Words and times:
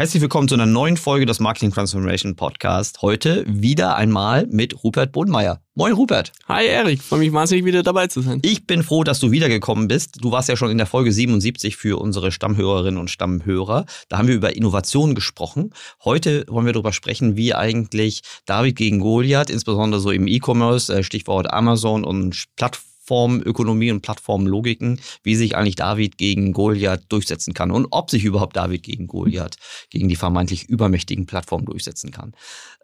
Herzlich 0.00 0.22
willkommen 0.22 0.48
zu 0.48 0.54
einer 0.54 0.64
neuen 0.64 0.96
Folge 0.96 1.26
des 1.26 1.40
Marketing 1.40 1.72
Transformation 1.72 2.34
Podcast. 2.34 3.02
Heute 3.02 3.44
wieder 3.46 3.96
einmal 3.96 4.46
mit 4.46 4.82
Rupert 4.82 5.12
Bodenmeier. 5.12 5.60
Moin 5.74 5.92
Rupert. 5.92 6.32
Hi 6.48 6.64
Erik, 6.64 7.02
freue 7.02 7.18
mich 7.18 7.34
wahnsinnig 7.34 7.66
wieder 7.66 7.82
dabei 7.82 8.06
zu 8.06 8.22
sein. 8.22 8.38
Ich 8.40 8.66
bin 8.66 8.82
froh, 8.82 9.04
dass 9.04 9.20
du 9.20 9.30
wiedergekommen 9.30 9.88
bist. 9.88 10.24
Du 10.24 10.32
warst 10.32 10.48
ja 10.48 10.56
schon 10.56 10.70
in 10.70 10.78
der 10.78 10.86
Folge 10.86 11.12
77 11.12 11.76
für 11.76 12.00
unsere 12.00 12.32
Stammhörerinnen 12.32 12.98
und 12.98 13.10
Stammhörer. 13.10 13.84
Da 14.08 14.16
haben 14.16 14.26
wir 14.26 14.34
über 14.34 14.56
Innovation 14.56 15.14
gesprochen. 15.14 15.74
Heute 16.02 16.46
wollen 16.48 16.64
wir 16.64 16.72
darüber 16.72 16.94
sprechen, 16.94 17.36
wie 17.36 17.54
eigentlich 17.54 18.22
David 18.46 18.76
gegen 18.76 19.00
Goliath, 19.00 19.50
insbesondere 19.50 20.00
so 20.00 20.10
im 20.12 20.26
E-Commerce, 20.26 20.96
äh, 20.96 21.02
Stichwort 21.02 21.52
Amazon 21.52 22.04
und 22.04 22.46
Plattformen, 22.56 22.89
Plattformökonomie 23.10 23.90
und 23.90 24.02
Plattformlogiken, 24.02 25.00
wie 25.24 25.34
sich 25.34 25.56
eigentlich 25.56 25.74
David 25.74 26.16
gegen 26.16 26.52
Goliath 26.52 27.02
durchsetzen 27.08 27.54
kann 27.54 27.72
und 27.72 27.88
ob 27.90 28.10
sich 28.10 28.24
überhaupt 28.24 28.56
David 28.56 28.84
gegen 28.84 29.08
Goliath, 29.08 29.56
gegen 29.90 30.08
die 30.08 30.16
vermeintlich 30.16 30.68
übermächtigen 30.68 31.26
Plattformen 31.26 31.66
durchsetzen 31.66 32.12
kann. 32.12 32.34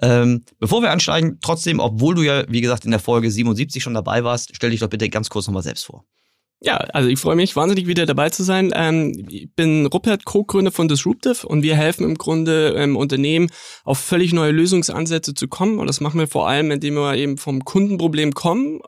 Ähm, 0.00 0.44
bevor 0.58 0.82
wir 0.82 0.90
ansteigen, 0.90 1.38
trotzdem, 1.40 1.78
obwohl 1.78 2.16
du 2.16 2.22
ja, 2.22 2.44
wie 2.48 2.60
gesagt, 2.60 2.84
in 2.84 2.90
der 2.90 3.00
Folge 3.00 3.30
77 3.30 3.82
schon 3.82 3.94
dabei 3.94 4.24
warst, 4.24 4.50
stell 4.54 4.70
dich 4.70 4.80
doch 4.80 4.88
bitte 4.88 5.08
ganz 5.08 5.28
kurz 5.28 5.46
nochmal 5.46 5.62
selbst 5.62 5.84
vor. 5.84 6.04
Ja, 6.60 6.76
also 6.76 7.10
ich 7.10 7.18
freue 7.18 7.36
mich 7.36 7.54
wahnsinnig 7.54 7.86
wieder 7.86 8.06
dabei 8.06 8.30
zu 8.30 8.42
sein. 8.42 8.72
Ähm, 8.74 9.26
ich 9.28 9.50
bin 9.54 9.84
Rupert, 9.84 10.24
Co-Gründer 10.24 10.72
von 10.72 10.88
Disruptive 10.88 11.46
und 11.46 11.62
wir 11.62 11.76
helfen 11.76 12.04
im 12.04 12.16
Grunde 12.16 12.74
ähm, 12.78 12.96
Unternehmen 12.96 13.50
auf 13.84 13.98
völlig 13.98 14.32
neue 14.32 14.52
Lösungsansätze 14.52 15.34
zu 15.34 15.48
kommen. 15.48 15.78
Und 15.78 15.86
das 15.86 16.00
machen 16.00 16.18
wir 16.18 16.28
vor 16.28 16.48
allem, 16.48 16.70
indem 16.70 16.94
wir 16.94 17.14
eben 17.14 17.36
vom 17.36 17.62
Kundenproblem 17.62 18.32
kommen, 18.32 18.80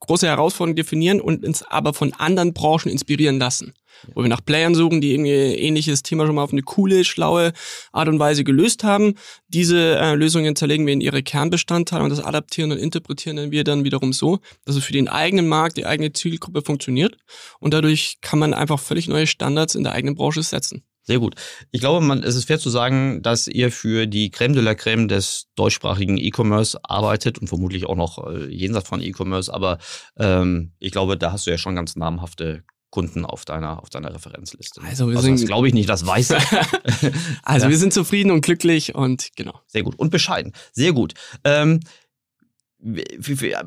große 0.00 0.28
Herausforderungen 0.28 0.76
definieren 0.76 1.20
und 1.20 1.44
uns 1.44 1.62
aber 1.64 1.94
von 1.94 2.12
anderen 2.12 2.54
Branchen 2.54 2.92
inspirieren 2.92 3.40
lassen 3.40 3.74
wo 4.14 4.22
wir 4.22 4.28
nach 4.28 4.44
Playern 4.44 4.74
suchen, 4.74 5.00
die 5.00 5.12
irgendwie 5.12 5.30
ähnliches 5.30 6.02
Thema 6.02 6.26
schon 6.26 6.34
mal 6.34 6.42
auf 6.42 6.52
eine 6.52 6.62
coole, 6.62 7.04
schlaue 7.04 7.52
Art 7.92 8.08
und 8.08 8.18
Weise 8.18 8.44
gelöst 8.44 8.84
haben. 8.84 9.14
Diese 9.48 9.96
äh, 9.98 10.14
Lösungen 10.14 10.56
zerlegen 10.56 10.86
wir 10.86 10.92
in 10.92 11.00
ihre 11.00 11.22
Kernbestandteile 11.22 12.04
und 12.04 12.10
das 12.10 12.22
adaptieren 12.22 12.72
und 12.72 12.78
interpretieren 12.78 13.50
wir 13.50 13.64
dann 13.64 13.84
wiederum 13.84 14.12
so, 14.12 14.38
dass 14.64 14.76
es 14.76 14.84
für 14.84 14.92
den 14.92 15.08
eigenen 15.08 15.48
Markt, 15.48 15.76
die 15.76 15.86
eigene 15.86 16.12
Zielgruppe 16.12 16.62
funktioniert 16.62 17.16
und 17.60 17.74
dadurch 17.74 18.18
kann 18.20 18.38
man 18.38 18.54
einfach 18.54 18.80
völlig 18.80 19.08
neue 19.08 19.26
Standards 19.26 19.74
in 19.74 19.84
der 19.84 19.92
eigenen 19.92 20.14
Branche 20.14 20.42
setzen. 20.42 20.82
Sehr 21.06 21.20
gut. 21.20 21.36
Ich 21.70 21.80
glaube, 21.80 22.04
man, 22.04 22.24
es 22.24 22.34
ist 22.34 22.46
fair 22.46 22.58
zu 22.58 22.68
sagen, 22.68 23.22
dass 23.22 23.46
ihr 23.46 23.70
für 23.70 24.08
die 24.08 24.30
Creme 24.30 24.54
de 24.54 24.62
la 24.62 24.74
Creme 24.74 25.06
des 25.06 25.46
deutschsprachigen 25.54 26.16
E-Commerce 26.16 26.80
arbeitet 26.82 27.38
und 27.38 27.46
vermutlich 27.46 27.86
auch 27.86 27.94
noch 27.94 28.26
äh, 28.26 28.46
jenseits 28.52 28.88
von 28.88 29.00
E-Commerce. 29.00 29.54
Aber 29.54 29.78
ähm, 30.18 30.72
ich 30.80 30.90
glaube, 30.90 31.16
da 31.16 31.30
hast 31.30 31.46
du 31.46 31.52
ja 31.52 31.58
schon 31.58 31.76
ganz 31.76 31.94
namhafte 31.94 32.64
Kunden 32.96 33.26
auf 33.26 33.44
deiner, 33.44 33.82
auf 33.82 33.90
deiner 33.90 34.14
Referenzliste. 34.14 34.80
Also 34.80 35.10
wir 35.10 35.18
also 35.18 35.36
sind, 35.36 35.46
glaube 35.46 35.68
ich 35.68 35.74
nicht, 35.74 35.86
das 35.86 36.06
weiß 36.06 36.30
ich. 36.30 36.44
also 37.42 37.66
ja. 37.66 37.70
wir 37.70 37.76
sind 37.76 37.92
zufrieden 37.92 38.30
und 38.30 38.40
glücklich 38.40 38.94
und 38.94 39.28
genau. 39.36 39.60
Sehr 39.66 39.82
gut 39.82 39.98
und 39.98 40.08
bescheiden. 40.08 40.54
Sehr 40.72 40.94
gut. 40.94 41.12
Ähm, 41.44 41.80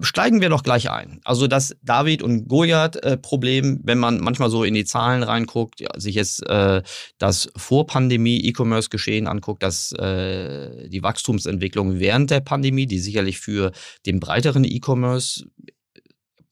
steigen 0.01 0.41
wir 0.41 0.49
doch 0.49 0.63
gleich 0.63 0.89
ein. 0.89 1.21
Also 1.23 1.45
das 1.45 1.75
David 1.83 2.23
und 2.23 2.47
Goliath-Problem, 2.47 3.65
äh, 3.65 3.79
wenn 3.83 3.99
man 3.99 4.19
manchmal 4.19 4.49
so 4.49 4.63
in 4.63 4.73
die 4.73 4.85
Zahlen 4.85 5.21
reinguckt, 5.21 5.79
ja, 5.79 5.89
sich 5.95 6.15
jetzt 6.15 6.43
äh, 6.47 6.81
das 7.19 7.51
Vor-Pandemie-E-Commerce-Geschehen 7.55 9.27
anguckt, 9.27 9.61
dass 9.61 9.91
äh, 9.91 10.89
die 10.89 11.03
Wachstumsentwicklung 11.03 11.99
während 11.99 12.31
der 12.31 12.39
Pandemie, 12.39 12.87
die 12.87 12.97
sicherlich 12.97 13.39
für 13.39 13.73
den 14.07 14.19
breiteren 14.19 14.63
E-Commerce 14.63 15.45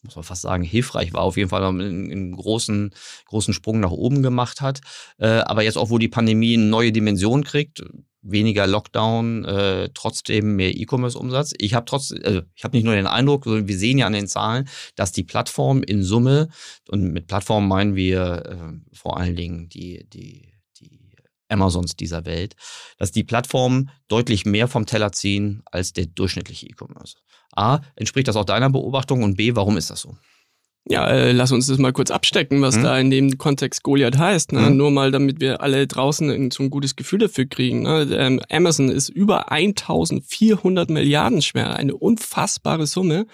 muss 0.07 0.15
man 0.15 0.23
fast 0.23 0.41
sagen, 0.41 0.63
hilfreich 0.63 1.13
war, 1.13 1.21
auf 1.21 1.35
jeden 1.35 1.49
Fall 1.49 1.63
einen, 1.63 2.11
einen 2.11 2.31
großen, 2.31 2.93
großen 3.25 3.53
Sprung 3.53 3.81
nach 3.81 3.91
oben 3.91 4.23
gemacht 4.23 4.61
hat. 4.61 4.79
Äh, 5.17 5.27
aber 5.27 5.63
jetzt 5.63 5.77
auch, 5.77 5.89
wo 5.89 5.97
die 5.97 6.07
Pandemie 6.07 6.55
eine 6.55 6.63
neue 6.63 6.93
Dimension 6.93 7.43
kriegt, 7.43 7.83
weniger 8.21 8.67
Lockdown, 8.67 9.43
äh, 9.45 9.89
trotzdem 9.93 10.55
mehr 10.55 10.75
E-Commerce-Umsatz. 10.75 11.53
Ich 11.59 11.73
habe 11.73 11.85
trotzdem, 11.85 12.21
also 12.23 12.41
ich 12.55 12.63
habe 12.63 12.75
nicht 12.75 12.85
nur 12.85 12.95
den 12.95 13.07
Eindruck, 13.07 13.43
sondern 13.43 13.67
wir 13.67 13.77
sehen 13.77 13.97
ja 13.97 14.07
an 14.07 14.13
den 14.13 14.27
Zahlen, 14.27 14.69
dass 14.95 15.11
die 15.11 15.23
Plattform 15.23 15.83
in 15.83 16.03
Summe, 16.03 16.47
und 16.87 17.11
mit 17.11 17.27
Plattform 17.27 17.67
meinen 17.67 17.95
wir 17.95 18.45
äh, 18.45 18.95
vor 18.95 19.17
allen 19.17 19.35
Dingen 19.35 19.67
die, 19.67 20.07
die, 20.09 20.53
die 20.79 20.99
Amazons 21.49 21.97
dieser 21.97 22.25
Welt, 22.25 22.55
dass 22.97 23.11
die 23.11 23.23
Plattformen 23.25 23.89
deutlich 24.07 24.45
mehr 24.45 24.69
vom 24.69 24.85
Teller 24.85 25.11
ziehen 25.11 25.63
als 25.65 25.91
der 25.91 26.05
durchschnittliche 26.05 26.67
E-Commerce. 26.67 27.17
A, 27.55 27.79
entspricht 27.95 28.27
das 28.27 28.35
auch 28.35 28.45
deiner 28.45 28.69
Beobachtung 28.69 29.23
und 29.23 29.35
B, 29.35 29.55
warum 29.55 29.77
ist 29.77 29.89
das 29.89 30.01
so? 30.01 30.15
Ja, 30.89 31.07
äh, 31.09 31.31
lass 31.33 31.51
uns 31.51 31.67
das 31.67 31.77
mal 31.79 31.91
kurz 31.91 32.11
abstecken, 32.11 32.61
was 32.61 32.77
mhm. 32.77 32.83
da 32.83 32.97
in 32.97 33.11
dem 33.11 33.37
Kontext 33.37 33.83
Goliath 33.83 34.17
heißt. 34.17 34.53
Ne? 34.53 34.61
Mhm. 34.61 34.77
Nur 34.77 34.91
mal, 34.91 35.11
damit 35.11 35.41
wir 35.41 35.61
alle 35.61 35.85
draußen 35.85 36.49
so 36.51 36.63
ein 36.63 36.69
gutes 36.69 36.95
Gefühl 36.95 37.19
dafür 37.19 37.45
kriegen. 37.45 37.83
Ne? 37.83 38.07
Ähm, 38.11 38.41
Amazon 38.49 38.89
ist 38.89 39.09
über 39.09 39.51
1400 39.51 40.89
Milliarden 40.89 41.41
schwer, 41.41 41.75
eine 41.75 41.95
unfassbare 41.95 42.87
Summe. 42.87 43.27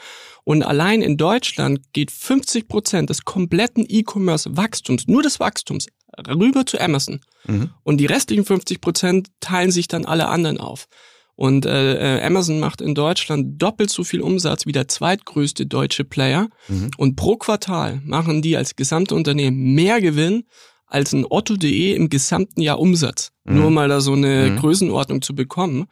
Und 0.43 0.63
allein 0.63 1.01
in 1.01 1.15
Deutschland 1.15 1.81
geht 1.93 2.09
50 2.09 2.67
Prozent 2.67 3.09
des 3.11 3.23
kompletten 3.23 3.85
E-Commerce-Wachstums, 3.87 5.07
nur 5.07 5.21
des 5.21 5.39
Wachstums, 5.39 5.87
rüber 6.27 6.65
zu 6.65 6.81
Amazon. 6.81 7.21
Mhm. 7.45 7.69
Und 7.83 7.97
die 7.97 8.07
restlichen 8.07 8.45
50 8.45 8.81
Prozent 8.81 9.27
teilen 9.41 9.71
sich 9.71 9.87
dann 9.87 10.05
alle 10.05 10.27
anderen 10.27 10.57
auf. 10.57 10.87
Und 11.35 11.65
äh, 11.65 12.19
äh, 12.19 12.23
Amazon 12.23 12.59
macht 12.59 12.81
in 12.81 12.93
Deutschland 12.93 13.61
doppelt 13.61 13.89
so 13.89 14.03
viel 14.03 14.21
Umsatz 14.21 14.65
wie 14.65 14.71
der 14.71 14.87
zweitgrößte 14.87 15.65
deutsche 15.65 16.03
Player. 16.03 16.49
Mhm. 16.67 16.91
Und 16.97 17.15
pro 17.15 17.37
Quartal 17.37 18.01
machen 18.05 18.41
die 18.41 18.55
als 18.55 18.75
gesamte 18.75 19.15
Unternehmen 19.15 19.73
mehr 19.73 19.99
Gewinn 19.99 20.43
als 20.85 21.11
ein 21.11 21.25
Otto.de 21.27 21.95
im 21.95 22.09
gesamten 22.09 22.61
Jahr 22.61 22.79
Umsatz. 22.79 23.31
Mhm. 23.45 23.55
Nur 23.55 23.71
mal 23.71 23.89
da 23.89 23.99
so 23.99 24.13
eine 24.13 24.51
mhm. 24.51 24.57
Größenordnung 24.57 25.21
zu 25.23 25.33
bekommen. 25.33 25.85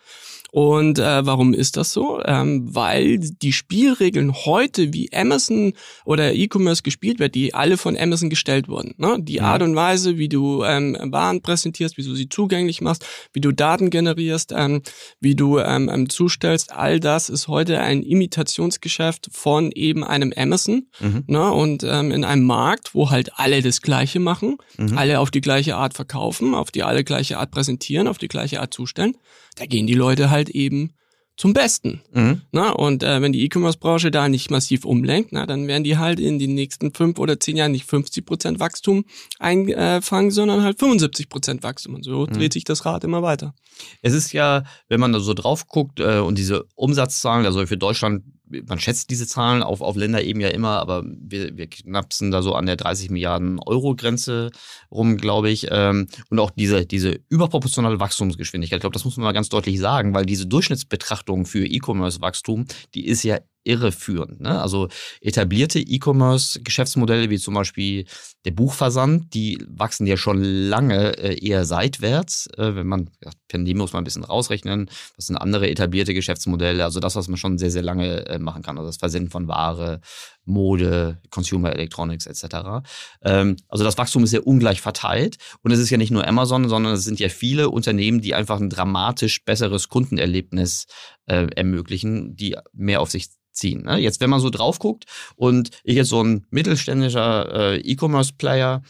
Und 0.51 0.99
äh, 0.99 1.25
warum 1.25 1.53
ist 1.53 1.77
das 1.77 1.93
so? 1.93 2.21
Ähm, 2.25 2.75
weil 2.75 3.19
die 3.19 3.53
Spielregeln 3.53 4.33
heute, 4.33 4.93
wie 4.93 5.11
Amazon 5.13 5.71
oder 6.03 6.33
E-Commerce 6.33 6.83
gespielt 6.83 7.19
wird, 7.19 7.35
die 7.35 7.53
alle 7.53 7.77
von 7.77 7.97
Amazon 7.97 8.29
gestellt 8.29 8.67
wurden. 8.67 8.93
Ne? 8.97 9.17
Die 9.21 9.35
ja. 9.35 9.43
Art 9.43 9.61
und 9.61 9.77
Weise, 9.77 10.17
wie 10.17 10.27
du 10.27 10.65
ähm, 10.65 10.97
Waren 11.01 11.41
präsentierst, 11.41 11.97
wie 11.97 12.03
du 12.03 12.13
sie 12.15 12.27
zugänglich 12.27 12.81
machst, 12.81 13.05
wie 13.31 13.39
du 13.39 13.53
Daten 13.53 13.89
generierst, 13.89 14.51
ähm, 14.53 14.81
wie 15.21 15.35
du 15.35 15.57
ähm, 15.57 15.89
ähm 15.91 16.09
zustellst, 16.09 16.73
all 16.73 16.99
das 16.99 17.29
ist 17.29 17.47
heute 17.47 17.79
ein 17.79 18.03
Imitationsgeschäft 18.03 19.29
von 19.31 19.71
eben 19.71 20.03
einem 20.03 20.33
Amazon. 20.35 20.87
Mhm. 20.99 21.23
Ne? 21.27 21.49
Und 21.49 21.85
ähm, 21.85 22.11
in 22.11 22.25
einem 22.25 22.43
Markt, 22.43 22.93
wo 22.93 23.09
halt 23.09 23.31
alle 23.39 23.61
das 23.61 23.81
Gleiche 23.81 24.19
machen, 24.19 24.57
mhm. 24.77 24.97
alle 24.97 25.21
auf 25.21 25.31
die 25.31 25.41
gleiche 25.41 25.77
Art 25.77 25.93
verkaufen, 25.93 26.55
auf 26.55 26.71
die 26.71 26.83
alle 26.83 27.05
gleiche 27.05 27.37
Art 27.37 27.51
präsentieren, 27.51 28.09
auf 28.09 28.17
die 28.17 28.27
gleiche 28.27 28.59
Art 28.59 28.73
zustellen 28.73 29.15
da 29.55 29.65
gehen 29.65 29.87
die 29.87 29.93
Leute 29.93 30.29
halt 30.29 30.49
eben 30.49 30.93
zum 31.37 31.53
Besten. 31.53 32.01
Mhm. 32.13 32.41
Na, 32.51 32.69
und 32.71 33.01
äh, 33.01 33.21
wenn 33.21 33.31
die 33.31 33.43
E-Commerce-Branche 33.43 34.11
da 34.11 34.29
nicht 34.29 34.51
massiv 34.51 34.85
umlenkt, 34.85 35.31
na, 35.31 35.47
dann 35.47 35.67
werden 35.67 35.83
die 35.83 35.97
halt 35.97 36.19
in 36.19 36.37
den 36.37 36.53
nächsten 36.53 36.93
fünf 36.93 37.17
oder 37.17 37.39
zehn 37.39 37.57
Jahren 37.57 37.71
nicht 37.71 37.85
50 37.85 38.25
Prozent 38.25 38.59
Wachstum 38.59 39.05
einfangen, 39.39 40.29
sondern 40.29 40.61
halt 40.61 40.77
75 40.77 41.29
Prozent 41.29 41.63
Wachstum. 41.63 41.95
Und 41.95 42.03
so 42.03 42.27
mhm. 42.27 42.33
dreht 42.33 42.53
sich 42.53 42.63
das 42.63 42.85
Rad 42.85 43.03
immer 43.03 43.23
weiter. 43.23 43.55
Es 44.03 44.13
ist 44.13 44.33
ja, 44.33 44.63
wenn 44.87 44.99
man 44.99 45.13
da 45.13 45.19
so 45.19 45.33
drauf 45.33 45.67
guckt 45.67 45.99
äh, 45.99 46.19
und 46.19 46.37
diese 46.37 46.65
Umsatzzahlen, 46.75 47.45
also 47.45 47.65
für 47.65 47.77
Deutschland 47.77 48.23
man 48.67 48.79
schätzt 48.79 49.09
diese 49.09 49.27
Zahlen 49.27 49.63
auf, 49.63 49.81
auf 49.81 49.95
Länderebene 49.95 50.45
ja 50.45 50.49
immer, 50.49 50.79
aber 50.79 51.03
wir, 51.05 51.57
wir 51.57 51.67
knapsen 51.67 52.31
da 52.31 52.41
so 52.41 52.53
an 52.55 52.65
der 52.65 52.75
30 52.75 53.09
Milliarden 53.09 53.59
Euro 53.59 53.95
Grenze 53.95 54.51
rum, 54.91 55.17
glaube 55.17 55.49
ich. 55.49 55.67
Ähm, 55.69 56.07
und 56.29 56.39
auch 56.39 56.51
diese, 56.51 56.85
diese 56.85 57.19
überproportionale 57.29 57.99
Wachstumsgeschwindigkeit, 57.99 58.77
ich 58.77 58.81
glaube, 58.81 58.93
das 58.93 59.05
muss 59.05 59.17
man 59.17 59.25
mal 59.25 59.31
ganz 59.31 59.49
deutlich 59.49 59.79
sagen, 59.79 60.13
weil 60.13 60.25
diese 60.25 60.47
Durchschnittsbetrachtung 60.47 61.45
für 61.45 61.65
E-Commerce-Wachstum, 61.65 62.65
die 62.93 63.05
ist 63.07 63.23
ja 63.23 63.39
irreführend. 63.63 64.41
Ne? 64.41 64.59
Also 64.59 64.87
etablierte 65.21 65.79
E-Commerce-Geschäftsmodelle 65.79 67.29
wie 67.29 67.37
zum 67.37 67.53
Beispiel 67.53 68.05
der 68.45 68.51
Buchversand, 68.51 69.33
die 69.33 69.63
wachsen 69.67 70.07
ja 70.07 70.17
schon 70.17 70.41
lange 70.43 71.17
äh, 71.17 71.37
eher 71.45 71.65
seitwärts. 71.65 72.47
Äh, 72.57 72.75
wenn 72.75 72.87
man, 72.87 73.09
ja, 73.23 73.31
Pandemie 73.49 73.75
muss 73.75 73.93
man 73.93 74.01
ein 74.01 74.05
bisschen 74.05 74.23
rausrechnen, 74.23 74.89
das 75.15 75.27
sind 75.27 75.37
andere 75.37 75.69
etablierte 75.69 76.13
Geschäftsmodelle, 76.13 76.83
also 76.83 76.99
das, 76.99 77.15
was 77.15 77.27
man 77.27 77.37
schon 77.37 77.57
sehr, 77.57 77.71
sehr 77.71 77.83
lange 77.83 78.25
äh, 78.25 78.39
machen 78.39 78.63
kann. 78.63 78.77
Also 78.77 78.89
das 78.89 78.97
Versenden 78.97 79.29
von 79.29 79.47
Ware, 79.47 80.01
Mode, 80.51 81.21
Consumer 81.29 81.73
Electronics 81.73 82.25
etc. 82.25 82.83
Ähm, 83.23 83.55
also 83.67 83.83
das 83.83 83.97
Wachstum 83.97 84.23
ist 84.23 84.31
sehr 84.31 84.45
ungleich 84.45 84.81
verteilt 84.81 85.37
und 85.61 85.71
es 85.71 85.79
ist 85.79 85.89
ja 85.89 85.97
nicht 85.97 86.11
nur 86.11 86.27
Amazon, 86.27 86.69
sondern 86.69 86.93
es 86.93 87.03
sind 87.03 87.19
ja 87.19 87.29
viele 87.29 87.69
Unternehmen, 87.69 88.21
die 88.21 88.35
einfach 88.35 88.59
ein 88.59 88.69
dramatisch 88.69 89.43
besseres 89.43 89.89
Kundenerlebnis 89.89 90.85
äh, 91.25 91.47
ermöglichen, 91.55 92.35
die 92.35 92.55
mehr 92.73 93.01
auf 93.01 93.11
sich 93.11 93.27
ziehen. 93.51 93.83
Ne? 93.83 93.97
Jetzt, 93.97 94.21
wenn 94.21 94.29
man 94.29 94.39
so 94.39 94.49
drauf 94.49 94.79
guckt 94.79 95.05
und 95.35 95.69
ich 95.83 95.95
jetzt 95.95 96.09
so 96.09 96.23
ein 96.23 96.45
mittelständischer 96.49 97.73
äh, 97.73 97.77
E-Commerce-Player 97.79 98.81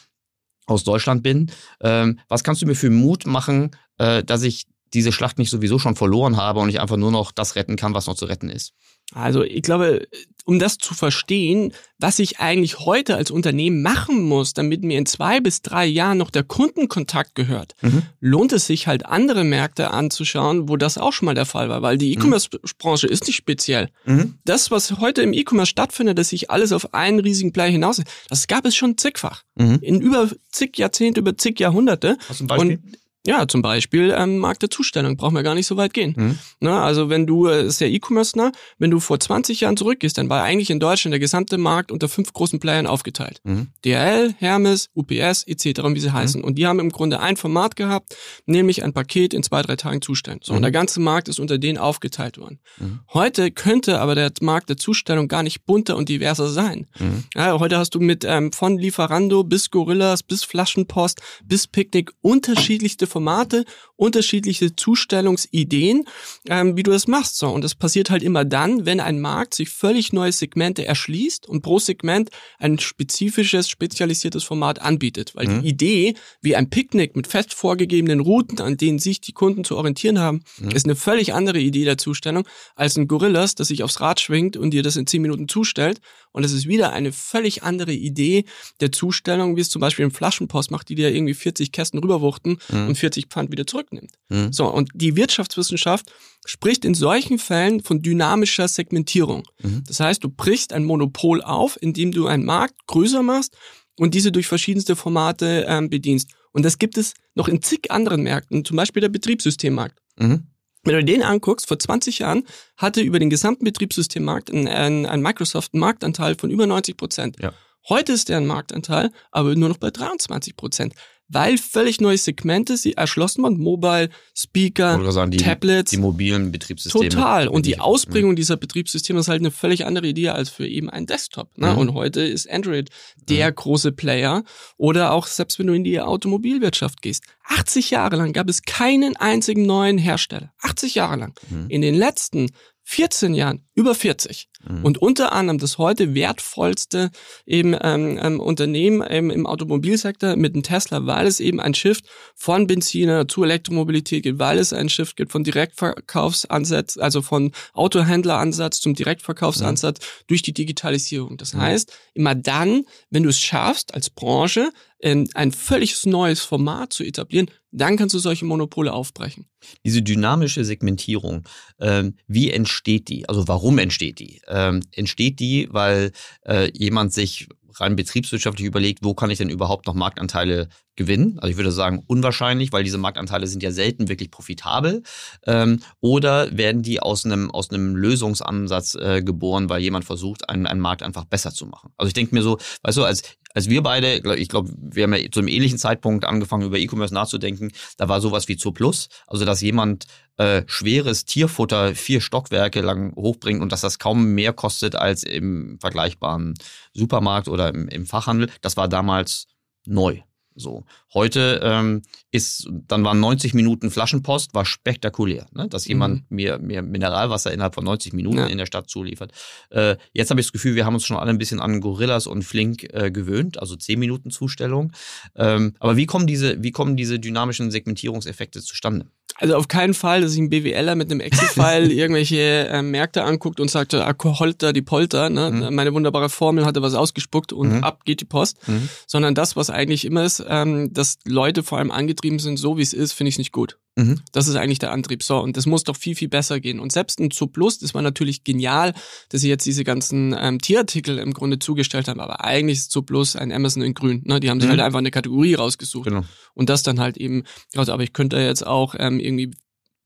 aus 0.66 0.84
Deutschland 0.84 1.24
bin, 1.24 1.52
ähm, 1.82 2.20
was 2.28 2.44
kannst 2.44 2.62
du 2.62 2.66
mir 2.66 2.76
für 2.76 2.90
Mut 2.90 3.26
machen, 3.26 3.72
äh, 3.98 4.24
dass 4.24 4.44
ich 4.44 4.68
diese 4.94 5.12
Schlacht 5.12 5.38
nicht 5.38 5.50
sowieso 5.50 5.80
schon 5.80 5.96
verloren 5.96 6.38
habe 6.38 6.60
und 6.60 6.70
ich 6.70 6.80
einfach 6.80 6.98
nur 6.98 7.12
noch 7.12 7.32
das 7.32 7.56
retten 7.56 7.76
kann, 7.76 7.94
was 7.94 8.08
noch 8.08 8.16
zu 8.16 8.26
retten 8.26 8.50
ist? 8.50 8.74
Also 9.14 9.44
ich 9.44 9.62
glaube, 9.62 10.08
um 10.46 10.60
das 10.60 10.78
zu 10.78 10.94
verstehen, 10.94 11.74
was 12.00 12.20
ich 12.20 12.40
eigentlich 12.40 12.80
heute 12.80 13.16
als 13.16 13.30
Unternehmen 13.30 13.82
machen 13.82 14.24
muss, 14.24 14.54
damit 14.54 14.84
mir 14.84 14.98
in 14.98 15.06
zwei 15.06 15.40
bis 15.40 15.62
drei 15.62 15.86
Jahren 15.86 16.18
noch 16.18 16.32
der 16.32 16.44
Kundenkontakt 16.44 17.36
gehört, 17.36 17.76
mhm. 17.82 18.04
lohnt 18.20 18.52
es 18.54 18.66
sich 18.66 18.88
halt 18.88 19.06
andere 19.06 19.44
Märkte 19.44 19.92
anzuschauen, 19.92 20.68
wo 20.68 20.78
das 20.78 20.98
auch 20.98 21.14
schon 21.14 21.28
mal 21.28 21.36
der 21.36 21.46
Fall 21.46 21.70
war, 21.70 21.82
weil 21.82 21.98
die 21.98 22.16
mhm. 22.16 22.22
E-Commerce-Branche 22.24 23.08
ist 23.08 23.28
nicht 23.28 23.36
speziell. 23.36 23.90
Mhm. 24.06 24.36
Das, 24.46 24.72
was 24.72 25.00
heute 25.00 25.22
im 25.22 25.34
E-Commerce 25.34 25.70
stattfindet, 25.70 26.18
dass 26.18 26.30
sich 26.30 26.50
alles 26.50 26.72
auf 26.72 26.94
einen 26.94 27.20
riesigen 27.20 27.52
Blei 27.52 27.72
hinaus, 27.72 28.02
das 28.30 28.48
gab 28.48 28.66
es 28.66 28.76
schon 28.76 28.98
zigfach. 28.98 29.44
Mhm. 29.56 29.80
In 29.82 30.02
über 30.02 30.30
zig 30.52 30.78
Jahrzehnte, 30.78 31.20
über 31.20 31.38
zig 31.38 31.60
Jahrhunderte. 31.60 32.18
Hast 32.28 32.40
du 32.40 32.46
ein 32.46 32.48
Beispiel? 32.48 32.72
Und 32.78 33.01
ja, 33.26 33.48
zum 33.48 33.62
Beispiel 33.62 34.14
ähm, 34.18 34.40
Markt 34.40 34.64
der 34.64 34.72
Zustellung, 34.72 35.16
brauchen 35.16 35.36
wir 35.36 35.44
gar 35.44 35.54
nicht 35.54 35.68
so 35.68 35.78
weit 35.78 35.94
gehen. 35.94 36.16
Mhm. 36.18 36.40
Na, 36.60 36.72
ne, 36.72 36.82
also 36.82 37.10
wenn 37.10 37.28
du, 37.28 37.48
äh, 37.48 37.66
ist 37.66 37.80
ja 37.80 37.88
E-Commerce, 37.88 38.36
ne? 38.36 38.52
wenn 38.80 38.90
du 38.90 39.00
vor 39.00 39.20
20 39.20 39.62
Jahren 39.62 39.78
zurückgehst, 39.78 40.18
dann 40.18 40.28
war 40.30 40.44
eigentlich 40.44 40.72
in 40.72 40.80
Deutschland 40.80 41.14
der 41.14 41.20
gesamte 41.20 41.60
Markt 41.60 41.92
unter 41.92 42.10
fünf 42.10 42.34
großen 42.34 42.60
Playern 42.60 42.88
aufgeteilt. 42.88 43.40
Mhm. 43.44 43.68
DHL, 43.86 44.34
Hermes, 44.40 44.90
UPS 44.96 45.44
etc., 45.46 45.84
wie 45.94 46.00
sie 46.00 46.10
mhm. 46.10 46.14
heißen. 46.14 46.44
Und 46.44 46.56
die 46.58 46.66
haben 46.66 46.80
im 46.80 46.90
Grunde 46.90 47.20
ein 47.20 47.38
Format 47.38 47.76
gehabt, 47.76 48.16
nämlich 48.48 48.84
ein 48.84 48.94
Paket 48.94 49.36
in 49.36 49.44
zwei, 49.44 49.62
drei 49.62 49.76
Tagen 49.76 50.02
zustellen. 50.02 50.40
So, 50.42 50.54
mhm. 50.54 50.58
und 50.58 50.62
der 50.64 50.72
ganze 50.72 51.00
Markt 51.00 51.28
ist 51.28 51.40
unter 51.40 51.60
denen 51.60 51.78
aufgeteilt 51.78 52.40
worden. 52.40 52.60
Mhm. 52.80 53.02
Heute 53.14 53.52
könnte 53.52 54.00
aber 54.00 54.16
der 54.16 54.32
Markt 54.42 54.70
der 54.70 54.78
Zustellung 54.78 55.28
gar 55.28 55.44
nicht 55.44 55.66
bunter 55.68 55.96
und 55.96 56.10
diverser 56.10 56.50
sein. 56.50 56.88
Mhm. 56.98 57.26
Ja, 57.36 57.60
heute 57.60 57.78
hast 57.78 57.94
du 57.94 58.00
mit 58.00 58.26
ähm, 58.26 58.52
von 58.52 58.80
Lieferando 58.80 59.44
bis 59.44 59.70
Gorillas, 59.70 60.24
bis 60.24 60.44
Flaschenpost, 60.44 61.22
bis 61.46 61.68
Picknick 61.68 62.12
unterschiedlichste 62.22 63.11
Formate, 63.12 63.66
unterschiedliche 63.96 64.76
Zustellungsideen, 64.76 66.06
ähm, 66.50 66.76
wie 66.76 66.84
du 66.84 66.90
das 66.90 67.08
machst. 67.08 67.38
So, 67.38 67.50
und 67.50 67.64
das 67.64 67.76
passiert 67.76 68.10
halt 68.10 68.24
immer 68.24 68.46
dann, 68.46 68.86
wenn 68.86 69.00
ein 69.00 69.22
Markt 69.22 69.54
sich 69.54 69.70
völlig 69.70 70.12
neue 70.12 70.32
Segmente 70.32 70.86
erschließt 70.86 71.48
und 71.48 71.62
pro 71.62 71.78
Segment 71.78 72.32
ein 72.58 72.80
spezifisches, 72.80 73.70
spezialisiertes 73.70 74.44
Format 74.44 74.82
anbietet. 74.82 75.36
Weil 75.36 75.48
mhm. 75.48 75.62
die 75.62 75.70
Idee, 75.70 76.14
wie 76.42 76.56
ein 76.56 76.70
Picknick 76.70 77.16
mit 77.16 77.28
fest 77.28 77.54
vorgegebenen 77.54 78.22
Routen, 78.22 78.60
an 78.62 78.78
denen 78.78 78.98
sich 78.98 79.22
die 79.22 79.34
Kunden 79.34 79.64
zu 79.64 79.78
orientieren 79.78 80.18
haben, 80.18 80.44
mhm. 80.58 80.72
ist 80.72 80.86
eine 80.86 80.96
völlig 80.96 81.34
andere 81.34 81.60
Idee 81.60 81.86
der 81.86 82.00
Zustellung 82.00 82.48
als 82.76 82.98
ein 82.98 83.08
Gorillas, 83.08 83.54
das 83.54 83.68
sich 83.68 83.84
aufs 83.84 84.02
Rad 84.02 84.20
schwingt 84.20 84.58
und 84.58 84.72
dir 84.72 84.82
das 84.82 84.96
in 84.96 85.06
zehn 85.06 85.22
Minuten 85.22 85.48
zustellt. 85.48 86.02
Und 86.32 86.44
es 86.44 86.52
ist 86.52 86.68
wieder 86.68 86.94
eine 86.94 87.12
völlig 87.12 87.64
andere 87.64 87.94
Idee 87.94 88.46
der 88.80 88.92
Zustellung, 88.92 89.56
wie 89.56 89.62
es 89.62 89.70
zum 89.70 89.80
Beispiel 89.80 90.06
im 90.06 90.12
Flaschenpost 90.12 90.72
macht, 90.72 90.90
die 90.90 90.96
dir 90.96 91.14
irgendwie 91.14 91.34
40 91.34 91.72
Kästen 91.72 92.00
rüberwuchten 92.00 92.58
mhm. 92.70 92.88
und 92.88 92.98
40 92.98 93.28
Pfand 93.28 93.52
wieder 93.52 93.68
zurücknimmt. 93.68 94.12
Mhm. 94.30 94.54
So, 94.54 94.68
und 94.68 94.90
die 94.94 95.16
Wirtschaftswissenschaft 95.16 96.12
spricht 96.46 96.86
in 96.86 96.94
solchen 96.94 97.38
Fällen 97.38 97.82
von 97.82 98.02
dynamischer 98.02 98.68
Segmentierung. 98.68 99.44
Mhm. 99.62 99.84
Das 99.88 100.00
heißt, 100.00 100.24
du 100.24 100.30
brichst 100.30 100.74
ein 100.74 100.84
Monopol 100.84 101.42
auf, 101.42 101.78
indem 101.82 102.12
du 102.12 102.28
einen 102.28 102.46
Markt 102.46 102.76
größer 102.88 103.24
machst 103.24 103.58
und 103.98 104.14
diese 104.14 104.32
durch 104.32 104.48
verschiedenste 104.48 104.96
Formate 104.96 105.66
ähm, 105.68 105.90
bedienst. 105.90 106.30
Und 106.52 106.66
das 106.66 106.80
gibt 106.80 106.98
es 106.98 107.14
noch 107.36 107.48
in 107.48 107.62
zig 107.62 107.92
anderen 107.92 108.24
Märkten, 108.24 108.66
zum 108.66 108.78
Beispiel 108.78 109.02
der 109.02 109.10
Betriebssystemmarkt. 109.10 109.98
Mhm. 110.18 110.48
Wenn 110.84 110.96
du 110.96 111.04
den 111.04 111.22
anguckst, 111.22 111.68
vor 111.68 111.78
20 111.78 112.20
Jahren 112.20 112.46
hatte 112.76 113.02
über 113.02 113.20
den 113.20 113.30
gesamten 113.30 113.66
Betriebssystemmarkt 113.66 114.52
ein, 114.52 114.68
ein, 114.68 115.06
ein 115.06 115.22
Microsoft 115.22 115.74
einen 115.74 115.82
Marktanteil 115.82 116.36
von 116.36 116.50
über 116.50 116.66
90 116.66 116.98
Prozent. 116.98 117.38
Ja. 117.40 117.54
Heute 117.90 118.14
ist 118.14 118.30
der 118.30 118.42
Marktanteil 118.42 119.12
aber 119.32 119.56
nur 119.56 119.70
noch 119.70 119.78
bei 119.78 119.92
23 119.92 120.56
Prozent 120.56 120.94
weil 121.32 121.58
völlig 121.58 122.02
neue 122.02 122.18
Segmente 122.18 122.78
sie 122.78 122.94
erschlossen 122.94 123.44
wurden. 123.44 123.58
Mobile, 123.58 124.10
Speaker, 124.36 125.12
sagen, 125.12 125.32
die, 125.32 125.38
Tablets. 125.38 125.92
Die 125.92 125.98
mobilen 125.98 126.52
Betriebssysteme. 126.52 127.10
Total. 127.10 127.48
Und 127.48 127.66
die 127.66 127.80
Ausbringung 127.80 128.36
dieser 128.36 128.58
Betriebssysteme 128.58 129.20
ist 129.20 129.28
halt 129.28 129.42
eine 129.42 129.52
völlig 129.52 129.86
andere 129.86 130.08
Idee 130.08 130.30
als 130.30 130.50
für 130.50 130.68
eben 130.68 130.90
einen 130.90 131.06
Desktop. 131.06 131.58
Ne? 131.58 131.72
Mhm. 131.72 131.78
Und 131.78 131.94
heute 131.94 132.22
ist 132.22 132.50
Android 132.50 132.90
der 133.30 133.50
mhm. 133.50 133.56
große 133.56 133.92
Player. 133.94 134.44
Oder 134.78 135.12
auch 135.14 135.28
selbst 135.28 135.58
wenn 135.60 135.68
du 135.68 135.74
in 135.74 135.84
die 135.84 136.00
Automobilwirtschaft 136.00 137.02
gehst. 137.02 137.24
80 137.46 137.92
Jahre 137.92 138.18
lang 138.18 138.34
gab 138.34 138.50
es 138.50 138.64
keinen 138.64 139.16
einzigen 139.16 139.66
neuen 139.66 139.98
Hersteller. 139.98 140.54
80 140.62 140.96
Jahre 140.96 141.16
lang. 141.16 141.34
Mhm. 141.50 141.70
In 141.70 141.82
den 141.82 141.96
letzten 141.96 142.52
14 142.84 143.34
Jahren 143.34 143.66
über 143.74 143.96
40. 143.96 144.50
Mhm. 144.68 144.86
Und 144.86 144.98
unter 145.00 145.32
anderem 145.32 145.58
das 145.58 145.78
heute 145.78 146.14
wertvollste 146.14 147.12
eben 147.46 147.76
ähm, 147.80 148.20
ähm, 148.22 148.40
Unternehmen 148.40 149.04
ähm, 149.08 149.30
im 149.30 149.46
Automobilsektor 149.46 150.36
mit 150.36 150.56
dem 150.56 150.64
Tesla, 150.64 151.06
weil 151.06 151.28
es 151.28 151.40
eben 151.40 151.60
ein 151.60 151.74
Shift 151.74 152.06
von 152.36 152.68
Benziner 152.68 153.28
zu 153.28 153.44
Elektromobilität 153.44 154.24
gibt, 154.24 154.40
weil 154.40 154.60
es 154.60 154.74
ein 154.74 154.90
Shift 154.90 155.16
gibt 155.18 155.32
von 155.32 155.44
Direktverkaufsansatz, 155.44 156.98
also 156.98 157.22
von 157.22 157.52
Autohändleransatz 157.74 158.80
zum 158.80 158.94
Direktverkaufsansatz 158.94 160.00
mhm. 160.00 160.24
durch 160.28 160.42
die 160.42 160.54
Digitalisierung. 160.54 161.38
Das 161.38 161.54
mhm. 161.54 161.62
heißt, 161.62 161.94
immer 162.14 162.36
dann, 162.36 162.84
wenn 163.10 163.24
du 163.24 163.30
es 163.30 163.40
schaffst, 163.40 163.94
als 163.94 164.10
Branche 164.10 164.72
ähm, 165.02 165.28
ein 165.34 165.52
völlig 165.52 166.06
neues 166.06 166.42
Format 166.42 166.94
zu 166.94 167.04
etablieren, 167.04 167.50
dann 167.72 167.98
kannst 167.98 168.14
du 168.16 168.20
solche 168.20 168.46
Monopole 168.46 168.92
aufbrechen. 168.94 169.48
Diese 169.86 170.02
dynamische 170.02 170.66
Segmentierung, 170.66 171.48
ähm, 171.80 172.16
wie 172.28 172.52
entsteht 172.52 173.10
die? 173.10 173.28
Also 173.30 173.48
warum 173.48 173.78
entsteht 173.78 174.20
die? 174.20 174.42
Ähm, 174.48 174.82
entsteht 174.92 175.40
die, 175.40 175.68
weil 175.72 176.12
äh, 176.46 176.72
jemand 176.74 177.14
sich 177.14 177.48
rein 177.80 177.96
betriebswirtschaftlich 177.96 178.68
überlegt, 178.68 179.00
wo 179.04 179.14
kann 179.14 179.30
ich 179.30 179.38
denn 179.38 179.50
überhaupt 179.50 179.88
noch 179.88 179.94
Marktanteile 179.94 180.68
gewinnen? 180.96 181.40
Also 181.40 181.52
ich 181.52 181.58
würde 181.58 181.72
sagen 181.72 182.04
unwahrscheinlich, 182.08 182.72
weil 182.72 182.84
diese 182.84 182.98
Marktanteile 182.98 183.48
sind 183.48 183.64
ja 183.64 183.72
selten 183.72 184.10
wirklich 184.10 184.32
profitabel. 184.32 185.04
Ähm, 185.46 185.80
oder 186.00 186.56
werden 186.56 186.82
die 186.82 187.00
aus 187.00 187.26
einem, 187.26 187.50
aus 187.52 187.70
einem 187.70 187.96
Lösungsansatz 187.96 188.96
äh, 188.96 189.22
geboren, 189.24 189.70
weil 189.70 189.82
jemand 189.82 190.06
versucht, 190.06 190.50
einen, 190.50 190.68
einen 190.68 190.82
Markt 190.82 191.04
einfach 191.04 191.26
besser 191.26 191.54
zu 191.54 191.66
machen? 191.66 191.94
Also 191.98 192.08
ich 192.08 192.14
denke 192.14 192.36
mir 192.36 192.44
so, 192.44 192.58
weißt 192.84 192.98
du, 192.98 193.04
als 193.04 193.24
als 193.54 193.70
wir 193.70 193.84
beide, 193.84 194.36
ich 194.36 194.50
glaube, 194.50 194.72
wir 194.78 195.04
haben 195.04 195.14
ja 195.14 195.30
zu 195.32 195.40
einem 195.40 195.50
ähnlichen 195.50 195.78
Zeitpunkt 195.78 196.26
angefangen, 196.26 196.66
über 196.66 196.78
E-Commerce 196.78 197.14
nachzudenken, 197.14 197.72
da 197.98 198.10
war 198.10 198.22
sowas 198.22 198.48
wie 198.48 198.58
Zooplus, 198.58 199.10
also 199.28 199.46
dass 199.46 199.62
jemand 199.62 200.06
äh, 200.38 200.64
schweres 200.68 201.26
Tierfutter 201.26 201.96
vier 201.96 202.22
Stockwerke 202.22 202.82
lang 202.82 203.14
hochbringt 203.16 203.62
und 203.62 203.72
dass 203.72 203.82
das 203.82 204.00
kaum 204.00 204.34
mehr 204.34 204.54
kostet 204.54 204.96
als 204.96 205.24
im 205.24 205.78
vergleichbaren 205.80 206.54
Supermarkt 206.94 207.48
oder 207.48 207.70
im, 207.70 207.88
im 207.88 208.06
Fachhandel, 208.06 208.50
das 208.62 208.78
war 208.78 208.88
damals 208.88 209.48
neu. 209.86 210.22
So. 210.56 210.84
Heute 211.14 211.62
ähm, 211.64 212.02
ist, 212.32 212.70
dann 212.88 213.04
waren 213.04 213.20
90 213.20 213.54
Minuten 213.54 213.90
Flaschenpost, 213.90 214.54
war 214.54 214.66
spektakulär, 214.66 215.46
ne? 215.54 215.68
dass 215.68 215.88
jemand 215.88 216.30
mhm. 216.30 216.36
mir, 216.36 216.60
mir 216.60 216.82
Mineralwasser 216.82 217.52
innerhalb 217.54 217.76
von 217.76 217.86
90 217.86 218.14
Minuten 218.14 218.38
ja. 218.38 218.48
in 218.48 218.58
der 218.58 218.66
Stadt 218.66 218.90
zuliefert. 218.90 219.32
Äh, 219.70 219.98
jetzt 220.14 220.30
habe 220.30 220.40
ich 220.40 220.48
das 220.48 220.54
Gefühl, 220.54 220.76
wir 220.76 220.86
haben 220.86 220.94
uns 220.94 221.06
schon 221.06 221.18
alle 221.18 221.30
ein 221.30 221.38
bisschen 221.38 221.60
an 221.60 221.82
Gorillas 221.82 222.28
und 222.28 222.44
Flink 222.44 222.84
äh, 222.94 223.12
gewöhnt, 223.12 223.60
also 223.60 223.76
10 223.76 224.00
Minuten 224.00 224.32
Zustellung. 224.32 224.92
Ähm, 225.36 225.74
aber 225.80 225.98
wie 225.98 226.06
kommen 226.06 226.28
diese, 226.28 226.62
wie 226.62 226.72
kommen 226.72 226.96
diese 226.96 227.20
dynamischen 227.20 227.72
Segmentierungseffekte 227.72 228.62
zustande? 228.62 229.08
Also 229.38 229.56
auf 229.56 229.68
keinen 229.68 229.94
Fall, 229.94 230.22
dass 230.22 230.32
sich 230.32 230.42
ein 230.42 230.50
BWLer 230.50 230.96
mit 230.96 231.12
einem 231.12 231.20
Excel-File 231.20 231.92
irgendwelche 231.92 232.68
äh, 232.68 232.82
Märkte 232.82 233.24
anguckt 233.24 233.60
und 233.60 233.70
sagt, 233.70 233.94
ah, 233.94 234.14
Holter 234.24 234.74
die 234.74 234.82
Polter, 234.82 235.30
ne? 235.30 235.52
Mhm. 235.52 235.76
meine 235.76 235.94
wunderbare 235.94 236.30
Formel 236.30 236.66
hatte 236.66 236.82
was 236.82 236.94
ausgespuckt 236.94 237.54
und 237.54 237.78
mhm. 237.78 237.84
ab 237.84 238.06
geht 238.06 238.22
die 238.22 238.26
Post. 238.26 238.68
Mhm. 238.68 238.90
Sondern 239.08 239.36
das, 239.36 239.56
was 239.56 239.70
eigentlich 239.70 240.06
immer 240.06 240.24
ist, 240.24 240.44
ähm, 240.48 240.94
dass 240.94 241.18
Leute 241.26 241.64
vor 241.64 241.78
allem 241.78 241.92
angetrieben 241.92 242.40
sind, 242.40 242.58
so 242.58 242.78
wie 242.78 242.82
es 242.82 242.94
ist, 242.94 243.14
finde 243.14 243.30
ich 243.30 243.38
nicht 243.38 243.52
gut. 243.52 243.78
Mhm. 243.98 244.22
Das 244.32 244.48
ist 244.48 244.56
eigentlich 244.56 244.80
der 244.80 244.92
Antrieb. 244.92 245.22
So, 245.22 245.40
und 245.40 245.58
das 245.58 245.66
muss 245.66 245.84
doch 245.84 245.98
viel, 245.98 246.16
viel 246.16 246.30
besser 246.30 246.60
gehen. 246.60 246.80
Und 246.80 246.92
selbst 246.92 247.20
ein 247.20 247.30
Plus, 247.52 247.80
das 247.80 247.94
war 247.94 248.02
natürlich 248.02 248.44
genial, 248.44 248.94
dass 249.30 249.42
sie 249.42 249.50
jetzt 249.50 249.66
diese 249.66 249.84
ganzen 249.84 250.36
ähm, 250.40 250.60
Tierartikel 250.60 251.18
im 251.18 251.34
Grunde 251.34 251.60
zugestellt 251.60 252.08
haben, 252.08 252.20
aber 252.20 252.44
eigentlich 252.44 252.80
ist 252.80 253.06
Plus 253.06 253.36
ein 253.36 253.52
Amazon 253.52 253.84
in 253.84 253.94
grün. 253.94 254.22
Ne? 254.26 254.40
Die 254.40 254.50
haben 254.50 254.62
sich 254.62 254.68
mhm. 254.68 254.74
halt 254.74 254.82
einfach 254.82 255.00
eine 255.00 255.12
Kategorie 255.12 255.56
rausgesucht. 255.56 256.08
Genau. 256.08 256.24
Und 256.54 256.70
das 256.70 256.84
dann 256.84 257.00
halt 257.00 257.18
eben, 257.18 257.44
also, 257.76 257.92
aber 257.92 258.04
ich 258.04 258.14
könnte 258.14 258.38
jetzt 258.38 258.66
auch 258.66 258.96
ähm, 258.98 259.20
irgendwie 259.22 259.52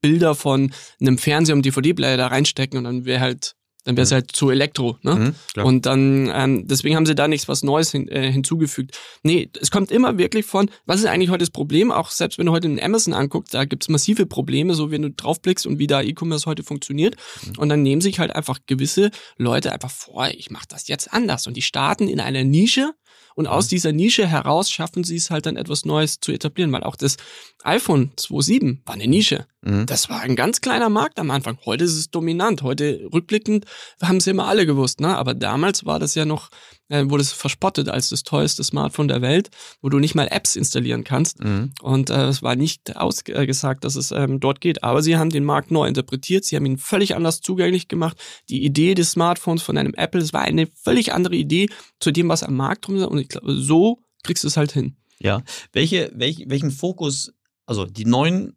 Bilder 0.01 0.36
von 0.36 0.72
einem 1.01 1.17
Fernseher 1.17 1.55
und 1.55 1.65
DVD-Player 1.65 2.17
da 2.17 2.27
reinstecken 2.27 2.77
und 2.77 2.84
dann 2.84 3.05
wäre 3.05 3.22
halt 3.22 3.55
Dann 3.86 3.95
wäre 3.98 4.03
es 4.03 4.10
mhm. 4.10 4.15
halt 4.15 4.31
zu 4.31 4.50
Elektro. 4.50 4.98
Ne? 5.03 5.34
Mhm, 5.55 5.63
und 5.63 5.86
dann, 5.86 6.31
ähm, 6.34 6.67
deswegen 6.67 6.95
haben 6.95 7.05
sie 7.05 7.13
da 7.13 7.27
nichts 7.27 7.48
was 7.48 7.62
Neues 7.62 7.91
hin, 7.91 8.07
äh, 8.07 8.31
hinzugefügt. 8.31 8.98
Nee, 9.22 9.50
es 9.62 9.69
kommt 9.69 9.91
immer 9.91 10.17
wirklich 10.17 10.45
von, 10.45 10.72
was 10.88 11.00
ist 11.01 11.05
eigentlich 11.05 11.29
heute 11.29 11.43
das 11.43 11.51
Problem? 11.51 11.91
Auch 11.91 12.10
selbst 12.10 12.39
wenn 12.39 12.48
du 12.48 12.51
heute 12.51 12.67
in 12.67 12.81
Amazon 12.81 13.13
anguckst, 13.13 13.53
da 13.53 13.65
gibt's 13.65 13.88
massive 13.88 14.25
Probleme, 14.25 14.74
so 14.74 14.89
wenn 14.89 15.03
du 15.03 15.12
draufblickst 15.12 15.67
und 15.67 15.77
wie 15.77 15.88
da 15.88 16.01
E-Commerce 16.01 16.48
heute 16.48 16.63
funktioniert. 16.63 17.15
Mhm. 17.45 17.60
Und 17.60 17.69
dann 17.69 17.84
nehmen 17.84 18.01
sich 18.01 18.19
halt 18.19 18.36
einfach 18.36 18.60
gewisse 18.65 19.12
Leute 19.38 19.72
einfach 19.72 19.91
vor, 19.91 20.29
ich 20.29 20.50
mache 20.50 20.65
das 20.67 20.88
jetzt 20.88 21.13
anders. 21.13 21.45
Und 21.45 21.55
die 21.55 21.62
starten 21.62 22.07
in 22.07 22.19
einer 22.19 22.43
Nische 22.43 22.93
und 23.35 23.47
aus 23.47 23.65
mhm. 23.65 23.69
dieser 23.69 23.91
Nische 23.91 24.27
heraus 24.27 24.71
schaffen 24.71 25.03
sie 25.03 25.17
es 25.17 25.29
halt 25.29 25.45
dann 25.45 25.57
etwas 25.57 25.85
Neues 25.85 26.19
zu 26.19 26.31
etablieren, 26.31 26.71
weil 26.71 26.83
auch 26.83 26.95
das 26.95 27.17
iPhone 27.63 28.11
2.7 28.17 28.79
war 28.85 28.95
eine 28.95 29.07
Nische. 29.07 29.45
Mhm. 29.65 29.86
Das 29.86 30.10
war 30.10 30.22
ein 30.22 30.36
ganz 30.36 30.62
kleiner 30.62 30.89
Markt 30.89 31.19
am 31.19 31.31
Anfang. 31.31 31.57
Heute 31.65 31.84
ist 31.84 31.95
es 31.95 32.10
dominant. 32.10 32.62
Heute 32.62 33.07
rückblickend 33.12 33.65
haben 34.01 34.19
sie 34.19 34.31
immer 34.31 34.48
alle 34.48 34.65
gewusst, 34.65 35.01
ne? 35.01 35.17
Aber 35.17 35.34
damals 35.34 35.86
war 35.86 36.00
das 36.00 36.15
ja 36.15 36.25
noch 36.25 36.50
äh, 36.89 37.10
wurde 37.10 37.22
es 37.22 37.31
verspottet 37.31 37.89
als 37.89 38.10
das 38.10 38.24
teuerste 38.24 38.63
Smartphone 38.63 39.07
der 39.07 39.22
Welt, 39.22 39.50
wo 39.81 39.89
du 39.89 40.00
nicht 40.00 40.15
mal 40.15 40.27
Apps 40.29 40.55
installieren 40.55 41.03
kannst. 41.03 41.43
Mhm. 41.43 41.74
Und 41.81 42.10
äh, 42.10 42.27
es 42.27 42.43
war 42.43 42.55
nicht 42.55 42.95
ausgesagt, 42.95 43.84
dass 43.84 43.95
es 43.95 44.12
ähm, 44.12 44.39
dort 44.39 44.62
geht. 44.62 44.84
Aber 44.84 45.01
sie 45.01 45.17
haben 45.17 45.29
den 45.29 45.43
Markt 45.43 45.72
neu 45.72 45.88
interpretiert, 45.88 46.45
sie 46.45 46.55
haben 46.55 46.65
ihn 46.65 46.77
völlig 46.77 47.15
anders 47.15 47.41
zugänglich 47.41 47.88
gemacht. 47.88 48.17
Die 48.50 48.63
Idee 48.63 48.93
des 48.93 49.12
Smartphones 49.12 49.63
von 49.63 49.77
einem 49.77 49.93
Apple, 49.95 50.22
es 50.22 50.34
war 50.34 50.41
eine 50.41 50.67
völlig 50.67 51.13
andere 51.13 51.36
Idee 51.36 51.67
zu 52.00 52.12
dem, 52.12 52.29
was 52.29 52.43
am 52.43 52.55
Markt 52.55 52.88
drum 52.88 52.98
ist. 52.98 53.05
Und 53.05 53.19
ich 53.19 53.29
glaube, 53.29 53.53
so 53.55 54.00
kriegst 54.24 54.43
du 54.43 54.48
es 54.48 54.57
halt 54.57 54.72
hin. 54.72 54.95
Ja. 55.19 55.43
Welche, 55.72 56.12
welch, 56.13 56.43
welchen 56.48 56.72
Fokus, 56.72 57.34
also 57.65 57.86
die 57.86 58.05
neuen 58.05 58.55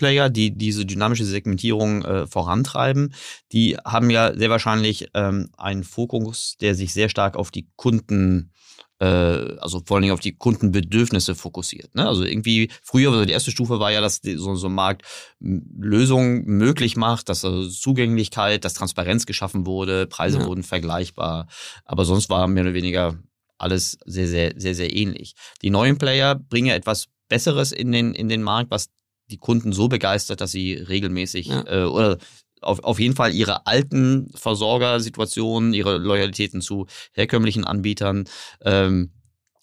Player, 0.00 0.30
die 0.30 0.56
diese 0.56 0.86
dynamische 0.86 1.26
Segmentierung 1.26 2.02
äh, 2.06 2.26
vorantreiben, 2.26 3.12
die 3.52 3.76
haben 3.84 4.08
ja 4.08 4.34
sehr 4.34 4.48
wahrscheinlich 4.48 5.10
ähm, 5.12 5.50
einen 5.58 5.84
Fokus, 5.84 6.56
der 6.58 6.74
sich 6.74 6.94
sehr 6.94 7.10
stark 7.10 7.36
auf 7.36 7.50
die 7.50 7.68
Kunden 7.76 8.50
äh, 8.98 9.04
also 9.04 9.82
vor 9.84 9.96
allen 9.96 10.02
Dingen 10.02 10.14
auf 10.14 10.20
die 10.20 10.36
Kundenbedürfnisse 10.36 11.34
fokussiert. 11.34 11.94
Ne? 11.94 12.08
Also 12.08 12.24
irgendwie 12.24 12.70
früher, 12.82 13.10
also 13.10 13.26
die 13.26 13.32
erste 13.32 13.50
Stufe 13.50 13.78
war 13.78 13.92
ja, 13.92 14.00
dass 14.00 14.22
so, 14.22 14.54
so 14.54 14.68
ein 14.68 14.74
Markt 14.74 15.02
Lösungen 15.38 16.44
möglich 16.46 16.96
macht, 16.96 17.28
dass 17.28 17.44
also 17.44 17.68
Zugänglichkeit, 17.68 18.64
dass 18.64 18.72
Transparenz 18.72 19.26
geschaffen 19.26 19.66
wurde, 19.66 20.06
Preise 20.06 20.38
ja. 20.38 20.46
wurden 20.46 20.62
vergleichbar. 20.62 21.46
Aber 21.84 22.06
sonst 22.06 22.30
war 22.30 22.48
mehr 22.48 22.62
oder 22.62 22.74
weniger 22.74 23.18
alles 23.58 23.98
sehr, 24.06 24.28
sehr, 24.28 24.54
sehr, 24.56 24.74
sehr 24.74 24.96
ähnlich. 24.96 25.34
Die 25.60 25.68
neuen 25.68 25.98
Player 25.98 26.34
bringen 26.34 26.68
ja 26.68 26.74
etwas 26.74 27.08
Besseres 27.28 27.72
in 27.72 27.92
den, 27.92 28.12
in 28.12 28.28
den 28.28 28.42
Markt, 28.42 28.70
was 28.70 28.88
die 29.30 29.38
Kunden 29.38 29.72
so 29.72 29.88
begeistert, 29.88 30.40
dass 30.40 30.52
sie 30.52 30.74
regelmäßig 30.74 31.46
ja. 31.46 31.64
äh, 31.66 31.84
oder 31.84 32.18
auf, 32.60 32.80
auf 32.84 33.00
jeden 33.00 33.14
Fall 33.16 33.32
ihre 33.32 33.66
alten 33.66 34.30
Versorgersituationen, 34.34 35.72
ihre 35.72 35.98
Loyalitäten 35.98 36.60
zu 36.60 36.86
herkömmlichen 37.12 37.64
Anbietern 37.64 38.24
ähm, 38.62 39.12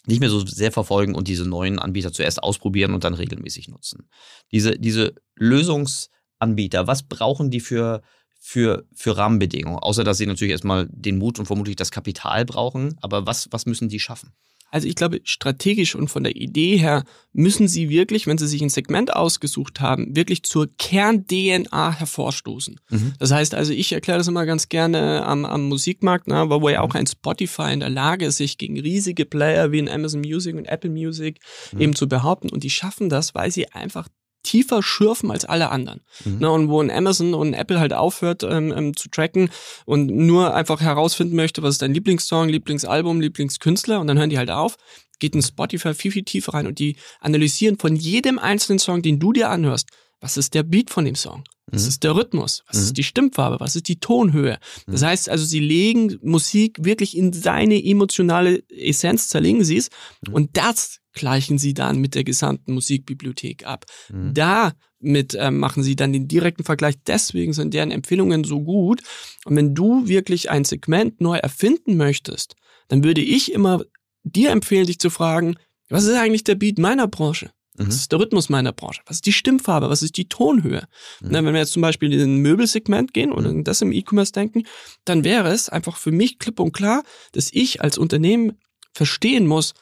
nicht 0.08 0.22
mehr 0.22 0.30
so 0.30 0.46
sehr 0.46 0.72
verfolgen 0.72 1.16
und 1.16 1.28
diese 1.28 1.48
neuen 1.48 1.80
Anbieter 1.80 2.14
zuerst 2.14 2.42
ausprobieren 2.42 2.94
und 2.94 3.04
dann 3.04 3.14
regelmäßig 3.14 3.68
nutzen. 3.68 4.10
Diese, 4.52 4.80
diese 4.80 5.14
Lösungsanbieter, 5.36 6.88
was 6.88 7.04
brauchen 7.04 7.52
die 7.52 7.60
für, 7.60 8.02
für, 8.40 8.86
für 8.96 9.18
Rahmenbedingungen? 9.18 9.80
Außer 9.80 10.06
dass 10.06 10.18
sie 10.18 10.26
natürlich 10.26 10.54
erstmal 10.54 10.88
den 10.90 11.18
Mut 11.18 11.40
und 11.40 11.46
vermutlich 11.46 11.76
das 11.76 11.92
Kapital 11.92 12.46
brauchen, 12.46 12.96
aber 13.02 13.28
was, 13.28 13.50
was 13.52 13.66
müssen 13.66 13.90
die 13.90 14.00
schaffen? 14.00 14.34
Also 14.70 14.88
ich 14.88 14.96
glaube, 14.96 15.22
strategisch 15.24 15.96
und 15.96 16.10
von 16.10 16.24
der 16.24 16.36
Idee 16.36 16.78
her 16.78 17.04
müssen 17.32 17.68
sie 17.68 17.90
wirklich, 17.90 18.28
wenn 18.28 18.38
sie 18.38 18.48
sich 18.48 18.62
ein 18.62 18.70
Segment 18.70 19.16
ausgesucht 19.16 19.80
haben, 19.80 20.16
wirklich 20.16 20.44
zur 20.44 20.68
Kern-DNA 20.78 21.94
hervorstoßen. 21.94 22.80
Mhm. 22.90 23.14
Das 23.20 23.32
heißt 23.32 23.56
also, 23.56 23.72
ich 23.72 23.94
erkläre 23.94 24.18
das 24.18 24.28
immer 24.28 24.46
ganz 24.46 24.70
gerne 24.70 25.24
am, 25.26 25.46
am 25.46 25.70
Musikmarkt, 25.70 26.28
ne, 26.28 26.50
wo 26.50 26.68
ja 26.70 26.82
auch 26.82 26.96
ein 26.96 27.08
Spotify 27.08 27.72
in 27.72 27.80
der 27.80 27.90
Lage 27.90 28.26
ist, 28.26 28.38
sich 28.38 28.58
gegen 28.58 28.80
riesige 28.80 29.26
Player 29.26 29.72
wie 29.72 29.80
in 29.80 29.90
Amazon 29.90 30.22
Music 30.22 30.56
und 30.56 30.66
Apple 30.66 30.90
Music 30.90 31.40
mhm. 31.72 31.82
eben 31.82 31.96
zu 31.96 32.10
behaupten. 32.10 32.50
Und 32.50 32.64
die 32.64 32.70
schaffen 32.70 33.10
das, 33.10 33.36
weil 33.36 33.52
sie 33.52 33.72
einfach 33.72 34.10
tiefer 34.48 34.82
schürfen 34.82 35.30
als 35.30 35.44
alle 35.44 35.70
anderen. 35.70 36.02
Mhm. 36.24 36.40
Ne, 36.40 36.52
und 36.52 36.70
wo 36.70 36.82
ein 36.82 36.90
Amazon 36.90 37.34
und 37.34 37.50
ein 37.50 37.54
Apple 37.54 37.80
halt 37.80 37.92
aufhört 37.92 38.44
ähm, 38.44 38.74
ähm, 38.76 38.96
zu 38.96 39.10
tracken 39.10 39.50
und 39.86 40.08
nur 40.08 40.54
einfach 40.54 40.80
herausfinden 40.80 41.36
möchte, 41.36 41.64
was 41.64 41.76
ist 41.76 41.82
dein 41.82 41.94
Lieblingssong, 41.94 42.48
Lieblingsalbum, 42.48 43.20
Lieblingskünstler 43.20 44.00
und 44.00 44.08
dann 44.08 44.18
hören 44.18 44.30
die 44.30 44.38
halt 44.38 44.50
auf, 44.50 44.78
geht 45.20 45.36
in 45.36 45.42
Spotify 45.42 45.94
viel, 45.94 46.12
viel 46.12 46.24
tiefer 46.24 46.54
rein 46.54 46.66
und 46.66 46.80
die 46.80 46.96
analysieren 47.20 47.78
von 47.78 47.96
jedem 47.96 48.40
einzelnen 48.40 48.80
Song, 48.80 49.02
den 49.02 49.20
du 49.20 49.34
dir 49.34 49.50
anhörst, 49.50 49.90
was 50.22 50.38
ist 50.38 50.54
der 50.54 50.64
Beat 50.64 50.90
von 50.90 51.06
dem 51.06 51.16
Song? 51.16 51.44
Was 51.70 51.84
mhm. 51.84 51.88
ist 51.90 52.04
der 52.04 52.16
Rhythmus? 52.16 52.64
Was 52.68 52.78
mhm. 52.78 52.84
ist 52.84 52.98
die 52.98 53.04
Stimmfarbe? 53.04 53.60
Was 53.60 53.76
ist 53.76 53.90
die 53.90 54.00
Tonhöhe? 54.00 54.58
Das 54.88 55.02
mhm. 55.02 55.06
heißt 55.08 55.30
also, 55.30 55.46
sie 55.46 55.60
legen 55.60 56.18
Musik 56.22 56.84
wirklich 56.84 57.18
in 57.18 57.34
seine 57.34 57.84
emotionale 57.84 58.64
Essenz, 58.70 59.28
zerlegen 59.28 59.66
sie 59.66 59.78
es 59.78 59.90
mhm. 60.26 60.34
und 60.34 60.58
das 60.58 61.00
gleichen 61.18 61.58
sie 61.58 61.74
dann 61.74 62.00
mit 62.00 62.16
der 62.16 62.24
gesamten 62.24 62.74
Musikbibliothek 62.74 63.66
ab. 63.66 63.86
Mhm. 64.10 64.34
Damit 64.34 65.36
äh, 65.36 65.52
machen 65.52 65.84
sie 65.84 65.96
dann 65.96 66.14
den 66.14 66.28
direkten 66.28 66.64
Vergleich. 66.64 66.96
Deswegen 67.06 67.54
sind 67.54 67.74
deren 67.74 67.92
Empfehlungen 67.92 68.44
so 68.44 68.62
gut. 68.62 69.02
Und 69.46 69.56
wenn 69.56 69.76
du 69.76 70.08
wirklich 70.08 70.50
ein 70.50 70.64
Segment 70.64 71.20
neu 71.20 71.38
erfinden 71.38 71.98
möchtest, 71.98 72.56
dann 72.88 73.04
würde 73.04 73.22
ich 73.22 73.52
immer 73.52 73.82
dir 74.24 74.52
empfehlen, 74.52 74.88
dich 74.88 75.00
zu 75.00 75.10
fragen, 75.10 75.56
was 75.90 76.06
ist 76.06 76.16
eigentlich 76.16 76.44
der 76.44 76.56
Beat 76.56 76.80
meiner 76.80 77.08
Branche? 77.08 77.52
Was 77.78 77.88
mhm. 77.88 77.92
ist 77.92 78.12
der 78.12 78.20
Rhythmus 78.20 78.50
meiner 78.50 78.74
Branche? 78.74 79.02
Was 79.06 79.18
ist 79.18 79.26
die 79.26 79.34
Stimmfarbe? 79.34 79.90
Was 79.90 80.02
ist 80.02 80.18
die 80.18 80.28
Tonhöhe? 80.28 80.88
Mhm. 81.22 81.28
Na, 81.32 81.46
wenn 81.46 81.54
wir 81.54 81.62
jetzt 81.62 81.74
zum 81.74 81.82
Beispiel 81.82 82.12
in 82.12 82.20
den 82.20 82.38
Möbelsegment 82.38 83.14
gehen 83.14 83.32
oder 83.32 83.52
mhm. 83.52 83.64
das 83.64 83.82
im 83.82 83.92
E-Commerce 83.92 84.32
denken, 84.32 84.64
dann 85.06 85.24
wäre 85.24 85.50
es 85.50 85.70
einfach 85.70 85.98
für 85.98 86.12
mich 86.12 86.40
klipp 86.40 86.60
und 86.60 86.74
klar, 86.74 87.04
dass 87.34 87.54
ich 87.54 87.82
als 87.82 87.98
Unternehmen 87.98 88.58
verstehen 88.94 89.46
muss, 89.46 89.74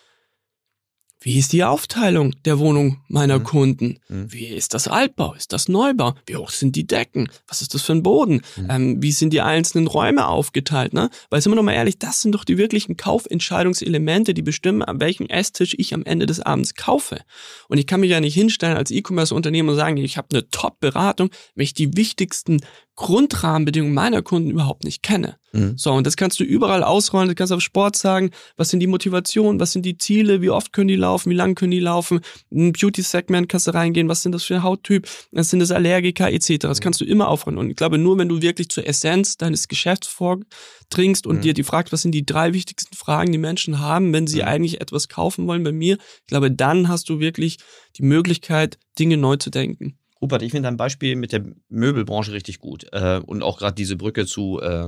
wie 1.25 1.39
ist 1.39 1.53
die 1.53 1.63
Aufteilung 1.63 2.35
der 2.45 2.59
Wohnung 2.59 3.01
meiner 3.07 3.39
mhm. 3.39 3.43
Kunden? 3.43 3.99
Mhm. 4.09 4.31
Wie 4.31 4.45
ist 4.45 4.75
das 4.75 4.87
Altbau? 4.87 5.33
Ist 5.33 5.53
das 5.53 5.67
Neubau? 5.67 6.13
Wie 6.27 6.35
hoch 6.35 6.51
sind 6.51 6.75
die 6.75 6.85
Decken? 6.85 7.29
Was 7.47 7.63
ist 7.63 7.73
das 7.73 7.81
für 7.81 7.93
ein 7.93 8.03
Boden? 8.03 8.43
Mhm. 8.55 8.67
Ähm, 8.69 9.01
wie 9.01 9.11
sind 9.11 9.33
die 9.33 9.41
einzelnen 9.41 9.87
Räume 9.87 10.27
aufgeteilt? 10.27 10.93
Ne? 10.93 11.09
Weil 11.31 11.41
sind 11.41 11.51
wir 11.51 11.55
noch 11.55 11.63
mal 11.63 11.73
ehrlich, 11.73 11.97
das 11.97 12.21
sind 12.21 12.33
doch 12.33 12.43
die 12.43 12.59
wirklichen 12.59 12.95
Kaufentscheidungselemente, 12.95 14.35
die 14.35 14.43
bestimmen, 14.43 14.83
an 14.83 14.99
welchem 14.99 15.25
Esstisch 15.25 15.73
ich 15.79 15.95
am 15.95 16.03
Ende 16.03 16.27
des 16.27 16.41
Abends 16.41 16.75
kaufe. 16.75 17.21
Und 17.69 17.79
ich 17.79 17.87
kann 17.87 18.01
mich 18.01 18.11
ja 18.11 18.19
nicht 18.19 18.35
hinstellen 18.35 18.77
als 18.77 18.91
E-Commerce-Unternehmen 18.91 19.69
und 19.69 19.77
sagen, 19.77 19.97
ich 19.97 20.17
habe 20.17 20.27
eine 20.31 20.47
Top-Beratung, 20.51 21.31
wenn 21.55 21.63
ich 21.63 21.73
die 21.73 21.97
wichtigsten 21.97 22.61
Grundrahmenbedingungen 22.95 23.93
meiner 23.93 24.21
Kunden 24.21 24.49
überhaupt 24.49 24.85
nicht 24.85 25.03
kenne. 25.03 25.35
Mhm. 25.51 25.73
So, 25.77 25.91
und 25.91 26.07
das 26.07 26.15
kannst 26.15 26.39
du 26.39 26.45
überall 26.45 26.83
ausrollen, 26.83 27.27
du 27.27 27.35
kannst 27.35 27.51
auf 27.51 27.61
Sport 27.61 27.97
sagen, 27.97 28.31
was 28.55 28.69
sind 28.69 28.79
die 28.79 28.87
Motivationen, 28.87 29.59
was 29.59 29.73
sind 29.73 29.85
die 29.85 29.97
Ziele, 29.97 30.41
wie 30.41 30.49
oft 30.49 30.71
können 30.71 30.87
die 30.87 30.95
laufen, 30.95 31.29
wie 31.29 31.35
lang 31.35 31.55
können 31.55 31.71
die 31.71 31.79
laufen, 31.79 32.21
ein 32.51 32.71
Beauty-Segment 32.71 33.49
kannst 33.49 33.67
du 33.67 33.73
reingehen, 33.73 34.07
was 34.07 34.21
sind 34.21 34.31
das 34.31 34.43
für 34.43 34.63
Hauttyp, 34.63 35.07
was 35.31 35.49
sind 35.49 35.59
das 35.59 35.71
Allergiker, 35.71 36.31
etc. 36.31 36.59
Das 36.59 36.79
mhm. 36.79 36.83
kannst 36.83 37.01
du 37.01 37.05
immer 37.05 37.27
aufrollen. 37.27 37.59
Und 37.59 37.69
ich 37.69 37.75
glaube, 37.75 37.97
nur 37.97 38.17
wenn 38.17 38.29
du 38.29 38.41
wirklich 38.41 38.69
zur 38.69 38.87
Essenz 38.87 39.35
deines 39.37 39.67
Geschäfts 39.67 40.07
vordringst 40.07 41.27
und 41.27 41.37
mhm. 41.37 41.41
dir 41.41 41.53
die 41.53 41.63
fragst, 41.63 41.91
was 41.91 42.01
sind 42.01 42.13
die 42.13 42.25
drei 42.25 42.53
wichtigsten 42.53 42.95
Fragen, 42.95 43.31
die 43.33 43.37
Menschen 43.37 43.79
haben, 43.79 44.13
wenn 44.13 44.27
sie 44.27 44.41
mhm. 44.41 44.47
eigentlich 44.47 44.79
etwas 44.79 45.09
kaufen 45.09 45.47
wollen 45.47 45.63
bei 45.63 45.73
mir, 45.73 45.97
ich 45.97 46.27
glaube, 46.27 46.49
dann 46.49 46.87
hast 46.87 47.09
du 47.09 47.19
wirklich 47.19 47.57
die 47.97 48.03
Möglichkeit, 48.03 48.77
Dinge 48.97 49.17
neu 49.17 49.35
zu 49.35 49.49
denken. 49.49 49.97
Rupert, 50.21 50.41
ich 50.41 50.51
finde 50.51 50.67
dein 50.67 50.77
Beispiel 50.77 51.15
mit 51.15 51.31
der 51.31 51.43
Möbelbranche 51.69 52.31
richtig 52.31 52.59
gut 52.59 52.87
äh, 52.93 53.19
und 53.25 53.43
auch 53.43 53.57
gerade 53.57 53.75
diese 53.75 53.97
Brücke 53.97 54.25
zu, 54.25 54.61
äh, 54.61 54.87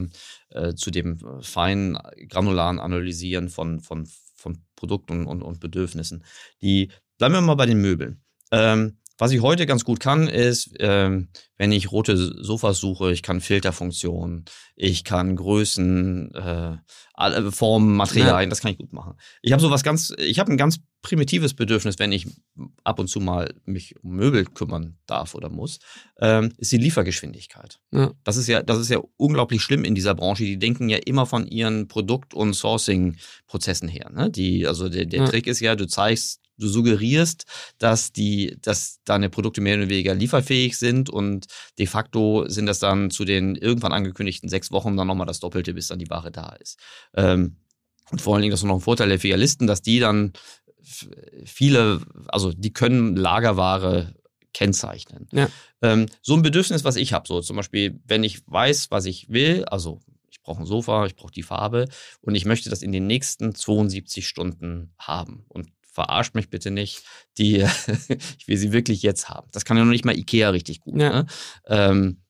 äh, 0.50 0.74
zu 0.74 0.90
dem 0.90 1.20
feinen, 1.42 1.98
granularen 2.30 2.80
Analysieren 2.80 3.50
von, 3.50 3.82
von, 3.82 4.08
von 4.36 4.64
Produkten 4.76 5.26
und, 5.26 5.42
und 5.42 5.60
Bedürfnissen. 5.60 6.24
Die, 6.62 6.90
bleiben 7.18 7.34
wir 7.34 7.42
mal 7.42 7.56
bei 7.56 7.66
den 7.66 7.82
Möbeln. 7.82 8.22
Ähm, 8.52 9.00
was 9.18 9.32
ich 9.32 9.42
heute 9.42 9.66
ganz 9.66 9.84
gut 9.84 10.00
kann, 10.00 10.28
ist, 10.28 10.74
ähm, 10.80 11.30
wenn 11.58 11.72
ich 11.72 11.92
rote 11.92 12.16
Sofas 12.18 12.80
suche, 12.80 13.12
ich 13.12 13.24
kann 13.24 13.42
Filterfunktionen, 13.42 14.46
ich 14.76 15.04
kann 15.04 15.36
Größen, 15.36 16.34
äh, 16.36 16.78
Formen, 17.52 17.96
Materialien, 17.96 18.48
ja. 18.48 18.50
das 18.50 18.62
kann 18.62 18.72
ich 18.72 18.78
gut 18.78 18.94
machen. 18.94 19.16
Ich 19.42 19.52
habe 19.52 19.62
sowas 19.62 19.84
ganz, 19.84 20.14
ich 20.20 20.38
habe 20.38 20.52
ein 20.52 20.58
ganz 20.58 20.80
primitives 21.02 21.56
Bedürfnis, 21.56 21.98
wenn 21.98 22.12
ich 22.12 22.28
ab 22.84 23.00
und 23.00 23.08
zu 23.08 23.20
mal 23.20 23.54
mich 23.66 23.96
um 24.04 24.12
Möbel 24.12 24.46
kümmern 24.46 24.98
darf 25.08 25.34
oder 25.34 25.50
muss, 25.50 25.80
ähm, 26.20 26.54
ist 26.58 26.72
die 26.72 26.78
Liefergeschwindigkeit. 26.78 27.80
Ja. 27.92 28.12
Das 28.24 28.38
ist 28.38 28.48
ja, 28.48 28.62
das 28.62 28.78
ist 28.78 28.90
ja 28.90 29.00
unglaublich 29.16 29.64
schlimm 29.64 29.84
in 29.84 29.96
dieser 29.96 30.14
Branche. 30.14 30.44
Die 30.44 30.60
denken 30.60 30.90
ja 30.90 30.98
immer 30.98 31.26
von 31.26 31.48
ihren 31.48 31.88
Produkt- 31.88 32.34
und 32.36 32.54
Sourcing-Prozessen 32.54 33.88
her. 33.88 34.12
Ne? 34.14 34.30
Die, 34.30 34.68
also 34.68 34.90
der, 34.90 35.06
der 35.06 35.22
ja. 35.22 35.28
Trick 35.28 35.48
ist 35.48 35.60
ja, 35.60 35.76
du 35.76 35.88
zeigst 35.88 36.42
du 36.58 36.68
suggerierst, 36.68 37.46
dass 37.78 38.12
die, 38.12 38.58
dass 38.62 39.00
deine 39.06 39.30
Produkte 39.30 39.62
mehr 39.62 39.78
oder 39.78 39.90
weniger 39.90 40.14
lieferfähig 40.14 40.78
sind 40.78 41.10
und 41.10 41.48
de 41.78 41.86
facto 41.86 42.48
sind 42.48 42.66
das 42.66 42.80
dann 42.80 43.12
zu 43.12 43.26
den 43.26 43.56
irgendwann 43.56 43.94
angekündigten 43.94 44.50
sechs 44.50 44.72
Wochen 44.72 44.98
dann 44.98 45.08
nochmal 45.08 45.28
das 45.28 45.40
Doppelte, 45.40 45.74
bis 45.74 45.88
dann 45.88 46.00
die 46.00 46.10
Ware 46.10 46.32
da 46.32 46.50
ist. 46.60 46.80
Ähm, 47.16 47.58
und 48.10 48.22
vor 48.22 48.34
allen 48.34 48.42
Dingen, 48.42 48.52
das 48.52 48.62
ist 48.62 48.66
noch 48.66 48.76
ein 48.76 48.82
Vorteil 48.82 49.10
der 49.10 49.20
Filialisten, 49.20 49.68
dass 49.68 49.82
die 49.82 50.00
dann 50.00 50.34
viele, 51.46 52.02
also 52.28 52.54
die 52.54 52.72
können 52.72 53.16
Lagerware 53.16 54.14
kennzeichnen. 54.54 55.28
Ja. 55.32 55.50
Ähm, 55.82 56.08
so 56.22 56.36
ein 56.36 56.42
Bedürfnis, 56.42 56.84
was 56.84 56.96
ich 56.96 57.14
habe, 57.14 57.28
so 57.28 57.42
zum 57.42 57.58
Beispiel, 57.58 58.00
wenn 58.06 58.24
ich 58.24 58.42
weiß, 58.48 58.90
was 58.92 59.06
ich 59.06 59.30
will, 59.30 59.66
also 59.66 60.00
ich 60.32 60.42
brauche 60.42 60.62
ein 60.62 60.66
Sofa, 60.66 61.06
ich 61.06 61.16
brauche 61.16 61.32
die 61.32 61.44
Farbe 61.44 61.88
und 62.22 62.36
ich 62.36 62.46
möchte 62.46 62.70
das 62.70 62.82
in 62.82 62.92
den 62.92 63.06
nächsten 63.08 63.54
72 63.54 64.28
Stunden 64.28 64.94
haben. 64.98 65.46
Und 65.50 65.68
verarscht 65.98 66.36
mich 66.36 66.52
bitte 66.52 66.70
nicht, 66.70 67.02
die, 67.40 67.66
ich 68.38 68.48
will 68.48 68.56
sie 68.56 68.72
wirklich 68.72 69.02
jetzt 69.02 69.30
haben. 69.30 69.48
Das 69.52 69.66
kann 69.66 69.78
ja 69.78 69.84
noch 69.84 69.92
nicht 69.92 70.06
mal 70.06 70.16
Ikea 70.16 70.52
richtig 70.52 70.80
gut. 70.80 71.02
Ja. 71.02 71.24
Ne? 71.24 71.26
Ähm, 71.66 72.22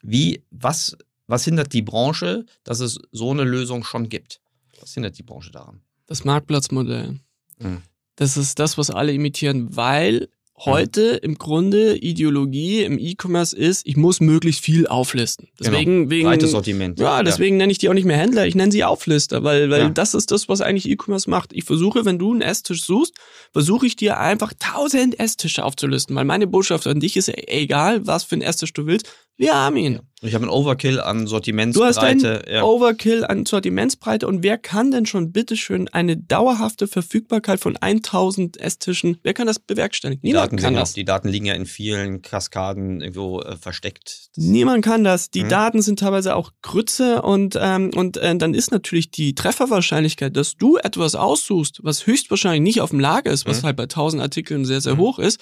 wie, 0.00 0.42
was, 0.50 0.96
was 1.26 1.44
hindert 1.44 1.74
die 1.74 1.82
Branche, 1.82 2.46
dass 2.64 2.80
es 2.80 2.98
so 3.12 3.30
eine 3.30 3.44
Lösung 3.44 3.84
schon 3.84 4.08
gibt? 4.08 4.40
Was 4.80 4.94
hindert 4.94 5.18
die 5.18 5.22
Branche 5.22 5.50
daran? 5.50 5.82
Das 6.06 6.24
Marktplatzmodell. 6.24 7.20
Mhm. 7.58 7.82
Das 8.16 8.38
ist 8.38 8.58
das, 8.58 8.78
was 8.78 8.88
alle 8.88 9.12
imitieren, 9.12 9.76
weil 9.76 10.30
heute 10.64 11.02
im 11.22 11.38
Grunde 11.38 11.96
Ideologie 11.96 12.82
im 12.82 12.98
E-Commerce 12.98 13.56
ist, 13.56 13.86
ich 13.86 13.96
muss 13.96 14.20
möglichst 14.20 14.62
viel 14.62 14.86
auflisten. 14.86 15.48
Genau. 15.58 15.70
Deswegen, 15.70 15.96
genau. 15.96 16.10
wegen, 16.10 16.28
Breites 16.28 16.50
Sortiment. 16.50 17.00
Ja, 17.00 17.22
deswegen 17.22 17.56
ja. 17.56 17.58
nenne 17.58 17.72
ich 17.72 17.78
die 17.78 17.88
auch 17.88 17.94
nicht 17.94 18.04
mehr 18.04 18.16
Händler, 18.16 18.46
ich 18.46 18.54
nenne 18.54 18.70
sie 18.70 18.84
Auflister, 18.84 19.42
weil, 19.42 19.70
weil 19.70 19.80
ja. 19.80 19.88
das 19.88 20.14
ist 20.14 20.30
das, 20.30 20.48
was 20.48 20.60
eigentlich 20.60 20.88
E-Commerce 20.88 21.28
macht. 21.28 21.52
Ich 21.52 21.64
versuche, 21.64 22.04
wenn 22.04 22.18
du 22.18 22.32
einen 22.32 22.42
Esstisch 22.42 22.84
suchst, 22.84 23.14
versuche 23.52 23.86
ich 23.86 23.96
dir 23.96 24.18
einfach 24.18 24.52
tausend 24.58 25.18
Esstische 25.18 25.64
aufzulisten, 25.64 26.14
weil 26.16 26.24
meine 26.24 26.46
Botschaft 26.46 26.86
an 26.86 27.00
dich 27.00 27.16
ist, 27.16 27.28
egal, 27.48 28.06
was 28.06 28.24
für 28.24 28.34
einen 28.34 28.42
Esstisch 28.42 28.72
du 28.72 28.86
willst, 28.86 29.08
wir 29.40 29.54
haben 29.54 29.76
ihn. 29.78 30.00
Ich 30.20 30.34
habe 30.34 30.44
einen 30.44 30.52
Overkill 30.52 31.00
an 31.00 31.26
Sortimentsbreite. 31.26 31.94
Du 31.94 32.28
hast 32.28 32.46
einen 32.46 32.54
ja. 32.54 32.62
Overkill 32.62 33.24
an 33.24 33.46
Sortimentsbreite 33.46 34.28
und 34.28 34.42
wer 34.42 34.58
kann 34.58 34.90
denn 34.90 35.06
schon 35.06 35.32
bitteschön 35.32 35.88
eine 35.88 36.18
dauerhafte 36.18 36.86
Verfügbarkeit 36.86 37.58
von 37.58 37.78
1000 37.78 38.60
Esstischen, 38.60 39.16
wer 39.22 39.32
kann 39.32 39.46
das 39.46 39.58
bewerkstelligen? 39.58 40.20
Niemand 40.22 40.52
Daten 40.52 40.56
kann 40.58 40.74
das. 40.74 40.90
Auch, 40.90 40.94
die 40.94 41.06
Daten 41.06 41.28
liegen 41.30 41.46
ja 41.46 41.54
in 41.54 41.64
vielen 41.64 42.20
Kaskaden 42.20 43.00
irgendwo 43.00 43.40
äh, 43.40 43.56
versteckt. 43.56 44.28
Niemand 44.36 44.84
kann 44.84 45.04
das. 45.04 45.30
Die 45.30 45.40
hm. 45.40 45.48
Daten 45.48 45.80
sind 45.80 46.00
teilweise 46.00 46.36
auch 46.36 46.52
Grütze 46.60 47.22
und, 47.22 47.58
ähm, 47.58 47.90
und 47.96 48.18
äh, 48.18 48.36
dann 48.36 48.52
ist 48.52 48.72
natürlich 48.72 49.10
die 49.10 49.34
Trefferwahrscheinlichkeit, 49.34 50.36
dass 50.36 50.54
du 50.54 50.76
etwas 50.76 51.14
aussuchst, 51.14 51.80
was 51.82 52.06
höchstwahrscheinlich 52.06 52.60
nicht 52.60 52.82
auf 52.82 52.90
dem 52.90 53.00
Lager 53.00 53.30
ist, 53.30 53.46
was 53.46 53.58
hm. 53.58 53.64
halt 53.64 53.76
bei 53.76 53.84
1000 53.84 54.20
Artikeln 54.20 54.66
sehr, 54.66 54.82
sehr 54.82 54.92
hm. 54.92 55.00
hoch 55.00 55.18
ist, 55.18 55.40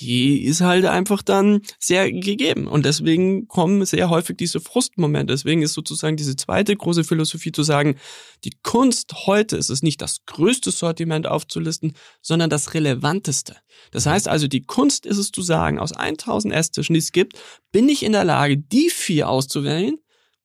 die 0.00 0.44
ist 0.44 0.60
halt 0.60 0.84
einfach 0.84 1.22
dann 1.22 1.60
sehr 1.78 2.10
gegeben. 2.10 2.66
Und 2.66 2.86
deswegen 2.86 3.48
kommen 3.48 3.84
sehr 3.84 4.10
häufig 4.10 4.36
diese 4.36 4.60
Frustmomente. 4.60 5.32
Deswegen 5.32 5.62
ist 5.62 5.74
sozusagen 5.74 6.16
diese 6.16 6.36
zweite 6.36 6.76
große 6.76 7.04
Philosophie 7.04 7.52
zu 7.52 7.62
sagen, 7.62 7.96
die 8.44 8.52
Kunst 8.62 9.26
heute 9.26 9.56
ist 9.56 9.70
es 9.70 9.82
nicht 9.82 10.00
das 10.00 10.24
größte 10.26 10.70
Sortiment 10.70 11.26
aufzulisten, 11.26 11.94
sondern 12.22 12.50
das 12.50 12.74
relevanteste. 12.74 13.56
Das 13.90 14.06
heißt 14.06 14.28
also, 14.28 14.46
die 14.46 14.64
Kunst 14.64 15.06
ist 15.06 15.18
es 15.18 15.32
zu 15.32 15.42
sagen, 15.42 15.78
aus 15.78 15.92
1000 15.92 16.54
Esstischen, 16.54 16.94
die 16.94 17.00
es 17.00 17.12
gibt, 17.12 17.38
bin 17.72 17.88
ich 17.88 18.02
in 18.02 18.12
der 18.12 18.24
Lage, 18.24 18.56
die 18.56 18.90
vier 18.90 19.28
auszuwählen, 19.28 19.98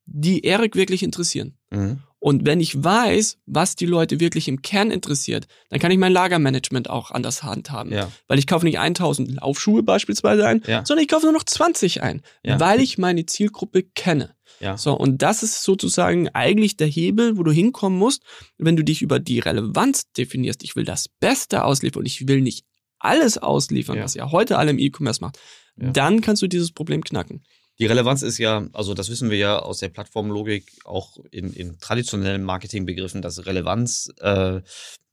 die 0.05 0.43
Erik 0.43 0.75
wirklich 0.75 1.03
interessieren. 1.03 1.57
Mhm. 1.69 2.01
Und 2.23 2.45
wenn 2.45 2.61
ich 2.61 2.81
weiß, 2.81 3.37
was 3.47 3.75
die 3.75 3.85
Leute 3.85 4.21
wirklich 4.21 4.47
im 4.47 4.61
Kern 4.61 4.91
interessiert, 4.91 5.45
dann 5.69 5.81
kann 5.81 5.91
ich 5.91 5.97
mein 5.97 6.13
Lagermanagement 6.13 6.89
auch 6.89 7.11
anders 7.11 7.43
handhaben. 7.43 7.91
Ja. 7.91 8.09
Weil 8.29 8.39
ich 8.39 8.47
kaufe 8.47 8.63
nicht 8.63 8.79
1000 8.79 9.41
Laufschuhe 9.41 9.83
beispielsweise 9.83 10.47
ein, 10.47 10.63
ja. 10.65 10.85
sondern 10.85 11.03
ich 11.03 11.09
kaufe 11.09 11.25
nur 11.25 11.33
noch 11.33 11.43
20 11.43 12.01
ein, 12.01 12.21
ja. 12.41 12.61
weil 12.61 12.79
ich 12.79 12.97
meine 12.97 13.25
Zielgruppe 13.25 13.83
kenne. 13.83 14.35
Ja. 14.61 14.77
So, 14.77 14.93
und 14.93 15.21
das 15.21 15.43
ist 15.43 15.63
sozusagen 15.63 16.29
eigentlich 16.29 16.77
der 16.77 16.87
Hebel, 16.87 17.37
wo 17.37 17.43
du 17.43 17.51
hinkommen 17.51 17.99
musst, 17.99 18.23
wenn 18.57 18.77
du 18.77 18.85
dich 18.85 19.01
über 19.01 19.19
die 19.19 19.39
Relevanz 19.39 20.09
definierst. 20.13 20.63
Ich 20.63 20.77
will 20.77 20.85
das 20.85 21.09
Beste 21.09 21.65
ausliefern 21.65 22.03
und 22.03 22.05
ich 22.05 22.29
will 22.29 22.39
nicht 22.39 22.63
alles 22.99 23.37
ausliefern, 23.37 23.99
was 23.99 24.13
ja 24.13 24.31
heute 24.31 24.57
alle 24.57 24.71
im 24.71 24.79
E-Commerce 24.79 25.19
macht. 25.19 25.39
Dann 25.75 26.21
kannst 26.21 26.41
du 26.41 26.47
dieses 26.47 26.71
Problem 26.71 27.03
knacken. 27.03 27.43
Die 27.79 27.85
Relevanz 27.87 28.21
ist 28.21 28.37
ja, 28.37 28.67
also 28.73 28.93
das 28.93 29.09
wissen 29.09 29.31
wir 29.31 29.37
ja 29.37 29.59
aus 29.59 29.79
der 29.79 29.89
Plattformlogik, 29.89 30.71
auch 30.85 31.17
in, 31.31 31.51
in 31.53 31.79
traditionellen 31.79 32.43
Marketingbegriffen, 32.43 33.21
dass 33.21 33.45
Relevanz 33.45 34.11
äh, 34.19 34.61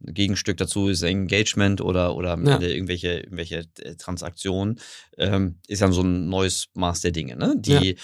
Gegenstück 0.01 0.59
dazu 0.59 0.89
ist 0.89 1.03
Engagement 1.03 1.81
oder, 1.81 2.15
oder 2.17 2.39
ja. 2.39 2.61
irgendwelche, 2.61 3.21
irgendwelche 3.21 3.67
äh, 3.79 3.97
Transaktionen, 3.97 4.79
ähm, 5.17 5.59
ist 5.69 5.81
ja 5.81 5.91
so 5.91 6.03
ein 6.03 6.29
neues 6.29 6.69
Maß 6.75 7.01
der 7.01 7.13
Dinge. 7.13 7.37
Ne? 7.37 7.55
Die, 7.57 7.97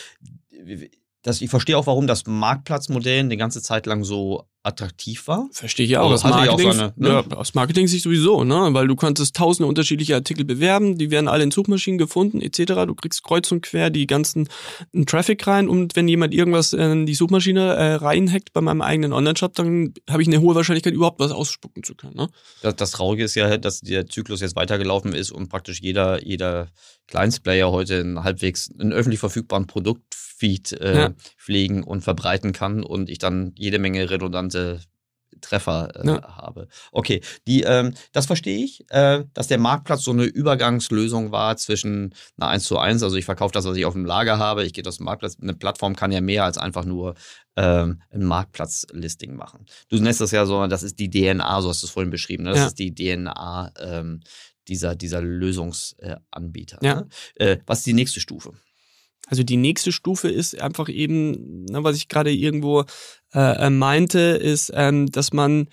ja. 0.50 0.76
Das, 1.26 1.42
ich 1.42 1.50
verstehe 1.50 1.76
auch, 1.76 1.88
warum 1.88 2.06
das 2.06 2.24
Marktplatzmodell 2.26 3.18
eine 3.18 3.36
ganze 3.36 3.60
Zeit 3.60 3.86
lang 3.86 4.04
so 4.04 4.44
attraktiv 4.62 5.26
war. 5.26 5.48
Verstehe 5.50 5.84
ich 5.84 5.96
auch. 5.96 6.12
Also, 6.12 6.28
aus, 6.28 6.30
Marketing, 6.30 6.68
auch 6.68 6.72
seine, 6.72 6.94
ne? 6.96 7.08
ja, 7.08 7.36
aus 7.36 7.54
Marketing 7.54 7.88
sich 7.88 8.02
sowieso, 8.02 8.44
ne? 8.44 8.68
Weil 8.70 8.86
du 8.86 8.94
konntest 8.94 9.34
tausende 9.34 9.68
unterschiedliche 9.68 10.14
Artikel 10.14 10.44
bewerben, 10.44 10.98
die 10.98 11.10
werden 11.10 11.26
alle 11.26 11.42
in 11.42 11.50
Suchmaschinen 11.50 11.98
gefunden, 11.98 12.40
etc. 12.40 12.84
Du 12.86 12.94
kriegst 12.94 13.24
kreuz 13.24 13.50
und 13.50 13.62
quer 13.62 13.90
die 13.90 14.06
ganzen 14.06 14.48
Traffic 15.06 15.44
rein 15.48 15.68
und 15.68 15.96
wenn 15.96 16.06
jemand 16.06 16.32
irgendwas 16.32 16.72
in 16.72 17.06
die 17.06 17.14
Suchmaschine 17.14 17.74
äh, 17.74 17.94
reinhackt 17.94 18.52
bei 18.52 18.60
meinem 18.60 18.82
eigenen 18.82 19.12
Online-Shop, 19.12 19.54
dann 19.54 19.94
habe 20.08 20.22
ich 20.22 20.28
eine 20.28 20.40
hohe 20.40 20.54
Wahrscheinlichkeit, 20.54 20.94
überhaupt 20.94 21.18
was 21.18 21.32
ausspucken 21.32 21.82
zu 21.82 21.96
können. 21.96 22.14
Ne? 22.14 22.28
Das, 22.62 22.76
das 22.76 22.92
Traurige 22.92 23.24
ist 23.24 23.34
ja, 23.34 23.56
dass 23.56 23.80
der 23.80 24.06
Zyklus 24.06 24.42
jetzt 24.42 24.54
weitergelaufen 24.54 25.12
ist 25.12 25.32
und 25.32 25.48
praktisch 25.48 25.80
jeder, 25.80 26.24
jeder 26.24 26.68
Kleinstplayer 27.08 27.72
heute 27.72 27.98
einen 27.98 28.22
halbwegs 28.22 28.70
einen 28.78 28.92
öffentlich 28.92 29.18
verfügbaren 29.18 29.66
Produktfeed 30.36 30.80
äh, 30.80 30.96
ja. 30.96 31.10
pflegen 31.36 31.82
und 31.82 32.02
verbreiten 32.02 32.52
kann 32.52 32.82
und 32.82 33.10
ich 33.10 33.18
dann 33.18 33.52
jede 33.56 33.78
Menge 33.78 34.10
redundante 34.10 34.80
Treffer 35.42 35.90
äh, 35.94 36.06
ja. 36.06 36.36
habe. 36.36 36.66
Okay, 36.92 37.20
die, 37.46 37.62
ähm, 37.62 37.92
das 38.12 38.24
verstehe 38.24 38.64
ich, 38.64 38.86
äh, 38.90 39.24
dass 39.34 39.48
der 39.48 39.58
Marktplatz 39.58 40.02
so 40.02 40.10
eine 40.10 40.24
Übergangslösung 40.24 41.30
war 41.30 41.56
zwischen 41.58 42.14
einer 42.38 42.48
1 42.48 42.64
zu 42.64 42.78
1, 42.78 43.02
also 43.02 43.16
ich 43.16 43.26
verkaufe 43.26 43.52
das, 43.52 43.66
was 43.66 43.76
ich 43.76 43.84
auf 43.84 43.92
dem 43.92 44.06
Lager 44.06 44.38
habe, 44.38 44.64
ich 44.64 44.72
gehe 44.72 44.84
aus 44.86 44.96
dem 44.96 45.04
Marktplatz. 45.04 45.36
Eine 45.40 45.52
Plattform 45.52 45.94
kann 45.94 46.10
ja 46.10 46.22
mehr 46.22 46.44
als 46.44 46.56
einfach 46.56 46.86
nur 46.86 47.16
ähm, 47.56 48.00
ein 48.10 48.24
Marktplatzlisting 48.24 49.36
machen. 49.36 49.66
Du 49.90 49.98
nennst 49.98 50.22
das 50.22 50.30
ja 50.30 50.46
so, 50.46 50.66
das 50.68 50.82
ist 50.82 50.98
die 50.98 51.10
DNA, 51.10 51.60
so 51.60 51.68
hast 51.68 51.82
du 51.82 51.86
es 51.86 51.92
vorhin 51.92 52.10
beschrieben, 52.10 52.44
ne? 52.44 52.50
das 52.50 52.58
ja. 52.60 52.66
ist 52.68 52.78
die 52.78 52.94
DNA 52.94 53.72
ähm, 53.78 54.20
dieser, 54.68 54.96
dieser 54.96 55.20
Lösungsanbieter. 55.20 56.78
Ja. 56.82 56.94
Ne? 56.94 57.08
Äh, 57.34 57.58
was 57.66 57.78
ist 57.78 57.86
die 57.86 57.92
nächste 57.92 58.20
Stufe? 58.20 58.54
Also 59.26 59.42
die 59.42 59.56
nächste 59.56 59.92
Stufe 59.92 60.28
ist 60.28 60.60
einfach 60.60 60.88
eben, 60.88 61.64
ne, 61.64 61.84
was 61.84 61.96
ich 61.96 62.08
gerade 62.08 62.32
irgendwo 62.32 62.84
äh, 63.34 63.66
äh, 63.66 63.70
meinte, 63.70 64.18
ist, 64.20 64.72
ähm, 64.74 65.10
dass 65.10 65.32
man 65.32 65.68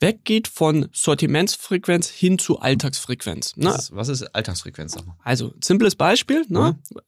weggeht 0.00 0.48
von 0.48 0.88
Sortimentsfrequenz 0.92 2.08
hin 2.08 2.38
zu 2.38 2.60
Alltagsfrequenz. 2.60 3.56
Ne? 3.56 3.66
Was, 3.66 3.84
ist, 3.84 3.96
was 3.96 4.08
ist 4.08 4.22
Alltagsfrequenz? 4.34 4.96
Also, 5.22 5.54
simples 5.62 5.96
Beispiel, 5.96 6.44
ne? 6.48 6.78
Mhm. 6.90 7.00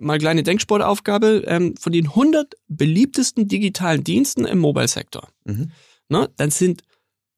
mal 0.00 0.18
kleine 0.18 0.44
Denksportaufgabe, 0.44 1.44
ähm, 1.46 1.76
von 1.76 1.92
den 1.92 2.06
100 2.08 2.54
beliebtesten 2.68 3.48
digitalen 3.48 4.04
Diensten 4.04 4.44
im 4.44 4.58
Mobile-Sektor, 4.58 5.28
mhm. 5.44 5.72
ne? 6.08 6.30
dann 6.36 6.50
sind 6.50 6.82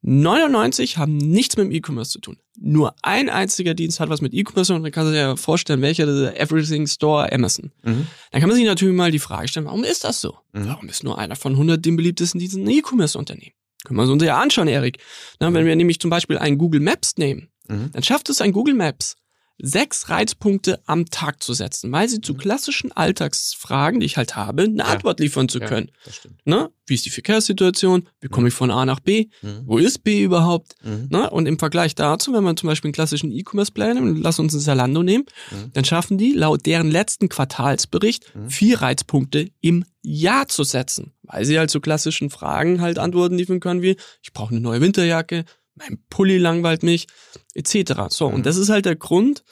99 0.02 0.96
haben 0.96 1.16
nichts 1.16 1.56
mit 1.56 1.66
dem 1.66 1.72
E-Commerce 1.72 2.10
zu 2.10 2.20
tun. 2.20 2.38
Nur 2.62 2.94
ein 3.02 3.30
einziger 3.30 3.72
Dienst 3.72 4.00
hat 4.00 4.10
was 4.10 4.20
mit 4.20 4.34
E-Commerce 4.34 4.66
zu 4.66 4.74
tun. 4.74 4.82
Man 4.82 4.92
kann 4.92 5.06
sich 5.06 5.16
ja 5.16 5.34
vorstellen, 5.36 5.80
welcher 5.80 6.04
der 6.04 6.38
Everything 6.38 6.86
Store 6.86 7.32
Amazon. 7.32 7.72
Mhm. 7.82 8.06
Dann 8.30 8.40
kann 8.40 8.50
man 8.50 8.56
sich 8.56 8.66
natürlich 8.66 8.94
mal 8.94 9.10
die 9.10 9.18
Frage 9.18 9.48
stellen, 9.48 9.64
warum 9.64 9.82
ist 9.82 10.04
das 10.04 10.20
so? 10.20 10.36
Mhm. 10.52 10.66
Warum 10.66 10.88
ist 10.88 11.02
nur 11.02 11.18
einer 11.18 11.36
von 11.36 11.52
100 11.52 11.84
den 11.84 11.96
beliebtesten 11.96 12.38
Diensten 12.38 12.64
ein 12.64 12.70
E-Commerce-Unternehmen? 12.70 13.54
Können 13.84 13.98
wir 13.98 14.06
uns 14.06 14.22
ja 14.22 14.38
anschauen, 14.38 14.68
Erik. 14.68 14.98
Na, 15.38 15.52
wenn 15.54 15.64
wir 15.64 15.74
nämlich 15.74 16.00
zum 16.00 16.10
Beispiel 16.10 16.36
einen 16.36 16.58
Google 16.58 16.80
Maps 16.80 17.16
nehmen, 17.16 17.48
mhm. 17.66 17.90
dann 17.92 18.02
schafft 18.02 18.28
es 18.28 18.42
ein 18.42 18.52
Google 18.52 18.74
Maps, 18.74 19.16
sechs 19.62 20.08
Reizpunkte 20.08 20.80
am 20.86 21.06
Tag 21.06 21.42
zu 21.42 21.54
setzen, 21.54 21.92
weil 21.92 22.08
sie 22.08 22.20
zu 22.20 22.34
mhm. 22.34 22.38
klassischen 22.38 22.92
Alltagsfragen, 22.92 24.00
die 24.00 24.06
ich 24.06 24.16
halt 24.16 24.36
habe, 24.36 24.64
eine 24.64 24.78
ja. 24.78 24.84
Antwort 24.84 25.20
liefern 25.20 25.48
zu 25.48 25.60
können. 25.60 25.88
Ja, 25.88 26.00
das 26.04 26.16
stimmt. 26.16 26.46
Ne? 26.46 26.70
Wie 26.86 26.94
ist 26.94 27.06
die 27.06 27.10
Verkehrssituation? 27.10 28.08
Wie 28.20 28.28
komme 28.28 28.48
ich 28.48 28.54
von 28.54 28.70
A 28.70 28.84
nach 28.84 29.00
B? 29.00 29.28
Mhm. 29.42 29.62
Wo 29.64 29.78
ist 29.78 30.02
B 30.02 30.22
überhaupt? 30.22 30.74
Mhm. 30.82 31.08
Ne? 31.10 31.30
Und 31.30 31.46
im 31.46 31.58
Vergleich 31.58 31.94
dazu, 31.94 32.32
wenn 32.32 32.44
man 32.44 32.56
zum 32.56 32.68
Beispiel 32.68 32.88
einen 32.88 32.94
klassischen 32.94 33.30
E-Commerce-Player 33.30 33.94
nimmt, 33.94 34.22
lass 34.22 34.38
uns 34.38 34.54
ein 34.54 34.60
Zalando 34.60 35.02
nehmen, 35.02 35.24
mhm. 35.50 35.72
dann 35.72 35.84
schaffen 35.84 36.18
die 36.18 36.32
laut 36.32 36.66
deren 36.66 36.90
letzten 36.90 37.28
Quartalsbericht 37.28 38.34
mhm. 38.34 38.50
vier 38.50 38.82
Reizpunkte 38.82 39.50
im 39.60 39.84
Jahr 40.02 40.48
zu 40.48 40.64
setzen, 40.64 41.12
weil 41.22 41.44
sie 41.44 41.58
halt 41.58 41.70
zu 41.70 41.80
klassischen 41.80 42.30
Fragen 42.30 42.80
halt 42.80 42.98
Antworten 42.98 43.36
liefern 43.36 43.60
können 43.60 43.82
wie, 43.82 43.96
ich 44.22 44.32
brauche 44.32 44.50
eine 44.50 44.60
neue 44.60 44.80
Winterjacke, 44.80 45.44
mein 45.80 45.98
Pulli 46.10 46.38
langweilt 46.38 46.82
mich, 46.82 47.06
etc. 47.54 47.92
So, 48.08 48.28
mhm. 48.28 48.36
und 48.36 48.46
das 48.46 48.56
ist 48.56 48.68
halt 48.68 48.86
der 48.86 48.96
Grund, 48.96 49.42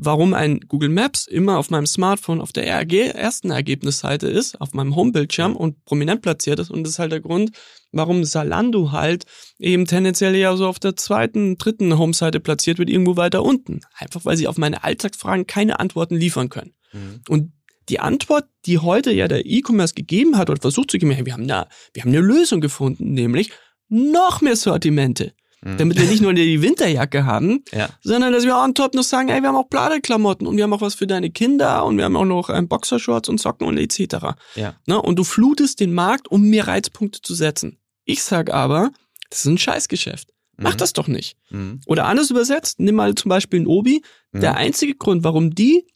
warum 0.00 0.32
ein 0.32 0.60
Google 0.60 0.90
Maps 0.90 1.26
immer 1.26 1.58
auf 1.58 1.70
meinem 1.70 1.86
Smartphone 1.86 2.40
auf 2.40 2.52
der 2.52 2.66
ersten 2.68 3.50
Ergebnisseite 3.50 4.28
ist, 4.28 4.60
auf 4.60 4.72
meinem 4.72 4.94
Homebildschirm 4.94 5.56
und 5.56 5.84
prominent 5.84 6.22
platziert 6.22 6.60
ist. 6.60 6.70
Und 6.70 6.84
das 6.84 6.92
ist 6.92 6.98
halt 7.00 7.10
der 7.10 7.20
Grund, 7.20 7.50
warum 7.90 8.24
Salando 8.24 8.92
halt 8.92 9.24
eben 9.58 9.86
tendenziell 9.86 10.36
ja 10.36 10.56
so 10.56 10.68
auf 10.68 10.78
der 10.78 10.94
zweiten, 10.94 11.58
dritten 11.58 11.98
Homeseite 11.98 12.38
platziert 12.38 12.78
wird, 12.78 12.90
irgendwo 12.90 13.16
weiter 13.16 13.42
unten. 13.42 13.80
Einfach 13.96 14.24
weil 14.24 14.36
sie 14.36 14.46
auf 14.46 14.56
meine 14.56 14.84
Alltagsfragen 14.84 15.48
keine 15.48 15.80
Antworten 15.80 16.14
liefern 16.14 16.48
können. 16.48 16.74
Mhm. 16.92 17.20
Und 17.28 17.52
die 17.88 17.98
Antwort, 17.98 18.44
die 18.66 18.78
heute 18.78 19.10
ja 19.12 19.26
der 19.26 19.46
E-Commerce 19.46 19.94
gegeben 19.94 20.38
hat 20.38 20.48
oder 20.48 20.60
versucht 20.60 20.92
zu 20.92 20.98
geben, 20.98 21.24
wir 21.24 21.32
haben, 21.32 21.50
eine, 21.50 21.66
wir 21.92 22.02
haben 22.02 22.10
eine 22.10 22.20
Lösung 22.20 22.60
gefunden, 22.60 23.14
nämlich 23.14 23.50
noch 23.88 24.42
mehr 24.42 24.56
Sortimente 24.56 25.32
Mhm. 25.62 25.76
Damit 25.76 25.98
wir 25.98 26.06
nicht 26.06 26.22
nur 26.22 26.34
die 26.34 26.62
Winterjacke 26.62 27.24
haben, 27.26 27.64
Ja. 27.72 27.88
sondern 28.02 28.32
dass 28.32 28.44
wir 28.44 28.56
on 28.56 28.74
top 28.74 28.94
noch 28.94 29.02
sagen, 29.02 29.28
ey, 29.28 29.40
wir 29.42 29.48
haben 29.48 29.56
auch 29.56 29.68
Bladeklamotten 29.68 30.46
und 30.46 30.56
wir 30.56 30.64
haben 30.64 30.72
auch 30.72 30.80
was 30.80 30.94
für 30.94 31.06
deine 31.06 31.30
Kinder 31.30 31.84
und 31.84 31.96
wir 31.98 32.04
haben 32.04 32.16
auch 32.16 32.24
noch 32.24 32.48
ähm, 32.50 32.68
Boxershorts 32.68 33.28
und 33.28 33.40
Socken 33.40 33.66
und 33.66 33.76
etc. 33.76 34.36
Ja. 34.54 34.74
Ne? 34.86 35.00
Und 35.02 35.16
du 35.16 35.24
flutest 35.24 35.80
den 35.80 35.92
Markt, 35.94 36.28
um 36.28 36.42
mehr 36.48 36.68
Reizpunkte 36.68 37.20
zu 37.22 37.34
setzen. 37.34 37.78
Ich 38.04 38.22
sag 38.22 38.52
aber, 38.52 38.90
das 39.30 39.40
ist 39.40 39.46
ein 39.46 39.58
Scheißgeschäft. 39.58 40.28
Mach 40.56 40.74
Mhm. 40.74 40.78
das 40.78 40.92
doch 40.92 41.08
nicht. 41.08 41.36
Mhm. 41.50 41.80
Oder 41.86 42.06
anders 42.06 42.30
übersetzt, 42.30 42.80
nimm 42.80 42.94
mal 42.96 43.14
zum 43.14 43.28
Beispiel 43.28 43.60
ein 43.60 43.66
Obi. 43.66 44.02
Mhm. 44.32 44.40
Der 44.40 44.56
einzige 44.56 44.94
Grund, 44.94 45.22
warum 45.24 45.54
die 45.54 45.86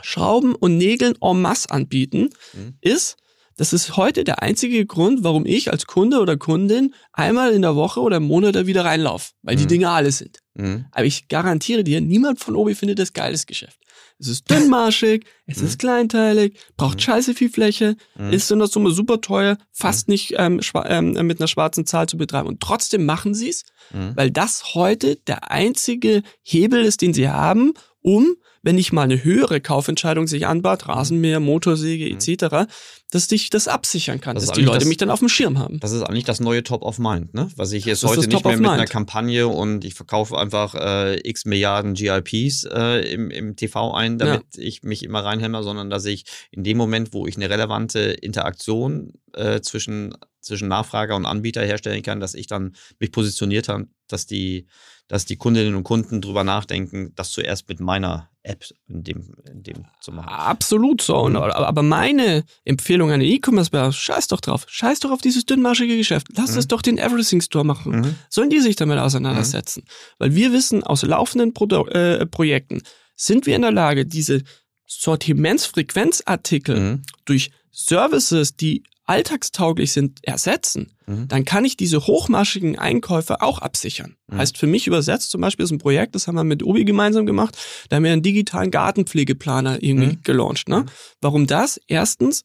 Schrauben 0.00 0.54
und 0.54 0.76
Nägeln 0.78 1.14
en 1.20 1.40
masse 1.42 1.70
anbieten, 1.70 2.30
Mhm. 2.54 2.74
ist, 2.80 3.16
das 3.62 3.72
ist 3.72 3.96
heute 3.96 4.24
der 4.24 4.42
einzige 4.42 4.84
Grund, 4.86 5.22
warum 5.22 5.46
ich 5.46 5.70
als 5.70 5.86
Kunde 5.86 6.18
oder 6.18 6.36
Kundin 6.36 6.94
einmal 7.12 7.52
in 7.52 7.62
der 7.62 7.76
Woche 7.76 8.00
oder 8.00 8.16
im 8.16 8.24
Monat 8.24 8.56
da 8.56 8.66
wieder 8.66 8.84
reinlaufe, 8.84 9.30
weil 9.42 9.54
die 9.54 9.62
Mhm. 9.62 9.68
Dinge 9.68 9.90
alle 9.90 10.10
sind. 10.10 10.40
Mhm. 10.54 10.86
Aber 10.90 11.04
ich 11.04 11.28
garantiere 11.28 11.84
dir, 11.84 12.00
niemand 12.00 12.40
von 12.40 12.56
Obi 12.56 12.74
findet 12.74 12.98
das 12.98 13.12
geiles 13.12 13.46
Geschäft. 13.46 13.78
Es 14.18 14.26
ist 14.26 14.50
dünnmarschig, 14.50 15.24
es 15.46 15.58
Mhm. 15.58 15.66
ist 15.68 15.78
kleinteilig, 15.78 16.58
braucht 16.76 16.96
Mhm. 16.96 17.02
scheiße 17.02 17.34
viel 17.34 17.50
Fläche, 17.50 17.94
Mhm. 18.16 18.32
ist 18.32 18.50
in 18.50 18.58
der 18.58 18.66
Summe 18.66 18.90
super 18.90 19.20
teuer, 19.20 19.56
fast 19.70 20.08
nicht 20.08 20.34
ähm, 20.38 20.60
ähm, 20.86 21.12
mit 21.26 21.38
einer 21.40 21.46
schwarzen 21.46 21.86
Zahl 21.86 22.08
zu 22.08 22.16
betreiben. 22.16 22.48
Und 22.48 22.58
trotzdem 22.58 23.04
machen 23.06 23.32
sie 23.32 23.50
es, 23.50 23.62
Mhm. 23.92 24.12
weil 24.16 24.32
das 24.32 24.74
heute 24.74 25.14
der 25.28 25.52
einzige 25.52 26.24
Hebel 26.42 26.82
ist, 26.84 27.00
den 27.00 27.14
sie 27.14 27.28
haben, 27.28 27.74
um, 28.00 28.34
wenn 28.62 28.76
nicht 28.76 28.92
mal 28.92 29.02
eine 29.02 29.22
höhere 29.24 29.60
Kaufentscheidung 29.60 30.26
sich 30.26 30.46
anbahnt, 30.46 30.88
Rasenmäher, 30.88 31.40
Motorsäge 31.40 32.06
Mhm. 32.06 32.18
etc., 32.18 32.66
dass 33.10 33.30
ich 33.30 33.50
das 33.50 33.68
absichern 33.68 34.20
kann, 34.20 34.36
Das 34.36 34.46
dass 34.46 34.54
die 34.54 34.62
Leute 34.62 34.78
das- 34.80 34.88
mich 34.88 34.96
dann 34.96 35.10
auf 35.10 35.18
dem 35.18 35.28
Schirm 35.28 35.58
haben. 35.58 35.80
Das 35.80 35.92
ist 35.92 36.02
eigentlich 36.02 36.24
das 36.24 36.40
neue 36.40 36.62
Top 36.62 36.82
of 36.82 36.98
Mind, 36.98 37.34
ne? 37.34 37.48
Was 37.56 37.72
ich 37.72 37.84
jetzt 37.84 38.02
Das 38.02 38.10
heute 38.10 38.26
nicht 38.28 38.44
mehr 38.44 38.56
mit 38.56 38.70
einer 38.70 38.86
Kampagne 38.86 39.46
und 39.48 39.84
ich 39.84 39.94
verkaufe 39.94 40.38
einfach 40.38 40.74
äh, 40.74 41.18
x 41.28 41.44
Milliarden 41.44 41.94
GIPs 41.94 42.64
äh, 42.64 43.12
im, 43.12 43.30
im 43.30 43.56
TV 43.56 43.92
ein, 43.92 44.16
damit 44.18 44.44
ich 44.56 44.82
mich 44.82 45.02
immer 45.02 45.24
reinhämmer, 45.24 45.62
sondern 45.62 45.90
dass 45.90 46.04
ich 46.06 46.24
in 46.50 46.64
dem 46.64 46.76
Moment, 46.78 47.12
wo 47.12 47.26
ich 47.26 47.36
eine 47.36 47.50
relevante 47.50 48.00
Interaktion 48.00 49.12
äh, 49.34 49.60
zwischen, 49.60 50.14
zwischen 50.40 50.68
Nachfrager 50.68 51.16
und 51.16 51.26
Anbieter 51.26 51.62
herstellen 51.62 52.02
kann, 52.02 52.20
dass 52.20 52.34
ich 52.34 52.46
dann 52.46 52.74
mich 52.98 53.12
positioniert 53.12 53.68
habe, 53.68 53.86
dass 54.08 54.26
die, 54.26 54.66
dass 55.08 55.24
die 55.26 55.36
Kundinnen 55.36 55.74
und 55.74 55.84
Kunden 55.84 56.20
drüber 56.22 56.44
nachdenken, 56.44 57.12
das 57.16 57.30
zuerst 57.30 57.68
mit 57.68 57.80
meiner 57.80 58.28
App 58.44 58.64
in 58.88 59.04
dem, 59.04 59.34
in 59.48 59.62
dem 59.62 59.84
zu 60.00 60.10
machen. 60.10 60.28
Absolut 60.28 61.00
so. 61.02 61.28
Mhm. 61.28 61.36
aber 61.36 61.82
meine 61.82 62.44
Empfehlung 62.64 63.10
an 63.12 63.20
den 63.20 63.28
E-Commerce-Bär, 63.30 63.92
scheiß 63.92 64.26
doch 64.28 64.40
drauf. 64.40 64.64
Scheiß 64.68 65.00
doch 65.00 65.10
auf 65.12 65.20
dieses 65.20 65.44
dünnmarschige 65.46 65.96
Geschäft. 65.96 66.26
Lass 66.36 66.50
Mhm. 66.52 66.56
das 66.56 66.66
doch 66.68 66.82
den 66.82 66.98
Everything 66.98 67.40
Store 67.40 67.64
machen. 67.64 68.00
Mhm. 68.00 68.14
Sollen 68.30 68.50
die 68.50 68.58
sich 68.60 68.74
damit 68.76 68.98
auseinandersetzen? 68.98 69.84
Weil 70.18 70.34
wir 70.34 70.52
wissen 70.52 70.82
aus 70.82 71.02
laufenden 71.02 71.52
Produ 71.54 71.86
äh, 71.86 72.26
Projekten, 72.26 72.82
sind 73.14 73.46
wir 73.46 73.54
in 73.54 73.62
der 73.62 73.70
Lage, 73.72 74.06
diese 74.06 74.42
Sortimentsfrequenzartikel 74.86 76.78
Mhm. 76.80 77.02
durch 77.24 77.50
Services, 77.70 78.56
die 78.56 78.82
alltagstauglich 79.06 79.92
sind, 79.92 80.20
ersetzen, 80.22 80.92
Mhm. 81.06 81.28
dann 81.28 81.44
kann 81.44 81.64
ich 81.64 81.76
diese 81.76 82.06
hochmarschigen 82.06 82.78
Einkäufe 82.78 83.42
auch 83.42 83.58
absichern. 83.58 84.16
Mhm. 84.28 84.38
Heißt 84.38 84.56
für 84.58 84.66
mich 84.66 84.86
übersetzt 84.86 85.30
zum 85.30 85.40
Beispiel 85.40 85.64
ist 85.64 85.72
ein 85.72 85.78
Projekt, 85.78 86.14
das 86.14 86.26
haben 86.28 86.36
wir 86.36 86.44
mit 86.44 86.62
Obi 86.62 86.84
gemeinsam 86.84 87.26
gemacht, 87.26 87.56
da 87.88 87.96
haben 87.96 88.04
wir 88.04 88.12
einen 88.12 88.22
digitalen 88.22 88.70
Gartenpflegeplaner 88.70 89.82
irgendwie 89.82 90.16
Mhm. 90.16 90.22
gelauncht. 90.22 90.68
Ne? 90.68 90.80
Mhm. 90.80 90.86
Warum 91.20 91.46
das? 91.46 91.80
Erstens, 91.88 92.44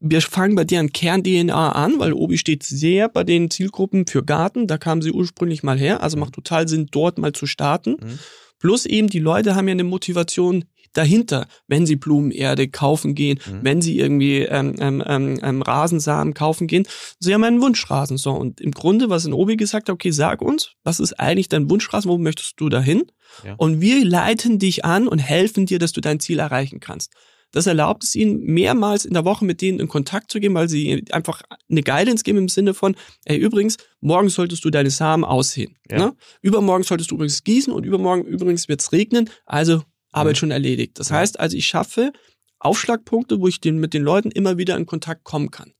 wir 0.00 0.20
fangen 0.22 0.56
bei 0.56 0.64
deren 0.64 0.92
Kern-DNA 0.92 1.72
an, 1.72 1.98
weil 2.00 2.12
Obi 2.14 2.36
steht 2.38 2.64
sehr 2.64 3.08
bei 3.08 3.22
den 3.22 3.48
Zielgruppen 3.50 4.06
für 4.06 4.24
Garten, 4.24 4.66
da 4.66 4.78
kamen 4.78 5.02
sie 5.02 5.12
ursprünglich 5.12 5.62
mal 5.62 5.78
her, 5.78 6.02
also 6.02 6.16
macht 6.16 6.32
total 6.34 6.66
Sinn, 6.66 6.88
dort 6.90 7.18
mal 7.18 7.32
zu 7.32 7.46
starten. 7.46 7.92
Mhm. 8.02 8.18
Plus 8.58 8.86
eben, 8.86 9.08
die 9.08 9.18
Leute 9.18 9.54
haben 9.54 9.68
ja 9.68 9.72
eine 9.72 9.84
Motivation 9.84 10.64
dahinter, 10.92 11.46
wenn 11.68 11.86
sie 11.86 11.96
Blumenerde 11.96 12.68
kaufen 12.68 13.14
gehen, 13.14 13.38
Mhm. 13.46 13.58
wenn 13.62 13.82
sie 13.82 13.98
irgendwie 13.98 14.40
ähm, 14.42 14.74
ähm, 14.78 15.02
ähm, 15.06 15.40
ähm, 15.42 15.62
Rasensamen 15.62 16.34
kaufen 16.34 16.66
gehen. 16.66 16.86
Sie 17.18 17.32
haben 17.32 17.44
einen 17.44 17.60
Wunschrasen. 17.62 18.16
So, 18.16 18.32
und 18.32 18.60
im 18.60 18.72
Grunde, 18.72 19.08
was 19.08 19.24
in 19.24 19.32
Obi 19.32 19.56
gesagt 19.56 19.88
hat, 19.88 19.94
okay, 19.94 20.10
sag 20.10 20.42
uns, 20.42 20.72
was 20.84 21.00
ist 21.00 21.18
eigentlich 21.18 21.48
dein 21.48 21.70
Wunschrasen, 21.70 22.10
wo 22.10 22.18
möchtest 22.18 22.54
du 22.60 22.68
dahin? 22.68 23.04
Ja. 23.44 23.54
Und 23.56 23.80
wir 23.80 24.04
leiten 24.04 24.58
dich 24.58 24.84
an 24.84 25.08
und 25.08 25.18
helfen 25.18 25.66
dir, 25.66 25.78
dass 25.78 25.92
du 25.92 26.00
dein 26.00 26.20
Ziel 26.20 26.38
erreichen 26.38 26.80
kannst. 26.80 27.12
Das 27.54 27.66
erlaubt 27.66 28.02
es 28.02 28.14
ihnen, 28.14 28.40
mehrmals 28.44 29.04
in 29.04 29.12
der 29.12 29.26
Woche 29.26 29.44
mit 29.44 29.60
denen 29.60 29.78
in 29.78 29.86
Kontakt 29.86 30.32
zu 30.32 30.40
gehen, 30.40 30.54
weil 30.54 30.70
sie 30.70 31.04
einfach 31.10 31.42
eine 31.70 31.82
Guidance 31.82 32.24
geben 32.24 32.38
im 32.38 32.48
Sinne 32.48 32.72
von, 32.72 32.96
ey, 33.26 33.36
übrigens, 33.36 33.76
morgen 34.00 34.30
solltest 34.30 34.64
du 34.64 34.70
deine 34.70 34.88
Samen 34.88 35.22
aussehen. 35.22 35.76
Ja. 35.90 35.98
Ne? 35.98 36.16
Übermorgen 36.40 36.82
solltest 36.82 37.10
du 37.10 37.16
übrigens 37.16 37.44
gießen 37.44 37.70
und 37.70 37.84
übermorgen 37.84 38.24
übrigens 38.24 38.68
wird's 38.68 38.92
regnen. 38.92 39.28
Also 39.44 39.82
Arbeit 40.12 40.34
Mhm. 40.34 40.38
schon 40.38 40.50
erledigt. 40.52 40.98
Das 40.98 41.08
Ja. 41.08 41.16
heißt 41.16 41.40
also, 41.40 41.56
ich 41.56 41.66
schaffe 41.66 42.12
Aufschlagpunkte, 42.58 43.40
wo 43.40 43.48
ich 43.48 43.60
den, 43.60 43.78
mit 43.78 43.92
den 43.92 44.02
Leuten 44.04 44.30
immer 44.30 44.56
wieder 44.56 44.76
in 44.76 44.86
Kontakt 44.86 45.24
kommen 45.24 45.50
kann. 45.50 45.72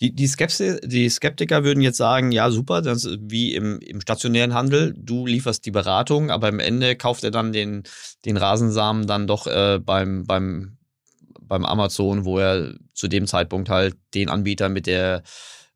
Die, 0.00 0.14
die, 0.14 0.26
Skepsi 0.26 0.80
die 0.82 1.08
Skeptiker 1.10 1.64
würden 1.64 1.82
jetzt 1.82 1.98
sagen, 1.98 2.32
ja 2.32 2.50
super, 2.50 2.80
das 2.80 3.04
ist 3.04 3.18
wie 3.20 3.54
im, 3.54 3.78
im 3.80 4.00
stationären 4.00 4.54
Handel, 4.54 4.94
du 4.96 5.26
lieferst 5.26 5.66
die 5.66 5.70
Beratung, 5.70 6.30
aber 6.30 6.48
am 6.48 6.60
Ende 6.60 6.96
kauft 6.96 7.24
er 7.24 7.30
dann 7.30 7.52
den, 7.52 7.82
den 8.24 8.36
Rasensamen 8.38 9.06
dann 9.06 9.26
doch 9.26 9.46
äh, 9.46 9.78
beim, 9.84 10.24
beim, 10.24 10.78
beim 11.42 11.64
Amazon, 11.66 12.24
wo 12.24 12.38
er 12.38 12.74
zu 12.94 13.06
dem 13.06 13.26
Zeitpunkt 13.26 13.68
halt 13.68 13.94
den 14.14 14.30
Anbieter 14.30 14.70
mit 14.70 14.86
der 14.86 15.22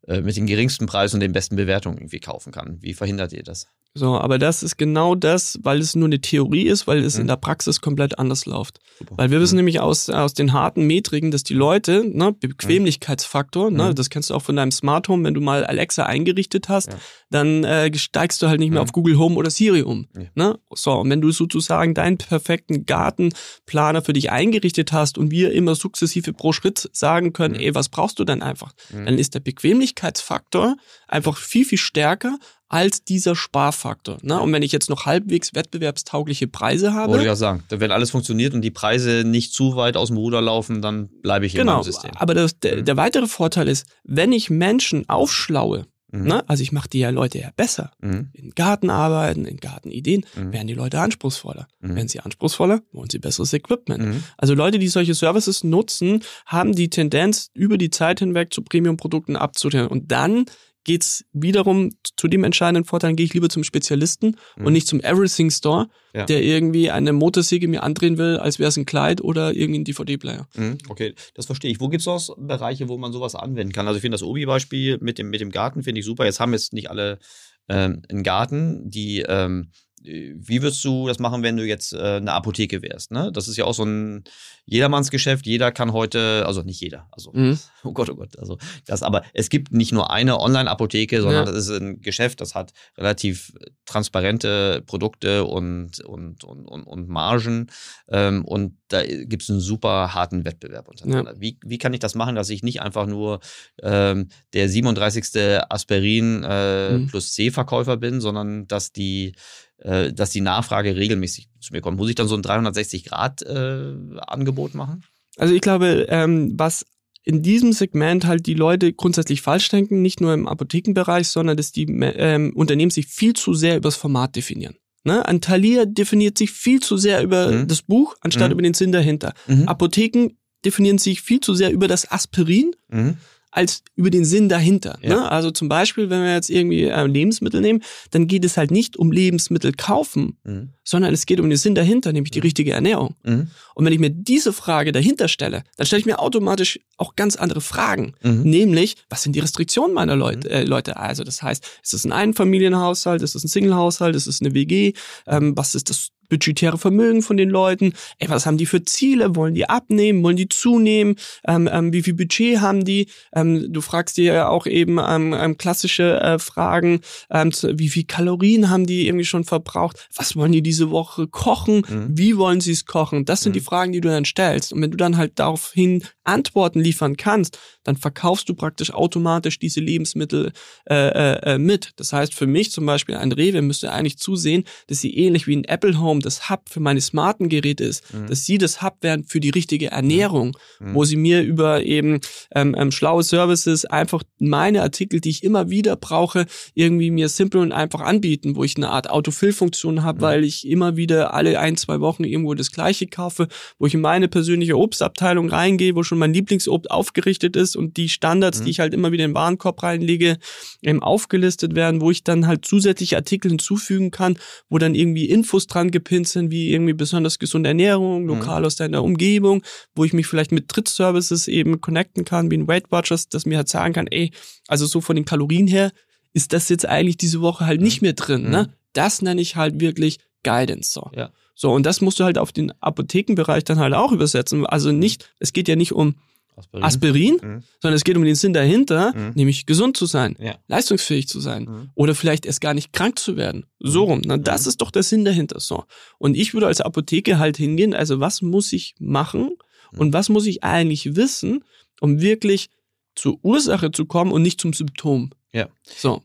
äh, 0.07 0.21
mit 0.21 0.35
dem 0.35 0.47
geringsten 0.47 0.87
Preis 0.87 1.13
und 1.13 1.19
den 1.19 1.31
besten 1.31 1.55
Bewertungen 1.55 1.97
irgendwie 1.99 2.19
kaufen 2.19 2.51
kann. 2.51 2.81
Wie 2.81 2.93
verhindert 2.95 3.31
ihr 3.33 3.43
das? 3.43 3.67
So, 3.95 4.17
aber 4.19 4.37
das 4.37 4.61
ist 4.61 4.77
genau 4.77 5.15
das, 5.15 5.57
weil 5.63 5.79
es 5.79 5.95
nur 5.95 6.05
eine 6.07 6.21
Theorie 6.21 6.67
ist, 6.67 6.85
weil 6.87 6.99
es 7.03 7.15
Mhm. 7.15 7.21
in 7.21 7.27
der 7.27 7.35
Praxis 7.37 7.81
komplett 7.81 8.19
anders 8.19 8.45
läuft. 8.45 8.79
Super. 8.99 9.17
Weil 9.17 9.31
wir 9.31 9.41
wissen 9.41 9.55
Mhm. 9.55 9.59
nämlich 9.59 9.79
aus, 9.79 10.09
aus 10.09 10.33
den 10.35 10.53
harten 10.53 10.85
Metriken, 10.85 11.31
dass 11.31 11.43
die 11.43 11.55
Leute, 11.55 12.03
ne, 12.05 12.31
Bequemlichkeitsfaktor, 12.33 13.71
ne, 13.71 13.89
Mhm. 13.89 13.95
das 13.95 14.09
kennst 14.09 14.29
du 14.29 14.35
auch 14.35 14.41
von 14.43 14.55
deinem 14.55 14.71
Smart 14.71 15.07
Home, 15.09 15.23
wenn 15.25 15.33
du 15.33 15.41
mal 15.41 15.65
Alexa 15.65 16.03
eingerichtet 16.03 16.69
hast, 16.69 16.89
Ja. 16.89 16.99
dann 17.31 17.63
äh, 17.63 17.93
steigst 17.97 18.41
du 18.41 18.47
halt 18.47 18.59
nicht 18.59 18.69
mehr 18.69 18.79
Mhm. 18.81 18.83
auf 18.87 18.91
Google 18.91 19.17
Home 19.17 19.35
oder 19.35 19.49
Siri 19.49 19.81
um. 19.81 20.07
Ja. 20.15 20.21
Ne? 20.35 20.59
So, 20.73 20.91
und 20.93 21.09
wenn 21.09 21.21
du 21.21 21.31
sozusagen 21.31 21.93
deinen 21.93 22.17
perfekten 22.17 22.85
Gartenplaner 22.85 24.01
für 24.01 24.13
dich 24.13 24.31
eingerichtet 24.31 24.91
hast 24.91 25.17
und 25.17 25.31
wir 25.31 25.51
immer 25.51 25.75
sukzessive 25.75 26.33
pro 26.33 26.53
Schritt 26.53 26.89
sagen 26.93 27.33
können, 27.33 27.55
Mhm. 27.55 27.59
ey, 27.61 27.75
was 27.75 27.89
brauchst 27.89 28.19
du 28.19 28.23
denn 28.23 28.41
einfach? 28.43 28.73
Mhm. 28.93 29.05
Dann 29.05 29.17
ist 29.17 29.33
der 29.33 29.39
Bequemlichkeitsfaktor 29.41 30.75
einfach 31.07 31.37
viel, 31.37 31.65
viel 31.65 31.77
stärker 31.77 32.37
als 32.69 33.03
dieser 33.03 33.35
Sparfaktor. 33.35 34.17
Ne? 34.21 34.39
Und 34.39 34.53
wenn 34.53 34.61
ich 34.63 34.71
jetzt 34.71 34.89
noch 34.89 35.05
halbwegs 35.05 35.53
wettbewerbstaugliche 35.55 36.47
Preise 36.47 36.93
habe, 36.93 37.11
Wollte 37.13 37.25
ich 37.25 37.31
auch 37.31 37.35
sagen. 37.35 37.63
Wenn 37.69 37.91
alles 37.91 38.11
funktioniert 38.11 38.53
und 38.53 38.61
die 38.61 38.71
Preise 38.71 39.23
nicht 39.25 39.53
zu 39.53 39.75
weit 39.75 39.97
aus 39.97 40.07
dem 40.09 40.17
Ruder 40.17 40.41
laufen, 40.41 40.81
dann 40.81 41.09
bleibe 41.21 41.45
ich 41.45 41.53
genau, 41.55 41.73
meinem 41.75 41.83
System. 41.83 42.11
aber 42.15 42.33
das, 42.33 42.59
der, 42.59 42.77
Mhm. 42.77 42.85
der 42.85 42.97
weitere 42.97 43.27
Vorteil 43.27 43.67
ist, 43.67 43.87
wenn 44.03 44.31
ich 44.31 44.49
Menschen 44.49 45.09
aufschlaue, 45.09 45.85
Mhm. 46.11 46.23
ne? 46.27 46.43
also 46.49 46.63
ich 46.63 46.71
mache 46.71 46.89
die 46.89 46.99
ja 46.99 47.09
Leute 47.11 47.39
ja 47.39 47.49
besser, 47.55 47.91
Mhm. 48.01 48.29
in 48.33 48.49
Garten 48.51 48.89
arbeiten, 48.89 49.45
in 49.45 49.57
Gartenideen, 49.57 50.25
Mhm. 50.35 50.53
werden 50.53 50.67
die 50.67 50.73
Leute 50.73 50.99
anspruchsvoller. 50.99 51.67
Mhm. 51.81 51.95
Werden 51.95 52.07
sie 52.07 52.19
anspruchsvoller, 52.19 52.81
wollen 52.91 53.09
sie 53.11 53.19
besseres 53.19 53.53
Equipment. 53.53 54.03
Mhm. 54.05 54.23
Also 54.37 54.53
Leute, 54.53 54.79
die 54.79 54.87
solche 54.87 55.13
Services 55.15 55.63
nutzen, 55.63 56.23
haben 56.45 56.73
die 56.75 56.89
Tendenz, 56.89 57.49
über 57.53 57.77
die 57.77 57.89
Zeit 57.91 58.19
hinweg 58.19 58.53
zu 58.53 58.61
Premium-Produkten 58.63 59.35
abzuteilen. 59.35 59.87
Und 59.87 60.11
dann 60.11 60.45
geht's 60.85 61.25
wiederum 61.33 61.91
zu 62.17 62.27
dem 62.27 62.43
entscheidenden 62.43 62.85
Vorteil, 62.85 63.13
gehe 63.15 63.25
ich 63.25 63.33
lieber 63.33 63.49
zum 63.49 63.63
Spezialisten 63.63 64.37
Mhm. 64.57 64.65
und 64.65 64.73
nicht 64.73 64.87
zum 64.87 65.01
Everything 65.01 65.51
Store, 65.51 65.87
Ja. 66.13 66.25
der 66.25 66.41
irgendwie 66.41 66.89
eine 66.89 67.13
Motorsäge 67.13 67.67
mir 67.67 67.83
andrehen 67.83 68.17
will, 68.17 68.37
als 68.37 68.59
wäre 68.59 68.69
es 68.69 68.77
ein 68.77 68.85
Kleid 68.85 69.21
oder 69.21 69.53
irgendwie 69.53 69.79
ein 69.81 69.83
DVD-Player. 69.85 70.47
Mhm, 70.55 70.77
Okay, 70.89 71.13
das 71.35 71.45
verstehe 71.45 71.69
ich. 71.71 71.79
Wo 71.79 71.89
gibt 71.89 72.01
es 72.01 72.05
noch 72.07 72.35
Bereiche, 72.37 72.87
wo 72.89 72.97
man 72.97 73.11
sowas 73.11 73.35
anwenden 73.35 73.73
kann? 73.73 73.87
Also 73.87 73.97
ich 73.97 74.01
finde 74.01 74.15
das 74.15 74.23
Obi-Beispiel 74.23 74.97
mit 75.01 75.17
dem, 75.17 75.29
mit 75.29 75.41
dem 75.41 75.51
Garten 75.51 75.83
finde 75.83 75.99
ich 75.99 76.05
super. 76.05 76.25
Jetzt 76.25 76.39
haben 76.39 76.53
jetzt 76.53 76.73
nicht 76.73 76.89
alle 76.89 77.19
ähm, 77.67 78.01
einen 78.09 78.23
Garten, 78.23 78.89
die 78.89 79.19
ähm, 79.27 79.71
wie 80.01 80.61
würdest 80.61 80.83
du 80.85 81.07
das 81.07 81.19
machen, 81.19 81.43
wenn 81.43 81.57
du 81.57 81.65
jetzt 81.65 81.93
äh, 81.93 81.97
eine 82.17 82.31
Apotheke 82.33 82.81
wärst? 82.81 83.11
Ne? 83.11 83.31
Das 83.33 83.47
ist 83.47 83.57
ja 83.57 83.65
auch 83.65 83.73
so 83.73 83.83
ein 83.83 84.23
Jedermannsgeschäft. 84.65 85.45
Jeder 85.45 85.71
kann 85.71 85.93
heute, 85.93 86.43
also 86.45 86.61
nicht 86.61 86.79
jeder, 86.79 87.07
also 87.11 87.31
Mhm. 87.33 87.57
oh 87.83 87.91
Gott, 87.91 88.09
oh 88.09 88.15
Gott, 88.15 88.37
also 88.39 88.57
das, 88.85 89.03
aber 89.03 89.23
es 89.33 89.49
gibt 89.49 89.71
nicht 89.73 89.91
nur 89.91 90.11
eine 90.11 90.39
Online-Apotheke, 90.39 91.21
sondern 91.21 91.45
Ja. 91.47 91.51
das 91.51 91.67
ist 91.67 91.71
ein 91.81 92.01
Geschäft, 92.01 92.39
das 92.41 92.55
hat 92.55 92.71
relativ 92.97 93.51
transparente 93.85 94.83
Produkte 94.85 95.43
und, 95.45 95.99
und, 96.05 96.43
und, 96.43 96.65
und, 96.67 96.83
und 96.83 97.09
Margen 97.09 97.67
ähm, 98.09 98.45
und 98.45 98.77
da 98.87 99.03
gibt 99.05 99.43
es 99.43 99.49
einen 99.49 99.59
super 99.59 100.13
harten 100.13 100.45
Wettbewerb 100.45 100.87
untereinander. 100.87 101.35
Wie, 101.39 101.59
wie 101.63 101.77
kann 101.77 101.93
ich 101.93 101.99
das 101.99 102.15
machen, 102.15 102.35
dass 102.35 102.49
ich 102.49 102.63
nicht 102.63 102.81
einfach 102.81 103.05
nur 103.05 103.39
ähm, 103.83 104.29
der 104.53 104.69
37. 104.69 105.61
Aspirin 105.69 106.43
äh, 106.43 106.97
Mhm. 106.99 107.07
plus 107.07 107.33
C-Verkäufer 107.33 107.97
bin, 107.97 108.21
sondern 108.21 108.67
dass 108.67 108.91
die 108.91 109.33
äh, 109.81 110.13
dass 110.13 110.29
die 110.31 110.41
Nachfrage 110.41 110.95
regelmäßig 110.95 111.49
zu 111.59 111.73
mir 111.73 111.81
kommt. 111.81 111.97
Muss 111.97 112.09
ich 112.09 112.15
dann 112.15 112.27
so 112.27 112.35
ein 112.35 112.41
360-Grad-Angebot 112.41 114.73
machen? 114.75 115.03
Also 115.37 115.53
ich 115.53 115.61
glaube, 115.61 116.07
ähm, 116.09 116.53
was 116.57 116.85
in 117.23 117.43
diesem 117.43 117.73
Segment 117.73 118.25
halt 118.25 118.45
die 118.45 118.55
Leute 118.55 118.93
grundsätzlich 118.93 119.41
falsch 119.41 119.69
denken, 119.69 120.01
nicht 120.01 120.21
nur 120.21 120.33
im 120.33 120.47
Apothekenbereich, 120.47 121.27
sondern 121.27 121.57
dass 121.57 121.71
die 121.71 121.83
ähm, 121.83 122.53
Unternehmen 122.55 122.91
sich 122.91 123.07
viel 123.07 123.33
zu 123.33 123.53
sehr 123.53 123.77
über 123.77 123.87
das 123.87 123.95
Format 123.95 124.35
definieren. 124.35 124.75
Ne? 125.03 125.25
Ein 125.25 125.41
Talier 125.41 125.85
definiert 125.85 126.37
sich 126.37 126.51
viel 126.51 126.81
zu 126.81 126.97
sehr 126.97 127.23
über 127.23 127.51
mhm. 127.51 127.67
das 127.67 127.81
Buch, 127.81 128.15
anstatt 128.21 128.49
mhm. 128.49 128.53
über 128.53 128.61
den 128.63 128.73
Sinn 128.73 128.91
dahinter. 128.91 129.33
Mhm. 129.47 129.67
Apotheken 129.67 130.31
definieren 130.65 130.97
sich 130.97 131.21
viel 131.21 131.39
zu 131.39 131.53
sehr 131.53 131.71
über 131.71 131.87
das 131.87 132.11
Aspirin 132.11 132.75
mhm 132.89 133.15
als 133.51 133.83
über 133.95 134.09
den 134.09 134.25
Sinn 134.25 134.49
dahinter. 134.49 134.97
Ja. 135.01 135.09
Ne? 135.09 135.31
Also 135.31 135.51
zum 135.51 135.69
Beispiel, 135.69 136.09
wenn 136.09 136.21
wir 136.21 136.33
jetzt 136.33 136.49
irgendwie 136.49 136.83
äh, 136.83 137.05
Lebensmittel 137.05 137.61
nehmen, 137.61 137.83
dann 138.11 138.27
geht 138.27 138.45
es 138.45 138.57
halt 138.57 138.71
nicht 138.71 138.97
um 138.97 139.11
Lebensmittel 139.11 139.73
kaufen, 139.73 140.37
mhm. 140.43 140.69
Sondern 140.89 141.13
es 141.13 141.27
geht 141.27 141.39
um 141.39 141.47
den 141.47 141.57
Sinn 141.57 141.75
dahinter, 141.75 142.11
nämlich 142.11 142.31
die 142.31 142.39
mhm. 142.39 142.45
richtige 142.45 142.71
Ernährung. 142.71 143.15
Mhm. 143.23 143.51
Und 143.75 143.85
wenn 143.85 143.93
ich 143.93 143.99
mir 143.99 144.09
diese 144.09 144.51
Frage 144.51 144.91
dahinter 144.91 145.27
stelle, 145.27 145.63
dann 145.77 145.85
stelle 145.85 145.99
ich 145.99 146.07
mir 146.07 146.17
automatisch 146.17 146.79
auch 146.97 147.15
ganz 147.15 147.35
andere 147.35 147.61
Fragen, 147.61 148.15
mhm. 148.23 148.41
nämlich, 148.41 148.95
was 149.07 149.21
sind 149.21 149.35
die 149.35 149.39
Restriktionen 149.39 149.93
meiner 149.93 150.15
Leute? 150.15 150.49
Mhm. 150.49 150.53
Äh, 150.53 150.63
Leute? 150.63 150.97
Also 150.97 151.23
das 151.23 151.43
heißt, 151.43 151.63
ist 151.83 151.93
es 151.93 152.05
ein 152.05 152.11
Einfamilienhaushalt, 152.11 153.21
ist 153.21 153.35
es 153.35 153.43
ein 153.43 153.49
Singlehaushalt, 153.49 154.15
ist 154.15 154.25
es 154.25 154.41
eine 154.41 154.55
WG, 154.55 154.93
ähm, 155.27 155.55
was 155.55 155.75
ist 155.75 155.91
das 155.91 156.09
budgetäre 156.29 156.77
Vermögen 156.77 157.21
von 157.21 157.35
den 157.35 157.49
Leuten, 157.49 157.93
ey, 158.19 158.29
was 158.29 158.45
haben 158.45 158.57
die 158.57 158.67
für 158.67 158.83
Ziele, 158.85 159.35
wollen 159.35 159.55
die 159.55 159.67
abnehmen, 159.67 160.23
wollen 160.23 160.37
die 160.37 160.47
zunehmen, 160.47 161.15
ähm, 161.45 161.67
ähm, 161.71 161.91
wie 161.91 162.03
viel 162.03 162.13
Budget 162.13 162.61
haben 162.61 162.85
die, 162.85 163.07
ähm, 163.33 163.73
du 163.73 163.81
fragst 163.81 164.17
dir 164.17 164.33
ja 164.33 164.47
auch 164.47 164.67
eben 164.67 164.99
ähm, 164.99 165.33
ähm, 165.33 165.57
klassische 165.57 166.21
äh, 166.21 166.39
Fragen, 166.39 167.01
ähm, 167.31 167.51
wie 167.73 167.89
viel 167.89 168.03
Kalorien 168.03 168.69
haben 168.69 168.85
die 168.85 169.07
irgendwie 169.07 169.25
schon 169.25 169.43
verbraucht, 169.43 170.07
was 170.15 170.35
wollen 170.35 170.51
die 170.51 170.61
diese 170.61 170.78
Woche 170.91 171.27
kochen, 171.27 171.83
mhm. 171.87 172.07
wie 172.09 172.37
wollen 172.37 172.61
sie 172.61 172.71
es 172.71 172.85
kochen, 172.85 173.25
das 173.25 173.41
sind 173.41 173.51
mhm. 173.51 173.53
die 173.53 173.59
Fragen, 173.59 173.91
die 173.91 174.01
du 174.01 174.09
dann 174.09 174.25
stellst 174.25 174.73
und 174.73 174.81
wenn 174.81 174.91
du 174.91 174.97
dann 174.97 175.17
halt 175.17 175.33
daraufhin 175.35 176.03
Antworten 176.23 176.79
liefern 176.79 177.17
kannst, 177.17 177.59
dann 177.89 177.97
verkaufst 177.97 178.47
du 178.47 178.53
praktisch 178.53 178.93
automatisch 178.93 179.57
diese 179.57 179.79
Lebensmittel 179.79 180.51
äh, 180.87 180.93
äh, 180.95 181.55
äh, 181.55 181.57
mit. 181.57 181.93
Das 181.95 182.13
heißt 182.13 182.35
für 182.35 182.45
mich 182.45 182.71
zum 182.71 182.85
Beispiel 182.85 183.15
ein 183.15 183.31
Rewe 183.31 183.63
müsste 183.63 183.91
eigentlich 183.91 184.19
zusehen, 184.19 184.63
dass 184.85 185.01
sie 185.01 185.17
ähnlich 185.17 185.47
wie 185.47 185.55
ein 185.55 185.63
Apple 185.63 185.99
Home 185.99 186.21
das 186.21 186.51
Hub 186.51 186.69
für 186.69 186.81
meine 186.81 187.01
smarten 187.01 187.49
Geräte 187.49 187.83
ist, 187.83 188.13
mhm. 188.13 188.27
dass 188.27 188.45
sie 188.45 188.59
das 188.59 188.83
Hub 188.83 188.97
werden 189.01 189.23
für 189.23 189.39
die 189.39 189.49
richtige 189.49 189.89
Ernährung, 189.89 190.55
mhm. 190.79 190.93
wo 190.93 191.03
sie 191.03 191.15
mir 191.15 191.41
über 191.41 191.81
eben 191.81 192.19
ähm, 192.53 192.75
ähm, 192.77 192.91
schlaue 192.91 193.23
Services 193.23 193.85
einfach 193.85 194.21
meine 194.37 194.83
Artikel, 194.83 195.19
die 195.19 195.31
ich 195.31 195.43
immer 195.43 195.71
wieder 195.71 195.95
brauche, 195.95 196.45
irgendwie 196.75 197.09
mir 197.09 197.27
simpel 197.27 197.59
und 197.59 197.71
einfach 197.71 198.01
anbieten, 198.01 198.55
wo 198.55 198.63
ich 198.63 198.77
eine 198.77 198.89
Art 198.89 199.09
Autofill-Funktion 199.09 200.03
habe, 200.03 200.19
mhm. 200.19 200.21
weil 200.21 200.43
ich 200.43 200.67
immer 200.67 200.95
wieder 200.95 201.33
alle 201.33 201.59
ein, 201.59 201.75
zwei 201.75 202.01
Wochen 202.01 202.23
irgendwo 202.23 202.53
das 202.53 202.71
gleiche 202.71 203.07
kaufe, 203.07 203.47
wo 203.79 203.87
ich 203.87 203.95
in 203.95 204.01
meine 204.01 204.27
persönliche 204.27 204.77
Obstabteilung 204.77 205.49
reingehe, 205.49 205.95
wo 205.95 206.03
schon 206.03 206.19
mein 206.19 206.35
Lieblingsobst 206.35 206.91
aufgerichtet 206.91 207.55
ist 207.55 207.75
und 207.79 207.97
die 207.97 208.09
Standards, 208.09 208.59
mhm. 208.59 208.65
die 208.65 208.71
ich 208.71 208.79
halt 208.79 208.93
immer 208.93 209.11
wieder 209.11 209.25
in 209.25 209.31
den 209.31 209.35
Warenkorb 209.35 209.81
reinlege, 209.81 210.37
eben 210.83 211.01
aufgelistet 211.01 211.73
werden, 211.73 212.01
wo 212.01 212.11
ich 212.11 212.23
dann 212.23 212.45
halt 212.45 212.65
zusätzliche 212.65 213.15
Artikel 213.15 213.49
hinzufügen 213.49 214.11
kann, 214.11 214.37
wo 214.69 214.77
dann 214.77 214.93
irgendwie 214.93 215.25
Infos 215.25 215.65
dran 215.65 215.89
gepinnt 215.89 216.27
sind, 216.27 216.51
wie 216.51 216.71
irgendwie 216.71 216.93
besonders 216.93 217.39
gesunde 217.39 217.69
Ernährung, 217.69 218.23
mhm. 218.23 218.27
lokal 218.27 218.59
mhm. 218.59 218.65
aus 218.67 218.75
deiner 218.75 219.03
Umgebung, 219.03 219.63
wo 219.95 220.03
ich 220.03 220.13
mich 220.13 220.27
vielleicht 220.27 220.51
mit 220.51 220.65
Drittservices 220.67 221.47
eben 221.47 221.81
connecten 221.81 222.25
kann, 222.25 222.51
wie 222.51 222.57
ein 222.57 222.67
Weight 222.67 222.91
Watchers, 222.91 223.29
das 223.29 223.47
mir 223.47 223.57
halt 223.57 223.69
sagen 223.69 223.93
kann, 223.93 224.07
ey, 224.07 224.31
also 224.67 224.85
so 224.85 225.01
von 225.01 225.15
den 225.15 225.25
Kalorien 225.25 225.67
her 225.67 225.91
ist 226.33 226.53
das 226.53 226.69
jetzt 226.69 226.85
eigentlich 226.85 227.17
diese 227.17 227.41
Woche 227.41 227.65
halt 227.65 227.81
nicht 227.81 228.01
mhm. 228.01 228.05
mehr 228.05 228.13
drin, 228.13 228.49
ne? 228.49 228.67
Mhm. 228.69 228.73
Das 228.93 229.21
nenne 229.21 229.41
ich 229.41 229.55
halt 229.55 229.79
wirklich 229.79 230.17
Guidance, 230.43 230.91
so. 230.91 231.09
Ja. 231.15 231.31
So, 231.61 231.73
und 231.73 231.85
das 231.85 231.99
musst 231.99 232.19
du 232.21 232.23
halt 232.23 232.37
auf 232.37 232.53
den 232.53 232.71
Apothekenbereich 232.81 233.65
dann 233.65 233.79
halt 233.79 233.93
auch 233.93 234.13
übersetzen. 234.13 234.65
Also 234.65 234.93
nicht, 234.93 235.29
es 235.39 235.51
geht 235.51 235.67
ja 235.67 235.75
nicht 235.75 235.91
um 235.91 236.15
Aspirin, 236.59 236.83
Aspirin 236.83 237.33
mhm. 237.33 237.63
sondern 237.81 237.95
es 237.95 238.03
geht 238.03 238.17
um 238.17 238.23
den 238.23 238.35
Sinn 238.35 238.53
dahinter, 238.53 239.13
mhm. 239.15 239.31
nämlich 239.35 239.65
gesund 239.65 239.97
zu 239.97 240.05
sein, 240.05 240.35
ja. 240.39 240.57
leistungsfähig 240.67 241.27
zu 241.27 241.39
sein 241.39 241.63
mhm. 241.63 241.89
oder 241.95 242.15
vielleicht 242.15 242.45
erst 242.45 242.61
gar 242.61 242.73
nicht 242.73 242.93
krank 242.93 243.17
zu 243.19 243.37
werden. 243.37 243.65
So 243.79 244.03
rum. 244.03 244.21
Na, 244.25 244.37
das 244.37 244.63
mhm. 244.63 244.69
ist 244.69 244.81
doch 244.81 244.91
der 244.91 245.03
Sinn 245.03 245.25
dahinter. 245.25 245.59
So. 245.59 245.85
Und 246.17 246.35
ich 246.35 246.53
würde 246.53 246.67
als 246.67 246.81
Apotheke 246.81 247.39
halt 247.39 247.57
hingehen, 247.57 247.93
also 247.93 248.19
was 248.19 248.41
muss 248.41 248.73
ich 248.73 248.95
machen 248.99 249.51
mhm. 249.91 249.99
und 249.99 250.13
was 250.13 250.29
muss 250.29 250.45
ich 250.45 250.63
eigentlich 250.63 251.15
wissen, 251.15 251.63
um 252.01 252.21
wirklich 252.21 252.69
zur 253.15 253.39
Ursache 253.43 253.91
zu 253.91 254.05
kommen 254.05 254.31
und 254.31 254.41
nicht 254.41 254.61
zum 254.61 254.73
Symptom. 254.73 255.31
Ja. 255.51 255.67
So. 255.83 256.21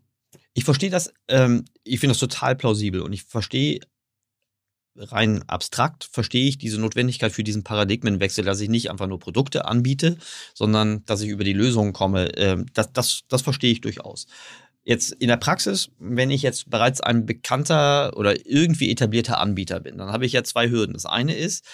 Ich 0.55 0.65
verstehe 0.65 0.91
das, 0.91 1.13
ähm, 1.29 1.65
ich 1.83 1.99
finde 2.01 2.13
das 2.13 2.21
total 2.21 2.55
plausibel 2.55 3.01
und 3.01 3.13
ich 3.13 3.25
verstehe 3.25 3.81
rein 4.97 5.43
abstrakt 5.49 6.09
verstehe 6.11 6.49
ich 6.49 6.59
diese 6.59 6.81
Notwendigkeit 6.81 7.33
für 7.33 7.45
diesen 7.45 7.65
Paradigmenwechsel, 7.65 8.45
dass 8.45 8.61
ich 8.61 8.69
nicht 8.69 8.91
einfach 8.91 9.07
nur 9.07 9.19
Produkte 9.19 9.65
anbiete, 9.65 10.19
sondern 10.55 11.05
dass 11.07 11.21
ich 11.21 11.29
über 11.29 11.45
die 11.45 11.53
Lösungen 11.53 11.93
komme. 11.93 12.37
Ähm, 12.37 12.67
das, 12.75 12.93
das, 12.93 13.23
das 13.29 13.43
verstehe 13.43 13.73
ich 13.73 13.81
durchaus. 13.81 14.27
Jetzt 14.87 15.13
in 15.13 15.29
der 15.29 15.39
Praxis, 15.39 15.91
wenn 15.99 16.31
ich 16.31 16.43
jetzt 16.43 16.69
bereits 16.69 17.01
ein 17.01 17.25
bekannter 17.25 18.15
oder 18.19 18.47
irgendwie 18.47 18.91
etablierter 18.91 19.41
Anbieter 19.41 19.81
bin, 19.81 19.97
dann 19.97 20.13
habe 20.13 20.27
ich 20.27 20.33
ja 20.33 20.45
zwei 20.45 20.69
Hürden. 20.69 20.93
Das 20.93 21.07
eine 21.07 21.35
ist, 21.35 21.65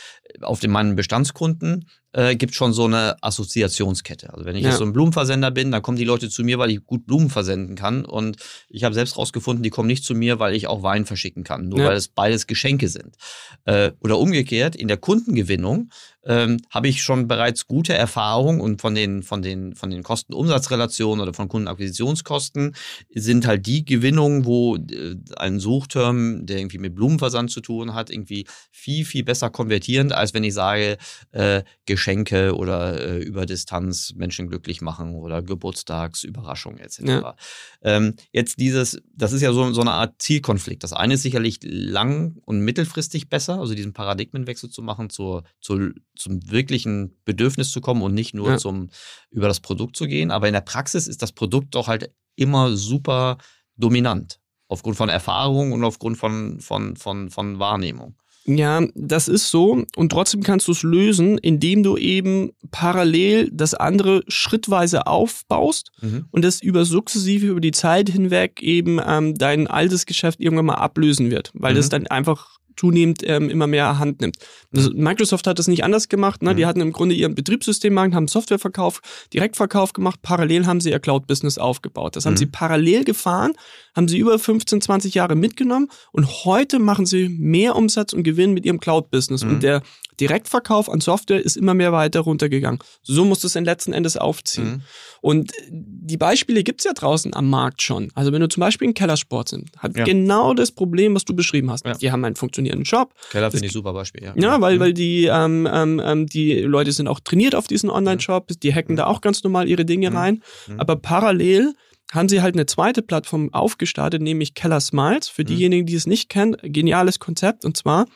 auf 0.40 0.60
den 0.60 0.70
meinen 0.70 0.94
Bestandskunden 0.94 1.88
äh, 2.12 2.36
gibt 2.36 2.54
schon 2.54 2.72
so 2.72 2.84
eine 2.84 3.16
Assoziationskette. 3.22 4.32
Also 4.32 4.44
wenn 4.44 4.56
ich 4.56 4.62
ja. 4.62 4.70
jetzt 4.70 4.78
so 4.78 4.84
ein 4.84 4.92
Blumenversender 4.92 5.50
bin, 5.50 5.70
dann 5.70 5.82
kommen 5.82 5.96
die 5.96 6.04
Leute 6.04 6.28
zu 6.28 6.42
mir, 6.42 6.58
weil 6.58 6.70
ich 6.70 6.84
gut 6.84 7.06
Blumen 7.06 7.30
versenden 7.30 7.76
kann. 7.76 8.04
Und 8.04 8.36
ich 8.68 8.84
habe 8.84 8.94
selbst 8.94 9.16
rausgefunden, 9.16 9.62
die 9.62 9.70
kommen 9.70 9.86
nicht 9.86 10.04
zu 10.04 10.14
mir, 10.14 10.38
weil 10.38 10.54
ich 10.54 10.66
auch 10.66 10.82
Wein 10.82 11.06
verschicken 11.06 11.44
kann, 11.44 11.68
nur 11.68 11.80
ja. 11.80 11.86
weil 11.86 11.96
es 11.96 12.08
beides 12.08 12.46
Geschenke 12.46 12.88
sind. 12.88 13.16
Äh, 13.64 13.92
oder 14.00 14.18
umgekehrt, 14.18 14.74
in 14.76 14.88
der 14.88 14.96
Kundengewinnung 14.96 15.90
ähm, 16.24 16.58
habe 16.68 16.88
ich 16.88 17.02
schon 17.02 17.28
bereits 17.28 17.66
gute 17.66 17.94
Erfahrungen 17.94 18.60
und 18.60 18.80
von 18.80 18.94
den, 18.94 19.22
von 19.22 19.40
den, 19.40 19.74
von 19.74 19.90
den 19.90 20.02
Kosten-Umsatz-Relationen 20.02 21.20
oder 21.20 21.32
von 21.32 21.48
Kundenakquisitionskosten 21.48 22.74
sind 23.14 23.46
halt 23.46 23.66
die 23.66 23.84
Gewinnungen, 23.84 24.44
wo 24.44 24.76
äh, 24.76 25.16
ein 25.36 25.60
Suchterm, 25.60 26.44
der 26.44 26.58
irgendwie 26.58 26.78
mit 26.78 26.94
Blumenversand 26.94 27.50
zu 27.50 27.60
tun 27.60 27.94
hat, 27.94 28.10
irgendwie 28.10 28.46
viel, 28.70 29.04
viel 29.04 29.24
besser 29.24 29.48
konvertierend, 29.50 30.12
als 30.12 30.34
wenn 30.34 30.44
ich 30.44 30.54
sage, 30.54 30.98
äh, 31.32 31.62
Geschenke 32.00 32.56
oder 32.56 32.98
äh, 32.98 33.18
über 33.18 33.44
Distanz 33.44 34.14
Menschen 34.16 34.48
glücklich 34.48 34.80
machen 34.80 35.14
oder 35.16 35.42
Geburtstagsüberraschungen 35.42 36.80
etc. 36.80 37.00
Ja. 37.02 37.36
Ähm, 37.82 38.14
jetzt 38.32 38.58
dieses, 38.58 39.02
das 39.14 39.32
ist 39.32 39.42
ja 39.42 39.52
so, 39.52 39.70
so 39.74 39.82
eine 39.82 39.92
Art 39.92 40.14
Zielkonflikt. 40.22 40.82
Das 40.82 40.94
eine 40.94 41.14
ist 41.14 41.22
sicherlich 41.22 41.58
lang- 41.62 42.38
und 42.46 42.60
mittelfristig 42.60 43.28
besser, 43.28 43.60
also 43.60 43.74
diesen 43.74 43.92
Paradigmenwechsel 43.92 44.70
zu 44.70 44.80
machen, 44.80 45.10
zur, 45.10 45.44
zur, 45.60 45.92
zum 46.16 46.50
wirklichen 46.50 47.20
Bedürfnis 47.26 47.70
zu 47.70 47.82
kommen 47.82 48.00
und 48.00 48.14
nicht 48.14 48.32
nur 48.32 48.52
ja. 48.52 48.56
zum 48.56 48.88
über 49.30 49.46
das 49.46 49.60
Produkt 49.60 49.94
zu 49.94 50.06
gehen. 50.06 50.30
Aber 50.30 50.48
in 50.48 50.54
der 50.54 50.62
Praxis 50.62 51.06
ist 51.06 51.20
das 51.20 51.32
Produkt 51.32 51.74
doch 51.74 51.86
halt 51.86 52.14
immer 52.34 52.74
super 52.76 53.36
dominant. 53.76 54.40
Aufgrund 54.68 54.96
von 54.96 55.10
Erfahrung 55.10 55.72
und 55.72 55.84
aufgrund 55.84 56.16
von, 56.16 56.60
von, 56.60 56.96
von, 56.96 57.28
von 57.28 57.58
Wahrnehmung. 57.58 58.16
Ja, 58.56 58.82
das 58.94 59.28
ist 59.28 59.50
so. 59.50 59.84
Und 59.96 60.12
trotzdem 60.12 60.42
kannst 60.42 60.66
du 60.68 60.72
es 60.72 60.82
lösen, 60.82 61.38
indem 61.38 61.82
du 61.82 61.96
eben 61.96 62.52
parallel 62.70 63.48
das 63.52 63.74
andere 63.74 64.22
schrittweise 64.28 65.06
aufbaust 65.06 65.92
mhm. 66.00 66.26
und 66.30 66.44
das 66.44 66.60
über 66.60 66.84
sukzessive 66.84 67.46
über 67.46 67.60
die 67.60 67.70
Zeit 67.70 68.08
hinweg 68.08 68.62
eben 68.62 69.00
ähm, 69.06 69.34
dein 69.36 69.66
altes 69.66 70.06
Geschäft 70.06 70.40
irgendwann 70.40 70.66
mal 70.66 70.74
ablösen 70.74 71.30
wird, 71.30 71.50
weil 71.54 71.72
mhm. 71.72 71.76
das 71.76 71.88
dann 71.88 72.06
einfach 72.06 72.58
zunehmend 72.80 73.20
ähm, 73.24 73.50
immer 73.50 73.66
mehr 73.66 73.98
Hand 73.98 74.22
nimmt. 74.22 74.36
Also 74.74 74.90
Microsoft 74.94 75.46
hat 75.46 75.58
das 75.58 75.68
nicht 75.68 75.84
anders 75.84 76.08
gemacht. 76.08 76.42
Ne? 76.42 76.52
Mhm. 76.52 76.56
Die 76.56 76.66
hatten 76.66 76.80
im 76.80 76.92
Grunde 76.92 77.14
ihren 77.14 77.34
Betriebssystemmarkt, 77.34 78.14
haben 78.14 78.26
Softwareverkauf, 78.26 79.00
Direktverkauf 79.34 79.92
gemacht. 79.92 80.20
Parallel 80.22 80.66
haben 80.66 80.80
sie 80.80 80.90
ihr 80.90 80.98
Cloud-Business 80.98 81.58
aufgebaut. 81.58 82.16
Das 82.16 82.24
haben 82.24 82.34
mhm. 82.34 82.38
sie 82.38 82.46
parallel 82.46 83.04
gefahren, 83.04 83.52
haben 83.94 84.08
sie 84.08 84.18
über 84.18 84.38
15, 84.38 84.80
20 84.80 85.14
Jahre 85.14 85.34
mitgenommen 85.34 85.88
und 86.12 86.44
heute 86.46 86.78
machen 86.78 87.04
sie 87.04 87.28
mehr 87.28 87.76
Umsatz 87.76 88.14
und 88.14 88.22
Gewinn 88.22 88.54
mit 88.54 88.64
ihrem 88.64 88.80
Cloud-Business. 88.80 89.44
Mhm. 89.44 89.50
Und 89.50 89.62
der 89.62 89.82
Direktverkauf 90.20 90.88
an 90.88 91.00
Software 91.00 91.44
ist 91.44 91.56
immer 91.56 91.74
mehr 91.74 91.92
weiter 91.92 92.20
runtergegangen. 92.20 92.80
So 93.02 93.24
muss 93.24 93.42
es 93.44 93.56
in 93.56 93.64
letzten 93.64 93.92
Endes 93.92 94.16
aufziehen. 94.16 94.70
Mhm. 94.70 94.82
Und 95.22 95.52
die 95.70 96.16
Beispiele 96.16 96.62
gibt's 96.62 96.84
ja 96.84 96.92
draußen 96.92 97.34
am 97.34 97.48
Markt 97.48 97.82
schon. 97.82 98.10
Also 98.14 98.32
wenn 98.32 98.40
du 98.40 98.48
zum 98.48 98.60
Beispiel 98.60 98.88
in 98.88 98.94
Kellersport 98.94 99.48
sind, 99.48 99.70
hat 99.78 99.96
ja. 99.96 100.04
genau 100.04 100.54
das 100.54 100.72
Problem, 100.72 101.14
was 101.14 101.24
du 101.24 101.34
beschrieben 101.34 101.70
hast. 101.70 101.84
Ja. 101.84 101.94
Die 101.94 102.12
haben 102.12 102.24
einen 102.24 102.36
funktionierenden 102.36 102.84
Job. 102.84 103.12
Keller 103.30 103.50
finde 103.50 103.66
ich 103.66 103.72
super 103.72 103.92
Beispiel, 103.92 104.22
ja. 104.22 104.34
Ja, 104.36 104.60
weil, 104.60 104.76
mhm. 104.76 104.80
weil 104.80 104.94
die, 104.94 105.26
ähm, 105.26 105.68
ähm, 105.70 106.00
ähm, 106.04 106.26
die 106.26 106.60
Leute 106.60 106.92
sind 106.92 107.08
auch 107.08 107.20
trainiert 107.20 107.54
auf 107.54 107.66
diesen 107.66 107.90
Online-Shop, 107.90 108.48
die 108.62 108.74
hacken 108.74 108.94
mhm. 108.94 108.98
da 108.98 109.06
auch 109.06 109.20
ganz 109.20 109.42
normal 109.42 109.68
ihre 109.68 109.84
Dinge 109.84 110.10
mhm. 110.10 110.16
rein. 110.16 110.42
Mhm. 110.68 110.80
Aber 110.80 110.96
parallel 110.96 111.74
haben 112.12 112.28
sie 112.28 112.42
halt 112.42 112.54
eine 112.54 112.66
zweite 112.66 113.02
Plattform 113.02 113.52
aufgestartet, 113.52 114.20
nämlich 114.20 114.54
Keller 114.54 114.80
Smiles. 114.80 115.28
Für 115.28 115.42
mhm. 115.42 115.46
diejenigen, 115.46 115.86
die 115.86 115.94
es 115.94 116.06
nicht 116.06 116.28
kennen, 116.28 116.56
geniales 116.62 117.18
Konzept. 117.18 117.64
Und 117.64 117.76
zwar 117.76 118.06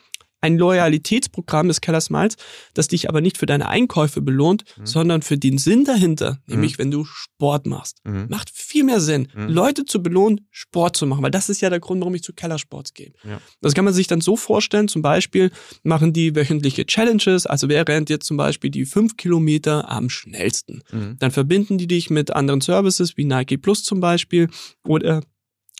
ein 0.41 0.57
Loyalitätsprogramm 0.57 1.67
des 1.67 1.81
Keller 1.81 2.01
Smiles, 2.01 2.35
das 2.73 2.87
dich 2.87 3.09
aber 3.09 3.21
nicht 3.21 3.37
für 3.37 3.45
deine 3.45 3.67
Einkäufe 3.67 4.21
belohnt, 4.21 4.63
mhm. 4.77 4.85
sondern 4.85 5.21
für 5.21 5.37
den 5.37 5.57
Sinn 5.57 5.85
dahinter, 5.85 6.39
nämlich 6.45 6.73
mhm. 6.73 6.77
wenn 6.79 6.91
du 6.91 7.05
Sport 7.05 7.65
machst. 7.65 7.99
Mhm. 8.03 8.27
Macht 8.29 8.49
viel 8.51 8.83
mehr 8.83 8.99
Sinn, 8.99 9.27
mhm. 9.33 9.49
Leute 9.49 9.85
zu 9.85 10.03
belohnen, 10.03 10.47
Sport 10.51 10.97
zu 10.97 11.07
machen, 11.07 11.23
weil 11.23 11.31
das 11.31 11.49
ist 11.49 11.61
ja 11.61 11.69
der 11.69 11.79
Grund, 11.79 12.01
warum 12.01 12.15
ich 12.15 12.23
zu 12.23 12.33
Kellersports 12.33 12.93
gehe. 12.93 13.13
Ja. 13.23 13.41
Das 13.61 13.73
kann 13.73 13.85
man 13.85 13.93
sich 13.93 14.07
dann 14.07 14.21
so 14.21 14.35
vorstellen, 14.35 14.87
zum 14.87 15.01
Beispiel 15.01 15.51
machen 15.83 16.13
die 16.13 16.35
wöchentliche 16.35 16.85
Challenges, 16.85 17.45
also 17.45 17.69
wer 17.69 17.87
rennt 17.87 18.09
jetzt 18.09 18.27
zum 18.27 18.37
Beispiel 18.37 18.69
die 18.69 18.85
fünf 18.85 19.17
Kilometer 19.17 19.89
am 19.89 20.09
schnellsten? 20.09 20.83
Mhm. 20.91 21.17
Dann 21.19 21.31
verbinden 21.31 21.77
die 21.77 21.87
dich 21.87 22.09
mit 22.09 22.31
anderen 22.31 22.61
Services 22.61 23.17
wie 23.17 23.25
Nike 23.25 23.57
Plus 23.57 23.83
zum 23.83 23.99
Beispiel 23.99 24.49
oder 24.83 25.21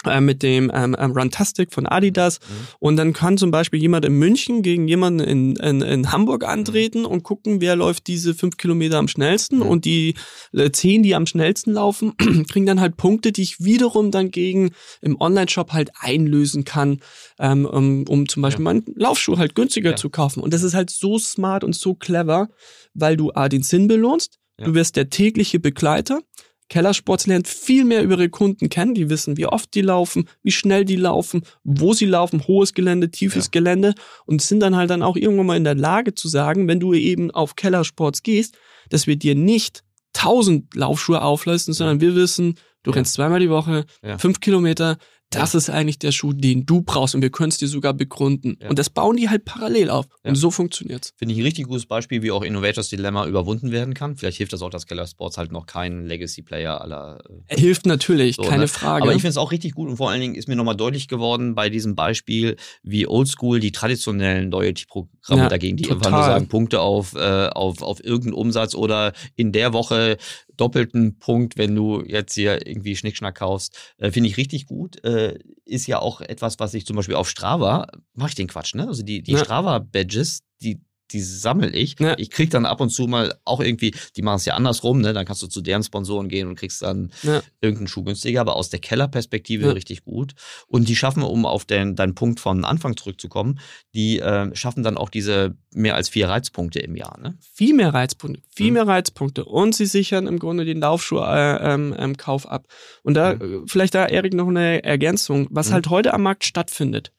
äh, 0.08 0.22
mit 0.22 0.44
dem 0.44 0.72
ähm, 0.74 0.96
ähm, 1.00 1.12
Runtastic 1.12 1.74
von 1.74 1.86
Adidas. 1.86 2.40
Mhm. 2.40 2.54
Und 2.80 2.98
dann 2.98 3.14
kann 3.14 3.38
zum 3.38 3.52
Beispiel 3.52 3.82
jemand 3.82 4.06
in 4.06 4.14
München 4.14 4.62
gegen 4.62 4.88
jemanden 4.88 5.20
in, 5.20 5.56
in, 5.58 5.82
in 5.82 6.12
Hamburg 6.12 6.44
mhm. 6.44 6.50
antreten 6.50 7.00
mhm. 7.02 7.08
und 7.08 7.24
gucken, 7.24 7.62
wer 7.62 7.76
läuft 7.76 8.08
diese 8.08 8.34
fünf 8.34 8.58
Kilometer 8.58 8.98
am 8.98 9.08
schnellsten. 9.08 9.58
Mhm. 9.58 9.68
Und 9.68 9.86
die 9.86 10.16
äh, 10.54 10.72
zehn, 10.72 11.04
die 11.04 11.16
am 11.16 11.26
schnellsten 11.26 11.72
laufen, 11.72 12.14
kriegen 12.50 12.66
dann 12.66 12.82
halt 12.82 12.98
Punkte, 12.98 13.32
die 13.32 13.44
ich 13.44 13.64
wiederum 13.64 14.12
dann 14.12 14.32
gegen 14.32 14.72
im 15.02 15.20
Online-Shop 15.20 15.72
halt 15.74 15.92
einlösen 16.00 16.64
kann, 16.64 17.00
ähm, 17.40 17.66
um, 17.66 18.06
um 18.08 18.28
zum 18.28 18.42
Beispiel 18.42 18.66
ja. 18.66 18.74
meinen 18.74 18.86
Laufschuh 18.96 19.38
halt 19.38 19.56
günstiger 19.56 19.92
ja. 19.92 19.96
zu 19.96 20.10
kaufen. 20.10 20.42
Und 20.42 20.54
das 20.54 20.64
ist 20.64 20.74
halt 20.74 20.90
so 20.90 21.18
smart 21.18 21.64
und 21.64 21.76
so 21.76 21.96
clever, 21.96 22.50
weil 22.94 23.18
du 23.18 23.32
A, 23.34 23.50
den 23.50 23.64
Sinn 23.64 23.88
belohnst, 23.88 24.40
ja. 24.60 24.66
du 24.66 24.74
wirst 24.74 24.96
der 24.96 25.10
tägliche 25.10 25.60
Begleiter 25.60 26.22
Kellersports 26.70 27.28
lernt 27.28 27.48
viel 27.48 27.86
mehr 27.86 28.04
über 28.04 28.16
ihre 28.16 28.30
Kunden 28.30 28.70
kennen. 28.70 28.96
Die 28.96 29.10
wissen, 29.10 29.38
wie 29.38 29.46
oft 29.46 29.74
die 29.76 29.82
laufen, 29.82 30.28
wie 30.44 30.52
schnell 30.52 30.86
die 30.86 30.96
laufen, 30.96 31.44
wo 31.64 31.94
sie 31.94 32.06
laufen, 32.06 32.48
hohes 32.48 32.74
Gelände, 32.74 33.12
tiefes 33.12 33.46
ja. 33.46 33.50
Gelände 33.52 33.94
und 34.26 34.42
sind 34.42 34.62
dann 34.62 34.76
halt 34.76 34.90
dann 34.90 35.04
auch 35.04 35.16
irgendwann 35.16 35.46
mal 35.46 35.58
in 35.58 35.64
der 35.64 35.76
Lage 35.76 36.16
zu 36.16 36.28
sagen, 36.28 36.68
wenn 36.68 36.80
du 36.80 36.94
eben 36.94 37.32
auf 37.32 37.56
Kellersports 37.56 38.24
gehst, 38.24 38.58
dass 38.90 39.08
wir 39.08 39.16
dir 39.16 39.36
nicht 39.36 39.84
tausend 40.14 40.74
Laufschuhe 40.74 41.22
aufleisten, 41.22 41.74
sondern 41.74 42.02
wir 42.02 42.16
wissen, 42.16 42.56
du 42.84 42.92
ja. 42.92 42.96
rennst 42.96 43.14
zweimal 43.14 43.40
die 43.40 43.50
Woche, 43.50 43.86
ja. 44.02 44.18
fünf 44.18 44.40
Kilometer, 44.40 44.98
das 45.30 45.54
ja. 45.54 45.58
ist 45.58 45.70
eigentlich 45.70 46.00
der 46.00 46.12
Schuh, 46.12 46.34
den 46.34 46.66
du 46.66 46.82
brauchst 46.82 47.16
und 47.16 47.22
wir 47.22 47.30
können 47.30 47.50
es 47.50 47.58
dir 47.58 47.68
sogar 47.68 47.94
begründen. 47.94 48.58
Ja. 48.62 48.70
Und 48.70 48.80
das 48.80 48.90
bauen 48.90 49.18
die 49.18 49.30
halt 49.30 49.46
parallel 49.46 49.90
auf. 49.90 50.06
Und 50.24 50.36
so 50.36 50.52
funktioniert's. 50.52 51.14
Finde 51.18 51.34
ich 51.34 51.40
ein 51.40 51.44
richtig 51.44 51.68
gutes 51.68 51.86
Beispiel, 51.86 52.22
wie 52.22 52.32
auch 52.32 52.44
Innovators 52.44 52.90
Dilemma 52.90 53.26
überwunden 53.26 53.72
werden 53.72 53.94
kann. 53.94 54.16
Vielleicht 54.16 54.38
hilft 54.38 54.54
das 54.54 54.62
auch, 54.62 54.70
dass 54.70 54.86
Keller 54.86 55.06
Sports 55.08 55.38
halt 55.38 55.52
noch 55.52 55.66
kein 55.66 56.06
Legacy-Player 56.06 56.80
aller. 56.80 57.20
Äh, 57.48 57.60
hilft 57.60 57.86
natürlich, 57.86 58.38
so, 58.38 58.44
keine 58.44 58.64
ne? 58.64 58.68
Frage. 58.68 59.04
Aber 59.04 59.12
ich 59.12 59.22
finde 59.22 59.32
es 59.32 59.38
auch 59.38 59.52
richtig 59.52 59.74
gut 59.74 59.90
und 59.90 59.98
vor 59.98 60.10
allen 60.10 60.22
Dingen 60.22 60.36
ist 60.36 60.48
mir 60.48 60.56
nochmal 60.56 60.78
deutlich 60.78 61.08
geworden 61.08 61.56
bei 61.56 61.70
diesem 61.70 61.96
Beispiel, 61.96 62.56
wie 62.84 63.08
oldschool 63.08 63.60
die 63.60 63.72
traditionellen 63.72 64.52
Loyalty-Programme 64.52 65.50
dagegen, 65.50 65.78
die 65.78 65.84
total. 65.84 65.98
einfach 65.98 66.12
nur 66.12 66.24
sagen, 66.24 66.48
Punkte 66.48 66.82
auf, 66.82 67.14
äh, 67.16 67.48
auf, 67.48 67.82
auf 67.82 68.04
irgendeinen 68.04 68.34
Umsatz 68.34 68.76
oder 68.76 69.14
in 69.36 69.52
der 69.52 69.74
Woche 69.74 70.18
doppelten 70.58 71.20
Punkt, 71.20 71.58
wenn 71.58 71.76
du 71.76 72.04
jetzt 72.06 72.34
hier 72.34 72.66
irgendwie 72.68 72.96
Schnickschnack 72.96 73.36
kaufst. 73.36 73.94
Äh, 73.98 74.12
Finde 74.12 74.30
ich 74.30 74.38
richtig 74.38 74.66
gut. 74.66 75.04
Äh, 75.04 75.40
ist 75.66 75.88
ja 75.88 76.00
auch 76.00 76.22
etwas, 76.22 76.60
was 76.60 76.74
ich 76.74 76.86
zum 76.86 76.96
Beispiel 76.96 77.16
auf 77.16 77.30
Strava, 77.30 77.88
mache 78.14 78.30
ich 78.30 78.36
den 78.36 78.48
Quatsch, 78.48 78.76
ne? 78.76 78.88
Also 78.88 79.04
die, 79.04 79.22
die 79.24 79.34
ja. 79.34 79.40
Strava-Badges, 79.40 80.42
die 80.62 80.82
die 81.12 81.22
sammle 81.22 81.70
ich. 81.70 82.00
Ja. 82.00 82.16
Ich 82.18 82.30
krieg 82.30 82.50
dann 82.50 82.66
ab 82.66 82.82
und 82.82 82.90
zu 82.90 83.08
mal 83.08 83.36
auch 83.46 83.60
irgendwie, 83.60 83.94
die 84.16 84.22
machen 84.22 84.38
es 84.38 84.46
ja 84.46 84.56
andersrum, 84.56 85.02
ne? 85.02 85.14
Dann 85.14 85.26
kannst 85.26 85.42
du 85.42 85.48
zu 85.48 85.62
deren 85.62 85.84
Sponsoren 85.84 86.30
gehen 86.30 86.48
und 86.48 86.56
kriegst 86.56 86.82
dann 86.82 87.12
ja. 87.24 87.42
irgendeinen 87.62 87.88
Schuh 87.88 88.04
günstiger, 88.04 88.42
aber 88.42 88.56
aus 88.56 88.70
der 88.70 88.80
Kellerperspektive 88.80 89.68
ja. 89.68 89.72
richtig 89.72 90.04
gut. 90.04 90.34
Und 90.68 90.90
die 90.90 90.96
schaffen, 90.96 91.24
um 91.24 91.46
auf 91.46 91.66
den, 91.66 91.96
deinen 91.96 92.16
Punkt 92.16 92.40
von 92.40 92.66
Anfang 92.66 92.98
zurückzukommen, 92.98 93.60
die 93.94 94.20
äh, 94.20 94.56
schaffen 94.56 94.84
dann 94.84 94.98
auch 94.98 95.10
diese 95.10 95.56
mehr 95.72 95.96
als 95.96 96.10
vier 96.10 96.30
Reizpunkte 96.30 96.80
im 96.80 96.96
Jahr. 96.96 97.20
Ne? 97.20 97.38
Viel 97.54 97.74
mehr 97.74 97.94
Reizpunkte, 97.94 98.42
viel 98.56 98.68
mhm. 98.68 98.74
mehr 98.74 98.88
Reizpunkte. 98.88 99.46
Und 99.46 99.76
sie 99.76 99.86
sichern 99.86 100.28
im 100.28 100.40
Grunde 100.40 100.66
den 100.66 100.80
Laufschuh-Kauf 100.80 102.46
äh, 102.46 102.48
ähm, 102.48 102.52
ab. 102.52 102.68
Und 103.04 103.14
da, 103.16 103.36
mhm. 103.36 103.68
vielleicht 103.68 103.94
da, 103.94 104.06
Erik, 104.06 104.34
noch 104.34 104.48
eine 104.48 104.84
Ergänzung. 104.84 105.48
Was 105.52 105.70
mhm. 105.70 105.74
halt 105.74 105.90
heute 105.90 106.14
am 106.14 106.24
Markt 106.24 106.46
stattfindet, 106.46 107.12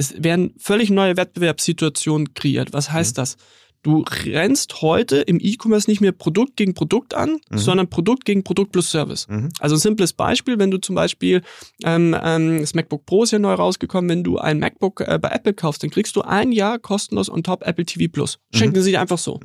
es 0.00 0.14
werden 0.22 0.54
völlig 0.56 0.88
neue 0.88 1.18
Wettbewerbssituationen 1.18 2.32
kreiert. 2.32 2.72
Was 2.72 2.90
heißt 2.90 3.16
mhm. 3.16 3.20
das? 3.20 3.36
Du 3.82 4.02
rennst 4.24 4.80
heute 4.80 5.18
im 5.18 5.38
E-Commerce 5.40 5.90
nicht 5.90 6.00
mehr 6.00 6.12
Produkt 6.12 6.56
gegen 6.56 6.72
Produkt 6.72 7.12
an, 7.12 7.38
mhm. 7.50 7.58
sondern 7.58 7.90
Produkt 7.90 8.24
gegen 8.24 8.42
Produkt 8.42 8.72
plus 8.72 8.90
Service. 8.90 9.28
Mhm. 9.28 9.50
Also 9.58 9.76
ein 9.76 9.78
simples 9.78 10.14
Beispiel, 10.14 10.58
wenn 10.58 10.70
du 10.70 10.78
zum 10.78 10.94
Beispiel 10.94 11.42
ähm, 11.84 12.16
ähm, 12.22 12.60
das 12.60 12.74
MacBook 12.74 13.04
Pro 13.04 13.24
ist 13.24 13.32
ja 13.32 13.38
neu 13.38 13.52
rausgekommen, 13.52 14.08
wenn 14.08 14.24
du 14.24 14.38
ein 14.38 14.58
MacBook 14.58 15.02
äh, 15.02 15.18
bei 15.18 15.28
Apple 15.28 15.52
kaufst, 15.52 15.82
dann 15.82 15.90
kriegst 15.90 16.16
du 16.16 16.22
ein 16.22 16.50
Jahr 16.50 16.78
kostenlos 16.78 17.28
on 17.30 17.42
top 17.42 17.66
Apple 17.66 17.84
TV 17.84 18.10
Plus. 18.10 18.38
Schenken 18.54 18.78
mhm. 18.78 18.82
sie 18.82 18.92
dir 18.92 19.02
einfach 19.02 19.18
so. 19.18 19.38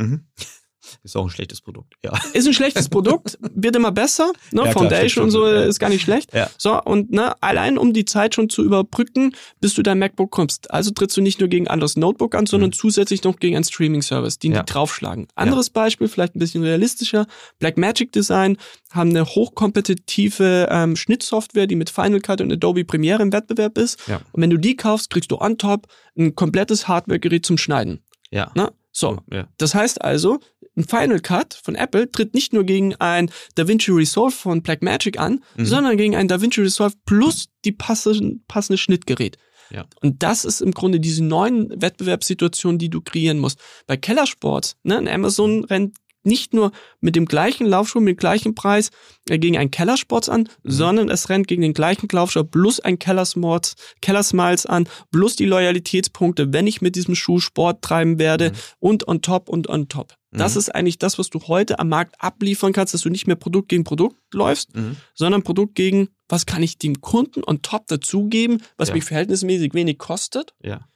Ist 1.04 1.16
auch 1.16 1.24
ein 1.24 1.30
schlechtes 1.30 1.62
Produkt, 1.62 1.96
ja. 2.04 2.14
Ist 2.34 2.48
ein 2.48 2.54
schlechtes 2.54 2.90
Produkt, 2.90 3.38
wird 3.54 3.76
immer 3.76 3.92
besser. 3.92 4.32
Ne? 4.52 4.66
Ja, 4.66 4.72
Foundation 4.72 5.26
und 5.26 5.32
so 5.32 5.46
ja. 5.48 5.64
ist 5.64 5.80
gar 5.80 5.90
nicht 5.90 6.02
schlecht. 6.02 6.34
Ja. 6.34 6.50
So, 6.58 6.82
und 6.82 7.12
ne, 7.12 7.34
allein 7.42 7.78
um 7.78 7.94
die 7.94 8.06
Zeit 8.06 8.36
schon 8.36 8.50
zu 8.50 8.64
überbrücken, 8.64 9.36
bis 9.62 9.74
du 9.74 9.84
dein 9.84 10.00
MacBook 10.00 10.32
kommst. 10.32 10.72
Also 10.72 10.92
trittst 10.92 11.18
du 11.18 11.22
nicht 11.22 11.40
nur 11.40 11.50
gegen 11.50 11.68
ein 11.68 11.72
anderes 11.72 11.96
Notebook 11.98 12.36
an, 12.36 12.46
sondern 12.46 12.70
mhm. 12.70 12.74
zusätzlich 12.74 13.24
noch 13.24 13.38
gegen 13.40 13.56
einen 13.56 13.64
Streaming-Service, 13.64 14.40
den 14.40 14.54
die 14.54 14.60
draufschlagen. 14.66 15.28
Anderes 15.36 15.70
Beispiel, 15.70 16.08
vielleicht 16.08 16.36
ein 16.36 16.40
bisschen 16.40 16.64
realistischer. 16.64 17.28
Blackmagic 17.60 18.12
Design 18.12 18.58
haben 18.92 19.10
eine 19.10 19.26
hochkompetitive 19.26 20.68
ähm, 20.70 20.96
Schnittsoftware, 20.96 21.68
die 21.68 21.76
mit 21.76 21.90
Final 21.90 22.20
Cut 22.22 22.42
und 22.42 22.52
Adobe 22.52 22.86
Premiere 22.86 23.22
im 23.22 23.34
Wettbewerb 23.34 23.78
ist. 23.78 24.00
Und 24.32 24.42
wenn 24.42 24.50
du 24.50 24.58
die 24.58 24.76
kaufst, 24.76 25.10
kriegst 25.10 25.32
du 25.32 25.38
on 25.40 25.58
top 25.58 25.88
ein 26.18 26.36
komplettes 26.36 26.88
Hardware-Gerät 26.88 27.46
zum 27.46 27.58
Schneiden. 27.58 28.04
Ja. 28.32 28.52
Ne? 28.56 28.72
So, 28.92 29.20
ja. 29.30 29.48
das 29.58 29.76
heißt 29.76 30.02
also, 30.02 30.40
ein 30.76 30.84
Final 30.84 31.20
Cut 31.20 31.60
von 31.64 31.76
Apple 31.76 32.12
tritt 32.12 32.34
nicht 32.34 32.54
nur 32.54 32.64
gegen 32.64 32.96
ein 32.96 33.32
DaVinci 33.56 33.92
Resolve 33.92 34.36
von 34.36 34.62
Blackmagic 34.62 35.20
an, 35.20 35.44
mhm. 35.56 35.66
sondern 35.66 35.98
gegen 35.98 36.16
ein 36.16 36.28
DaVinci 36.28 36.62
Resolve 36.62 36.96
plus 37.06 37.48
die 37.64 37.72
passende, 37.72 38.40
passende 38.48 38.78
Schnittgerät. 38.78 39.38
Ja. 39.72 39.86
Und 40.02 40.22
das 40.22 40.46
ist 40.46 40.62
im 40.62 40.72
Grunde 40.72 41.00
diese 41.00 41.24
neuen 41.24 41.70
Wettbewerbssituationen, 41.82 42.78
die 42.78 42.90
du 42.90 43.02
kreieren 43.02 43.40
musst. 43.40 43.60
Bei 43.88 43.98
Kellersports, 43.98 44.78
ne, 44.84 44.98
Amazon 45.12 45.64
rennt 45.64 45.96
nicht 46.26 46.54
nur 46.54 46.72
mit 47.02 47.16
dem 47.16 47.26
gleichen 47.26 47.68
Laufschuh, 47.68 48.00
mit 48.00 48.18
dem 48.18 48.20
gleichen 48.20 48.56
Preis 48.56 48.90
äh, 49.30 49.38
gegen 49.38 49.58
einen 49.58 49.72
Kellersports 49.72 50.28
an, 50.28 50.50
mhm. 50.64 50.72
sondern 50.72 51.10
es 51.10 51.30
rennt 51.30 51.48
gegen 51.48 51.62
den 51.62 51.74
gleichen 51.74 52.08
Laufschuh 52.12 52.44
plus 52.44 52.80
ein 52.80 53.00
Kellersmiles, 53.00 53.76
Kellersmiles 54.02 54.66
an, 54.66 54.90
plus 55.12 55.36
die 55.36 55.46
Loyalitätspunkte, 55.46 56.52
wenn 56.52 56.68
ich 56.68 56.82
mit 56.82 56.96
diesem 56.96 57.16
Schuh 57.16 57.40
Sport 57.40 57.84
treiben 57.84 58.20
werde 58.20 58.50
mhm. 58.50 58.56
und 58.80 59.08
on 59.08 59.22
top 59.22 59.50
und 59.50 59.70
on 59.70 59.88
top. 59.88 60.16
Das 60.38 60.56
mhm. 60.56 60.60
ist 60.60 60.76
eigentlich 60.76 60.98
das, 60.98 61.18
was 61.18 61.30
du 61.30 61.42
heute 61.48 61.80
am 61.80 61.90
Markt 61.90 62.16
abliefern 62.20 62.74
kannst, 62.74 62.94
dass 62.94 63.02
du 63.02 63.10
nicht 63.10 63.28
mehr 63.28 63.36
Produkt 63.36 63.70
gegen 63.70 63.84
Produkt 63.84 64.18
läufst, 64.34 64.76
mhm. 64.76 64.98
sondern 65.14 65.44
Produkt 65.44 65.76
gegen, 65.76 66.10
was 66.28 66.46
kann 66.46 66.64
ich 66.64 66.78
dem 66.78 67.02
Kunden 67.02 67.44
on 67.44 67.62
top 67.62 67.88
dazugeben, 67.88 68.62
was 68.78 68.90
ja. 68.90 68.96
mich 68.96 69.04
verhältnismäßig 69.04 69.74
wenig 69.74 69.98
kostet. 69.98 70.54
Ja. 70.62 70.88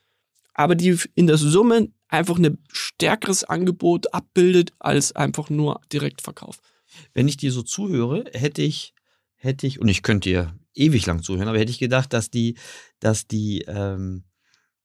Aber 0.54 0.74
die 0.74 0.98
in 1.14 1.26
der 1.26 1.38
Summe 1.38 1.88
einfach 2.08 2.38
ein 2.38 2.58
stärkeres 2.72 3.44
Angebot 3.44 4.12
abbildet 4.12 4.72
als 4.78 5.14
einfach 5.14 5.48
nur 5.48 5.80
Direktverkauf. 5.92 6.58
Wenn 7.14 7.28
ich 7.28 7.36
dir 7.36 7.52
so 7.52 7.62
zuhöre, 7.62 8.24
hätte 8.32 8.62
ich, 8.62 8.94
hätte 9.36 9.66
ich, 9.66 9.80
und 9.80 9.88
ich 9.88 10.02
könnte 10.02 10.28
dir 10.28 10.54
ewig 10.74 11.06
lang 11.06 11.22
zuhören, 11.22 11.48
aber 11.48 11.58
hätte 11.58 11.70
ich 11.70 11.78
gedacht, 11.78 12.12
dass 12.12 12.30
die, 12.30 12.56
dass 12.98 13.26
die, 13.26 13.62
ähm, 13.68 14.24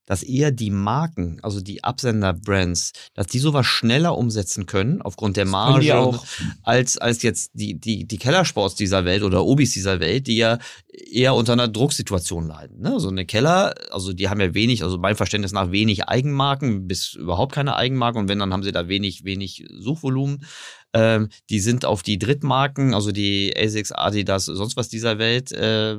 dass 0.05 0.23
eher 0.23 0.51
die 0.51 0.71
Marken, 0.71 1.39
also 1.41 1.61
die 1.61 1.83
Absender-Brands, 1.83 2.93
dass 3.13 3.27
die 3.27 3.39
sowas 3.39 3.65
schneller 3.65 4.17
umsetzen 4.17 4.65
können, 4.65 5.01
aufgrund 5.01 5.37
der 5.37 5.45
Marge, 5.45 5.95
auch. 5.95 6.25
als, 6.63 6.97
als 6.97 7.23
jetzt 7.23 7.51
die, 7.53 7.79
die, 7.79 8.05
die 8.05 8.17
Kellersports 8.17 8.75
dieser 8.75 9.05
Welt 9.05 9.23
oder 9.23 9.43
Obis 9.43 9.71
dieser 9.71 9.99
Welt, 9.99 10.27
die 10.27 10.37
ja 10.37 10.59
eher 10.87 11.35
unter 11.35 11.53
einer 11.53 11.67
Drucksituation 11.67 12.47
leiden. 12.47 12.81
Ne? 12.81 12.99
So 12.99 13.09
eine 13.09 13.25
Keller, 13.25 13.73
also 13.91 14.13
die 14.13 14.29
haben 14.29 14.39
ja 14.39 14.53
wenig, 14.53 14.83
also 14.83 14.97
mein 14.97 15.15
Verständnis 15.15 15.51
nach 15.51 15.71
wenig 15.71 16.07
Eigenmarken, 16.07 16.87
bis 16.87 17.13
überhaupt 17.13 17.53
keine 17.53 17.75
Eigenmarken 17.75 18.21
und 18.21 18.29
wenn, 18.29 18.39
dann 18.39 18.53
haben 18.53 18.63
sie 18.63 18.71
da 18.71 18.87
wenig, 18.87 19.23
wenig 19.25 19.65
Suchvolumen. 19.71 20.45
Ähm, 20.93 21.29
die 21.49 21.59
sind 21.59 21.83
auf 21.83 22.03
die 22.03 22.17
Drittmarken, 22.17 22.93
also 22.93 23.11
die 23.11 23.53
ASICS, 23.57 23.91
Adidas, 23.91 24.45
sonst 24.45 24.77
was 24.77 24.87
dieser 24.87 25.17
Welt 25.17 25.51
äh, 25.51 25.97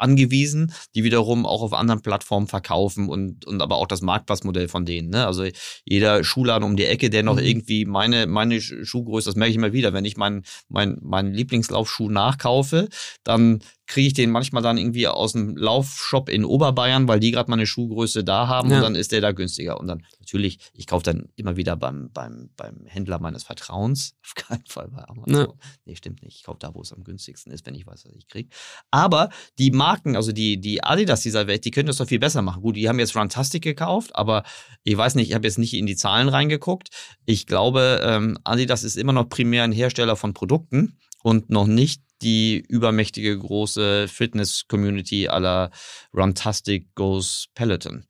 angewiesen, 0.00 0.72
die 0.94 1.04
wiederum 1.04 1.46
auch 1.46 1.62
auf 1.62 1.72
anderen 1.72 2.02
Plattformen 2.02 2.46
verkaufen 2.46 3.08
und, 3.08 3.44
und 3.46 3.62
aber 3.62 3.76
auch 3.76 3.86
das 3.86 4.02
Marktplatzmodell 4.02 4.68
von 4.68 4.84
denen. 4.84 5.10
Ne? 5.10 5.26
Also 5.26 5.44
jeder 5.84 6.24
Schuhladen 6.24 6.64
um 6.64 6.76
die 6.76 6.86
Ecke, 6.86 7.10
der 7.10 7.22
noch 7.22 7.36
mhm. 7.36 7.44
irgendwie 7.44 7.84
meine, 7.84 8.26
meine 8.26 8.60
Schuhgröße, 8.60 9.28
das 9.28 9.36
merke 9.36 9.50
ich 9.50 9.56
immer 9.56 9.72
wieder, 9.72 9.92
wenn 9.92 10.04
ich 10.04 10.16
meinen 10.16 10.44
mein, 10.68 10.98
mein 11.02 11.32
Lieblingslaufschuh 11.32 12.10
nachkaufe, 12.10 12.88
dann 13.24 13.60
kriege 13.90 14.06
ich 14.06 14.14
den 14.14 14.30
manchmal 14.30 14.62
dann 14.62 14.78
irgendwie 14.78 15.08
aus 15.08 15.32
dem 15.32 15.56
Laufshop 15.56 16.28
in 16.28 16.44
Oberbayern, 16.44 17.08
weil 17.08 17.18
die 17.18 17.32
gerade 17.32 17.50
mal 17.50 17.56
eine 17.56 17.66
Schuhgröße 17.66 18.22
da 18.22 18.46
haben 18.46 18.70
ja. 18.70 18.76
und 18.76 18.82
dann 18.82 18.94
ist 18.94 19.10
der 19.10 19.20
da 19.20 19.32
günstiger. 19.32 19.80
Und 19.80 19.88
dann 19.88 20.06
natürlich, 20.20 20.60
ich 20.74 20.86
kaufe 20.86 21.02
dann 21.02 21.28
immer 21.34 21.56
wieder 21.56 21.74
beim, 21.74 22.08
beim, 22.12 22.50
beim 22.56 22.86
Händler 22.86 23.18
meines 23.18 23.42
Vertrauens. 23.42 24.14
Auf 24.24 24.34
keinen 24.36 24.66
Fall 24.66 24.88
bei 24.88 25.08
Amazon. 25.08 25.34
Ja. 25.34 25.48
Nee, 25.86 25.96
stimmt 25.96 26.22
nicht. 26.22 26.36
Ich 26.36 26.44
kaufe 26.44 26.60
da, 26.60 26.72
wo 26.72 26.82
es 26.82 26.92
am 26.92 27.02
günstigsten 27.02 27.52
ist, 27.52 27.66
wenn 27.66 27.74
ich 27.74 27.84
weiß, 27.84 28.04
was 28.06 28.14
ich 28.14 28.28
kriege. 28.28 28.48
Aber 28.92 29.28
die 29.58 29.72
Marke 29.72 29.89
Marken, 29.90 30.14
also 30.14 30.30
die, 30.30 30.60
die 30.60 30.84
Adidas 30.84 31.22
dieser 31.22 31.48
Welt, 31.48 31.64
die 31.64 31.72
können 31.72 31.88
das 31.88 31.96
doch 31.96 32.06
viel 32.06 32.20
besser 32.20 32.42
machen. 32.42 32.62
Gut, 32.62 32.76
die 32.76 32.88
haben 32.88 33.00
jetzt 33.00 33.16
Runtastic 33.16 33.62
gekauft, 33.62 34.14
aber 34.14 34.44
ich 34.84 34.96
weiß 34.96 35.16
nicht, 35.16 35.30
ich 35.30 35.34
habe 35.34 35.48
jetzt 35.48 35.58
nicht 35.58 35.74
in 35.74 35.86
die 35.86 35.96
Zahlen 35.96 36.28
reingeguckt. 36.28 36.90
Ich 37.26 37.46
glaube, 37.46 38.00
ähm, 38.04 38.38
Adidas 38.44 38.84
ist 38.84 38.96
immer 38.96 39.12
noch 39.12 39.28
primär 39.28 39.64
ein 39.64 39.72
Hersteller 39.72 40.14
von 40.14 40.32
Produkten 40.32 40.96
und 41.24 41.50
noch 41.50 41.66
nicht 41.66 42.02
die 42.22 42.58
übermächtige 42.68 43.36
große 43.36 44.06
Fitness-Community 44.06 45.26
aller 45.26 45.72
Runtastic 46.14 46.94
Goes 46.94 47.48
Peloton. 47.54 48.04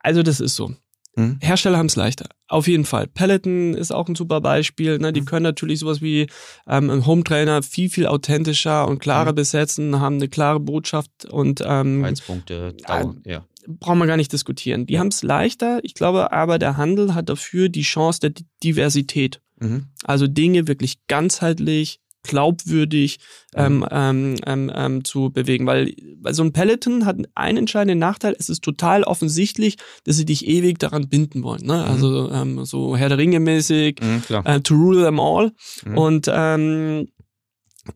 Also 0.00 0.22
das 0.22 0.40
ist 0.40 0.56
so. 0.56 0.74
Mhm. 1.16 1.38
Hersteller 1.40 1.78
haben 1.78 1.86
es 1.86 1.96
leichter. 1.96 2.28
Auf 2.46 2.68
jeden 2.68 2.84
Fall. 2.84 3.06
Peloton 3.06 3.74
ist 3.74 3.90
auch 3.90 4.08
ein 4.08 4.14
super 4.14 4.40
Beispiel. 4.40 4.98
Ne? 4.98 5.12
Die 5.12 5.22
mhm. 5.22 5.26
können 5.26 5.42
natürlich 5.42 5.80
sowas 5.80 6.00
wie 6.02 6.28
ähm, 6.68 6.90
ein 6.90 7.06
Home 7.06 7.24
Trainer 7.24 7.62
viel, 7.62 7.88
viel 7.88 8.06
authentischer 8.06 8.86
und 8.86 8.98
klarer 8.98 9.32
mhm. 9.32 9.36
besetzen, 9.36 10.00
haben 10.00 10.16
eine 10.16 10.28
klare 10.28 10.60
Botschaft 10.60 11.24
und 11.24 11.62
ähm, 11.66 12.04
Reizpunkte, 12.04 12.74
Dauer, 12.86 13.16
ja. 13.24 13.44
Brauchen 13.68 13.98
wir 13.98 14.06
gar 14.06 14.16
nicht 14.16 14.32
diskutieren. 14.32 14.86
Die 14.86 14.94
ja. 14.94 15.00
haben 15.00 15.08
es 15.08 15.24
leichter. 15.24 15.80
Ich 15.82 15.94
glaube 15.94 16.30
aber, 16.30 16.58
der 16.60 16.76
Handel 16.76 17.14
hat 17.14 17.28
dafür 17.28 17.68
die 17.68 17.82
Chance 17.82 18.20
der 18.20 18.32
Diversität. 18.62 19.40
Mhm. 19.58 19.86
Also 20.04 20.28
Dinge 20.28 20.68
wirklich 20.68 21.06
ganzheitlich 21.08 21.98
glaubwürdig 22.26 23.18
ähm, 23.54 23.78
mhm. 23.78 23.86
ähm, 23.90 24.36
ähm, 24.46 24.72
ähm, 24.74 25.04
zu 25.04 25.30
bewegen. 25.30 25.66
Weil, 25.66 25.94
weil 26.20 26.34
so 26.34 26.42
ein 26.42 26.52
Peloton 26.52 27.06
hat 27.06 27.16
einen 27.34 27.58
entscheidenden 27.58 27.98
Nachteil, 27.98 28.36
es 28.38 28.48
ist 28.48 28.62
total 28.62 29.02
offensichtlich, 29.04 29.76
dass 30.04 30.16
sie 30.16 30.24
dich 30.24 30.46
ewig 30.46 30.78
daran 30.78 31.08
binden 31.08 31.42
wollen. 31.42 31.64
Ne? 31.64 31.74
Mhm. 31.74 31.90
Also 31.90 32.30
ähm, 32.30 32.64
so 32.64 32.96
Herr 32.96 33.08
der 33.08 33.18
Ringe 33.18 33.40
mäßig, 33.40 34.00
mhm, 34.00 34.22
äh, 34.44 34.60
to 34.60 34.74
rule 34.74 35.04
them 35.04 35.20
all. 35.20 35.52
Mhm. 35.84 35.98
Und 35.98 36.30
ähm, 36.32 37.08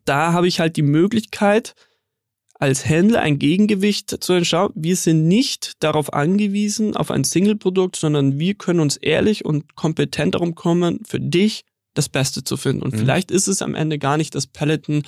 da 0.05 0.33
habe 0.33 0.47
ich 0.47 0.59
halt 0.59 0.77
die 0.77 0.83
Möglichkeit, 0.83 1.75
als 2.61 2.87
Händler 2.87 3.21
ein 3.21 3.39
Gegengewicht 3.39 4.23
zu 4.23 4.33
entscheiden. 4.33 4.73
Wir 4.75 4.95
sind 4.95 5.27
nicht 5.27 5.83
darauf 5.83 6.13
angewiesen, 6.13 6.95
auf 6.95 7.09
ein 7.09 7.23
Single-Produkt, 7.23 7.95
sondern 7.95 8.37
wir 8.37 8.53
können 8.53 8.79
uns 8.79 8.97
ehrlich 8.97 9.45
und 9.45 9.75
kompetent 9.75 10.35
darum 10.35 10.53
kommen, 10.53 10.99
für 11.03 11.19
dich 11.19 11.65
das 11.93 12.09
Beste 12.09 12.43
zu 12.43 12.57
finden. 12.57 12.81
Und 12.81 12.93
mhm. 12.93 12.99
vielleicht 12.99 13.31
ist 13.31 13.47
es 13.47 13.61
am 13.61 13.75
Ende 13.75 13.99
gar 13.99 14.17
nicht 14.17 14.35
das 14.35 14.47
Peloton 14.47 15.03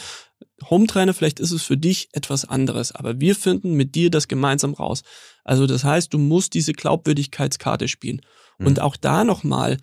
Home 0.69 0.87
Trainer, 0.87 1.13
vielleicht 1.13 1.39
ist 1.39 1.51
es 1.51 1.63
für 1.63 1.77
dich 1.77 2.09
etwas 2.13 2.45
anderes. 2.45 2.93
Aber 2.93 3.19
wir 3.19 3.35
finden 3.35 3.73
mit 3.73 3.95
dir 3.95 4.09
das 4.09 4.27
gemeinsam 4.27 4.73
raus. 4.73 5.03
Also 5.43 5.67
das 5.67 5.83
heißt, 5.83 6.13
du 6.13 6.17
musst 6.17 6.53
diese 6.53 6.73
Glaubwürdigkeitskarte 6.73 7.87
spielen. 7.87 8.21
Mhm. 8.59 8.67
Und 8.67 8.79
auch 8.79 8.95
da 8.95 9.23
nochmal, 9.23 9.77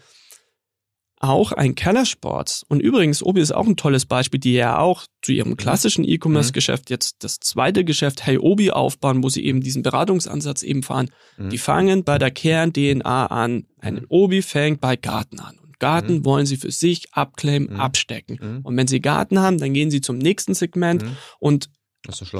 auch 1.22 1.53
ein 1.53 1.74
Keller 1.74 2.07
Sports. 2.07 2.64
Und 2.66 2.80
übrigens, 2.80 3.22
Obi 3.22 3.42
ist 3.42 3.53
auch 3.53 3.66
ein 3.66 3.76
tolles 3.76 4.07
Beispiel, 4.07 4.40
die 4.40 4.55
ja 4.55 4.78
auch 4.78 5.05
zu 5.20 5.32
ihrem 5.32 5.51
mhm. 5.51 5.57
klassischen 5.59 6.03
E-Commerce-Geschäft 6.03 6.88
mhm. 6.88 6.94
jetzt 6.94 7.22
das 7.22 7.38
zweite 7.40 7.84
Geschäft 7.84 8.26
Hey 8.26 8.38
Obi 8.38 8.70
aufbauen, 8.70 9.22
wo 9.22 9.28
sie 9.28 9.44
eben 9.44 9.61
diesen 9.61 9.82
Beratungsansatz 9.82 10.62
eben 10.62 10.82
fahren. 10.82 11.11
Mhm. 11.36 11.51
Die 11.51 11.59
fangen 11.59 12.05
bei 12.05 12.16
der 12.16 12.30
Kern-DNA 12.30 13.26
an. 13.26 13.66
Ein 13.78 13.94
mhm. 13.96 14.07
Obi 14.09 14.40
fängt 14.40 14.80
bei 14.80 14.96
Garten 14.96 15.40
an. 15.40 15.59
Garten 15.80 16.18
mhm. 16.18 16.24
wollen 16.24 16.46
sie 16.46 16.56
für 16.56 16.70
sich 16.70 17.12
abclaimen, 17.12 17.74
mhm. 17.74 17.80
abstecken. 17.80 18.38
Mhm. 18.40 18.60
Und 18.62 18.76
wenn 18.76 18.86
sie 18.86 19.00
Garten 19.00 19.40
haben, 19.40 19.58
dann 19.58 19.74
gehen 19.74 19.90
sie 19.90 20.00
zum 20.00 20.18
nächsten 20.18 20.54
Segment 20.54 21.02
mhm. 21.02 21.16
und 21.40 21.70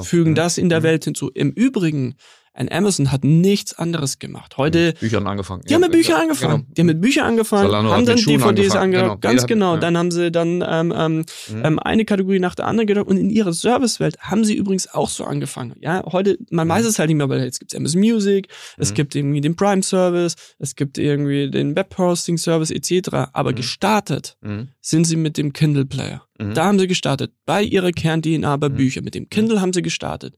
fügen 0.03 0.31
mhm. 0.31 0.35
das 0.35 0.57
in 0.57 0.69
der 0.69 0.79
mhm. 0.79 0.83
Welt 0.83 1.03
hinzu. 1.03 1.29
Im 1.29 1.51
Übrigen 1.51 2.15
ein 2.53 2.69
Amazon 2.71 3.11
hat 3.11 3.23
nichts 3.23 3.73
anderes 3.73 4.19
gemacht. 4.19 4.57
Heute. 4.57 4.93
Büchern 4.99 5.25
angefangen. 5.25 5.63
Die 5.67 5.73
haben 5.73 5.81
mit 5.81 5.91
Büchern 5.91 6.21
angefangen. 6.21 6.63
Genau. 6.63 6.73
Die 6.73 6.81
haben 6.81 6.87
mit 6.87 7.01
Büchern 7.01 7.25
angefangen, 7.25 7.69
Zalando 7.69 7.91
haben 7.91 8.05
dann 8.05 8.17
DVDs 8.17 8.75
angefangen. 8.75 8.91
Genau. 8.91 9.17
Ganz 9.17 9.47
genau. 9.47 9.77
Dann 9.77 9.97
haben 9.97 10.11
sie 10.11 10.31
dann 10.31 10.63
ähm, 10.67 10.93
ähm, 10.95 11.17
mhm. 11.17 11.25
Ähm, 11.63 11.79
eine 11.79 12.03
Kategorie 12.03 12.39
nach 12.39 12.55
der 12.55 12.67
anderen 12.67 12.87
gedacht. 12.87 13.07
Und 13.07 13.17
in 13.17 13.29
ihrer 13.29 13.53
Servicewelt 13.53 14.17
haben 14.19 14.43
sie 14.43 14.55
übrigens 14.55 14.93
auch 14.93 15.07
so 15.07 15.23
angefangen. 15.23 15.75
Ja, 15.79 16.03
heute, 16.11 16.37
man 16.49 16.67
mhm. 16.67 16.71
weiß 16.71 16.85
es 16.85 16.99
halt 16.99 17.09
nicht 17.09 17.17
mehr, 17.17 17.29
weil 17.29 17.41
jetzt 17.41 17.59
gibt 17.59 17.71
es 17.71 17.77
Amazon 17.77 18.01
Music, 18.01 18.47
mhm. 18.49 18.81
es 18.81 18.93
gibt 18.93 19.15
irgendwie 19.15 19.39
den 19.39 19.55
Prime 19.55 19.81
Service, 19.81 20.35
es 20.59 20.75
gibt 20.75 20.97
irgendwie 20.97 21.49
den 21.49 21.75
Web 21.75 21.97
Hosting 21.97 22.37
Service 22.37 22.69
etc. 22.69 23.29
Aber 23.31 23.51
mhm. 23.51 23.55
gestartet 23.55 24.37
mhm. 24.41 24.67
sind 24.81 25.05
sie 25.05 25.15
mit 25.15 25.37
dem 25.37 25.53
Kindle 25.53 25.85
Player. 25.85 26.23
Mhm. 26.37 26.53
Da 26.53 26.65
haben 26.65 26.79
sie 26.79 26.87
gestartet. 26.87 27.31
Bei 27.45 27.63
ihrer 27.63 27.91
Kern-DNA 27.91 28.57
bei 28.57 28.69
Büchern. 28.69 29.03
Mit 29.03 29.15
dem 29.15 29.29
Kindle 29.29 29.61
haben 29.61 29.73
sie 29.73 29.81
gestartet. 29.81 30.35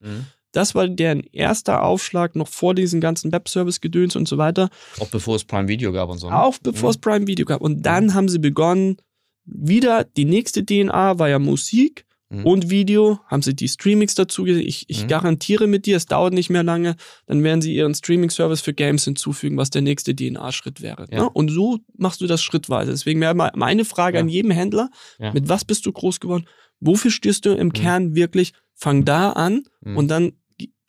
Das 0.53 0.75
war 0.75 0.87
deren 0.87 1.21
erster 1.31 1.83
Aufschlag 1.83 2.35
noch 2.35 2.47
vor 2.47 2.73
diesen 2.75 3.01
ganzen 3.01 3.31
Webservice-Gedöns 3.31 4.15
und 4.15 4.27
so 4.27 4.37
weiter. 4.37 4.69
Auch 4.99 5.09
bevor 5.09 5.35
es 5.35 5.43
Prime 5.43 5.67
Video 5.67 5.91
gab 5.91 6.09
und 6.09 6.19
so. 6.19 6.29
Ne? 6.29 6.39
Auch 6.39 6.57
bevor 6.59 6.89
mhm. 6.89 6.91
es 6.91 6.97
Prime 6.99 7.27
Video 7.27 7.45
gab. 7.45 7.59
Und 7.59 7.85
dann 7.85 8.05
mhm. 8.05 8.13
haben 8.13 8.29
sie 8.29 8.39
begonnen, 8.39 8.97
wieder 9.45 10.03
die 10.03 10.25
nächste 10.25 10.65
DNA 10.65 11.19
war 11.19 11.27
ja 11.27 11.39
Musik 11.39 12.05
mhm. 12.29 12.45
und 12.45 12.69
Video, 12.69 13.19
haben 13.27 13.41
sie 13.41 13.55
die 13.55 13.67
Streamings 13.67 14.15
dazu 14.15 14.43
gesehen. 14.43 14.67
Ich, 14.67 14.85
ich 14.87 15.03
mhm. 15.03 15.07
garantiere 15.07 15.67
mit 15.67 15.85
dir, 15.85 15.97
es 15.97 16.05
dauert 16.05 16.33
nicht 16.33 16.49
mehr 16.49 16.63
lange, 16.63 16.95
dann 17.25 17.43
werden 17.43 17.61
sie 17.61 17.75
ihren 17.75 17.95
Streaming-Service 17.95 18.61
für 18.61 18.73
Games 18.73 19.05
hinzufügen, 19.05 19.57
was 19.57 19.69
der 19.69 19.81
nächste 19.81 20.15
DNA-Schritt 20.15 20.81
wäre. 20.81 21.07
Ja. 21.11 21.23
Ne? 21.23 21.29
Und 21.29 21.49
so 21.49 21.79
machst 21.97 22.21
du 22.21 22.27
das 22.27 22.43
schrittweise. 22.43 22.91
Deswegen 22.91 23.19
wäre 23.21 23.35
meine 23.55 23.85
Frage 23.85 24.17
ja. 24.17 24.21
an 24.21 24.29
jedem 24.29 24.51
Händler, 24.51 24.89
ja. 25.19 25.33
mit 25.33 25.49
was 25.49 25.65
bist 25.65 25.85
du 25.85 25.91
groß 25.91 26.19
geworden? 26.19 26.45
Wofür 26.79 27.11
stehst 27.11 27.45
du 27.45 27.53
im 27.53 27.67
mhm. 27.67 27.73
Kern 27.73 28.15
wirklich? 28.15 28.53
Fang 28.75 29.05
da 29.05 29.31
an 29.31 29.63
mhm. 29.81 29.97
und 29.97 30.07
dann 30.09 30.33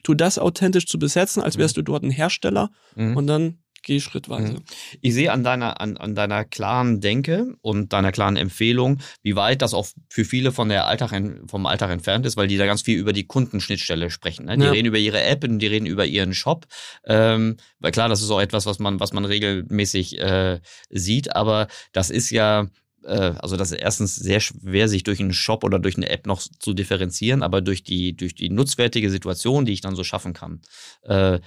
tu 0.05 0.15
das 0.15 0.39
authentisch 0.39 0.87
zu 0.87 1.01
besetzen, 1.01 1.43
als 1.43 1.59
wärst 1.59 1.77
mhm. 1.77 1.81
du 1.81 1.93
dort 1.93 2.05
ein 2.05 2.11
Hersteller 2.11 2.71
mhm. 2.95 3.17
und 3.17 3.27
dann 3.27 3.59
geh 3.85 4.01
schrittweise. 4.01 4.55
Mhm. 4.55 4.63
Ich 5.01 5.15
sehe 5.15 5.31
an 5.31 5.45
deiner, 5.45 5.81
an, 5.81 5.97
an 5.97 6.15
deiner 6.15 6.45
klaren 6.45 7.01
Denke 7.01 7.55
und 7.61 7.93
deiner 7.93 8.13
klaren 8.13 8.37
Empfehlung, 8.37 8.99
wie 9.23 9.37
weit 9.37 9.63
das 9.63 9.75
auch 9.75 9.87
für 10.09 10.25
viele 10.25 10.53
von 10.53 10.69
der 10.69 10.87
Alltag, 10.87 11.13
vom 11.49 11.67
Alltag 11.67 11.91
entfernt 11.91 12.27
ist, 12.27 12.37
weil 12.37 12.49
die 12.49 12.57
da 12.57 12.67
ganz 12.67 12.83
viel 12.83 12.99
über 12.99 13.13
die 13.13 13.27
Kundenschnittstelle 13.27 14.11
sprechen. 14.11 14.47
Ne? 14.47 14.57
Die 14.57 14.65
ja. 14.65 14.71
reden 14.71 14.89
über 14.89 14.99
ihre 14.99 15.23
App 15.23 15.45
und 15.45 15.59
die 15.59 15.67
reden 15.67 15.87
über 15.87 16.07
ihren 16.07 16.35
Shop. 16.35 16.67
Ähm, 17.05 17.57
weil 17.79 17.93
klar, 17.93 18.09
das 18.09 18.23
ist 18.23 18.31
auch 18.31 18.41
etwas, 18.41 18.67
was 18.67 18.79
man, 18.79 19.01
was 19.01 19.13
man 19.13 19.25
regelmäßig 19.25 20.19
äh, 20.19 20.61
sieht, 20.91 21.37
aber 21.37 21.69
das 21.93 22.11
ist 22.11 22.31
ja 22.31 22.69
also 23.07 23.57
das 23.57 23.73
ist 23.73 23.79
erstens 23.79 24.17
sehr 24.17 24.41
schwer, 24.41 24.89
sich 24.89 25.03
durch 25.03 25.21
einen 25.21 25.33
Shop 25.33 25.65
oder 25.65 25.79
durch 25.79 25.97
eine 25.97 26.09
App 26.09 26.27
noch 26.27 26.41
zu 26.41 26.75
differenzieren, 26.75 27.43
aber 27.43 27.61
durch 27.61 27.83
die, 27.83 28.17
durch 28.17 28.35
die 28.35 28.51
nutzwertige 28.51 29.11
Situation, 29.11 29.65
die 29.65 29.73
ich 29.73 29.81
dann 29.81 29.97
so 29.97 30.05
schaffen 30.05 30.33
kann, 30.33 30.61
äh, 31.03 31.41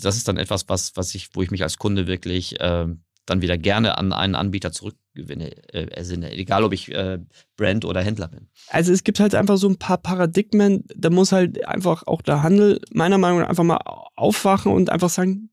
das 0.00 0.16
ist 0.16 0.28
dann 0.28 0.38
etwas, 0.38 0.68
was, 0.68 0.96
was 0.96 1.14
ich, 1.14 1.28
wo 1.34 1.42
ich 1.42 1.50
mich 1.50 1.62
als 1.62 1.78
Kunde 1.78 2.06
wirklich 2.06 2.58
äh, 2.60 2.86
dann 3.26 3.42
wieder 3.42 3.58
gerne 3.58 3.98
an 3.98 4.12
einen 4.12 4.34
Anbieter 4.34 4.72
zurückgewinne, 4.72 5.50
äh, 5.72 5.86
ersinne, 5.90 6.32
egal 6.32 6.64
ob 6.64 6.72
ich 6.72 6.90
äh, 6.90 7.18
Brand 7.56 7.84
oder 7.84 8.02
Händler 8.02 8.28
bin. 8.28 8.48
Also 8.68 8.92
es 8.92 9.04
gibt 9.04 9.20
halt 9.20 9.34
einfach 9.34 9.58
so 9.58 9.68
ein 9.68 9.78
paar 9.78 9.98
Paradigmen, 9.98 10.84
da 10.96 11.10
muss 11.10 11.32
halt 11.32 11.64
einfach 11.66 12.06
auch 12.06 12.22
der 12.22 12.42
Handel 12.42 12.80
meiner 12.92 13.18
Meinung 13.18 13.40
nach 13.40 13.48
einfach 13.48 13.64
mal 13.64 13.78
aufwachen 14.16 14.72
und 14.72 14.90
einfach 14.90 15.10
sagen, 15.10 15.50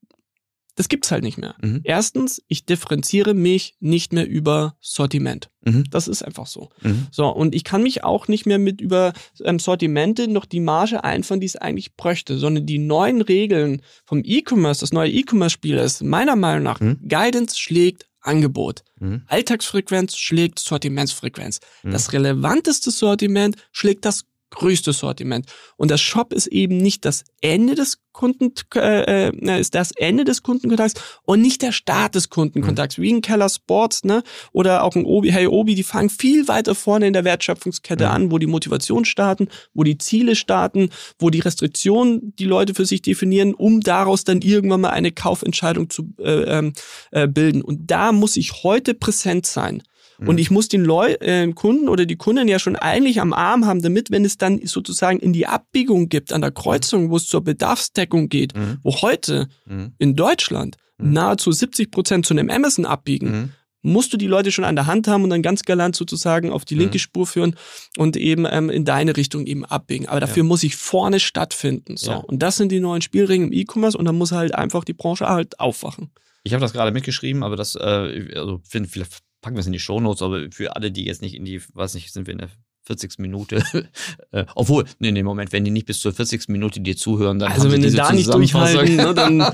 das 0.80 0.88
gibt's 0.88 1.12
halt 1.12 1.26
nicht 1.26 1.38
mehr. 1.38 1.56
Mhm. 1.62 1.82
Erstens, 1.84 2.42
ich 2.48 2.66
differenziere 2.66 3.34
mich 3.34 3.76
nicht 3.82 4.14
mehr 4.14 4.26
über 4.26 4.78
Sortiment. 4.80 5.50
Mhm. 5.66 5.84
Das 5.92 6.08
ist 6.08 6.24
einfach 6.24 6.48
so. 6.48 6.70
Mhm. 6.82 7.08
So, 7.12 7.28
und 7.28 7.54
ich 7.54 7.66
kann 7.66 7.84
mich 7.84 8.06
auch 8.06 8.30
nicht 8.30 8.46
mehr 8.46 8.60
mit 8.60 8.80
über 8.80 9.12
ähm, 9.44 9.60
Sortimente 9.60 10.30
noch 10.30 10.46
die 10.46 10.62
Marge 10.62 11.04
einfahren, 11.04 11.42
die 11.42 11.48
es 11.48 11.58
eigentlich 11.58 11.98
bräuchte, 11.98 12.38
sondern 12.38 12.66
die 12.66 12.80
neuen 12.80 13.22
Regeln 13.22 13.82
vom 14.06 14.22
E-Commerce, 14.24 14.80
das 14.80 14.94
neue 14.94 15.12
E-Commerce-Spiel 15.12 15.78
ist 15.78 16.02
meiner 16.02 16.38
Meinung 16.38 16.64
nach, 16.64 16.80
mhm. 16.80 16.98
Guidance 17.06 17.60
schlägt 17.60 18.06
Angebot. 18.22 18.84
Mhm. 19.00 19.24
Alltagsfrequenz 19.28 20.16
schlägt 20.16 20.60
Sortimentsfrequenz. 20.60 21.60
Mhm. 21.84 21.92
Das 21.92 22.14
relevanteste 22.14 22.92
Sortiment 22.92 23.58
schlägt 23.74 24.06
das 24.06 24.29
größte 24.52 24.93
Sortiment. 24.93 25.45
Und 25.78 25.91
das 25.91 26.02
Shop 26.02 26.34
ist 26.34 26.47
eben 26.47 26.78
nicht 26.78 27.06
das 27.06 27.24
Ende 27.41 27.76
des 27.76 28.00
Kunden, 28.12 28.52
äh, 28.76 29.30
äh, 29.30 29.60
ist 29.60 29.76
das 29.76 29.91
Ende 29.91 30.26
des 30.26 30.43
Kundenkontakts 30.43 31.02
und 31.24 31.41
nicht 31.41 31.62
der 31.62 31.72
Start 31.72 32.16
des 32.16 32.30
Kundenkontakts. 32.30 32.97
Mhm. 32.97 33.02
Wie 33.02 33.14
ein 33.14 33.22
Keller 33.22 33.47
Sports, 33.47 34.04
ne? 34.04 34.24
Oder 34.52 34.84
auch 34.84 34.95
ein 34.95 35.06
Obi, 35.06 35.32
Hey 35.32 35.47
Obi, 35.47 35.76
die 35.76 35.84
fangen 35.84 36.10
viel 36.10 36.47
weiter 36.47 36.76
vorne 36.76 37.08
in 37.08 37.14
der 37.14 37.24
Wertschöpfungskette 37.24 38.06
mhm. 38.06 38.12
an, 38.12 38.32
wo 38.32 38.38
die 38.38 38.47
Motivation 38.47 39.06
starten, 39.06 39.47
wo 39.74 39.84
die 39.84 39.97
Ziele 39.97 40.36
starten, 40.36 40.89
wo 41.18 41.30
die 41.30 41.39
Restriktionen 41.39 42.34
die 42.38 42.45
Leute 42.45 42.74
für 42.74 42.86
sich 42.86 43.02
definieren, 43.02 43.54
um 43.54 43.80
daraus 43.80 44.24
dann 44.26 44.41
irgendwann 44.41 44.82
mal 44.82 44.89
eine 44.89 45.12
Kaufentscheidung 45.12 45.89
zu 45.89 46.14
äh, 46.20 46.58
ähm, 46.58 46.74
äh, 47.12 47.28
bilden. 47.28 47.62
Und 47.62 47.89
da 47.89 48.12
muss 48.12 48.36
ich 48.36 48.64
heute 48.64 48.95
präsent 48.95 49.45
sein. 49.45 49.82
Und 50.20 50.36
mhm. 50.36 50.38
ich 50.38 50.51
muss 50.51 50.67
den 50.67 50.84
Leu 50.84 51.13
äh, 51.13 51.51
Kunden 51.53 51.88
oder 51.88 52.05
die 52.05 52.17
Kunden 52.17 52.47
ja 52.47 52.59
schon 52.59 52.76
eigentlich 52.76 53.22
am 53.22 53.34
Arm 53.34 53.65
haben, 53.65 53.82
damit, 53.82 54.11
wenn 54.11 54.26
es 54.26 54.38
dann 54.38 54.59
sozusagen 54.65 55.20
in 55.20 55.34
die 55.34 55.47
Abbiegung 55.47 56.09
gibt, 56.09 56.34
an 56.34 56.41
der 56.41 56.51
Kreuzung, 56.51 57.09
wo 57.09 57.17
es 57.17 57.28
zur 57.28 57.43
Bedarfsdeckung 57.43 58.28
geht, 58.30 58.55
mhm. 58.55 58.80
wo 58.84 59.01
heute 59.01 59.47
mhm. 59.65 59.93
in 59.97 60.15
Deutschland 60.15 60.78
mhm. 60.97 61.13
nahezu 61.13 61.51
70 61.51 61.91
Prozent 61.91 62.26
zu 62.26 62.34
einem 62.34 62.49
Amazon 62.49 62.86
abbiegen, 62.86 63.53
musst 63.82 64.11
du 64.11 64.17
die 64.17 64.28
Leute 64.28 64.51
schon 64.51 64.65
an 64.65 64.76
der 64.76 64.88
Hand 64.88 65.07
haben 65.07 65.24
und 65.24 65.30
dann 65.30 65.41
ganz 65.41 65.63
galant 65.63 65.95
sozusagen 65.95 66.51
auf 66.51 66.65
die 66.65 66.76
linke 66.76 66.97
mhm. 66.97 66.99
Spur 66.99 67.28
führen 67.28 67.55
und 67.97 68.17
eben 68.17 68.45
ähm, 68.49 68.70
in 68.70 68.86
deine 68.86 69.15
Richtung 69.15 69.45
eben 69.45 69.65
abbiegen. 69.65 70.07
Aber 70.07 70.20
dafür 70.20 70.43
ja. 70.43 70.47
muss 70.47 70.63
ich 70.63 70.76
vorne 70.76 71.20
stattfinden. 71.20 71.95
So. 71.95 72.11
Ja. 72.11 72.17
Und 72.17 72.39
das 72.39 72.57
sind 72.57 72.72
die 72.72 72.80
neuen 72.80 73.01
Spielregeln 73.01 73.51
im 73.51 73.53
E-Commerce 73.53 73.97
und 73.97 74.05
dann 74.05 74.17
muss 74.17 74.32
halt 74.32 74.53
einfach 74.55 74.84
die 74.84 74.93
Branche 74.93 75.28
halt 75.28 75.59
aufwachen. 75.59 76.11
Ich 76.43 76.53
habe 76.53 76.61
das 76.61 76.74
gerade 76.74 76.91
mitgeschrieben, 76.91 77.43
aber 77.43 77.55
das 77.55 77.76
äh, 77.76 78.32
also 78.36 78.61
finde 78.67 78.89
vielleicht 78.89 79.20
packen 79.42 79.56
wir 79.56 79.62
es 79.62 79.68
in 79.68 79.74
die 79.74 79.80
Shownotes, 79.80 80.22
aber 80.22 80.52
für 80.52 80.76
alle, 80.76 80.92
die 80.92 81.06
jetzt 81.06 81.22
nicht 81.22 81.36
in 81.36 81.46
die, 81.46 81.62
weiß 81.74 81.94
nicht, 81.94 82.12
sind 82.12 82.28
wir 82.28 82.34
in 82.34 82.40
der 82.40 82.50
40. 82.84 83.20
Minute. 83.20 83.64
äh, 84.32 84.46
obwohl, 84.56 84.86
nee, 85.00 85.12
nee, 85.12 85.24
Moment, 85.24 85.52
wenn 85.52 85.64
die 85.64 85.72
nicht 85.72 85.86
bis 85.86 86.00
zur 86.00 86.14
40. 86.14 86.50
Minute 86.50 86.80
dir 86.80 86.98
zuhören, 86.98 87.40
dann 87.40 87.52
Also 87.52 87.72
wenn 87.72 87.82
die 87.82 87.92
da 87.92 88.12
nicht 88.12 88.34
durchhalten, 88.34 88.96
ne, 88.96 89.14
dann 89.14 89.38
genau. 89.38 89.54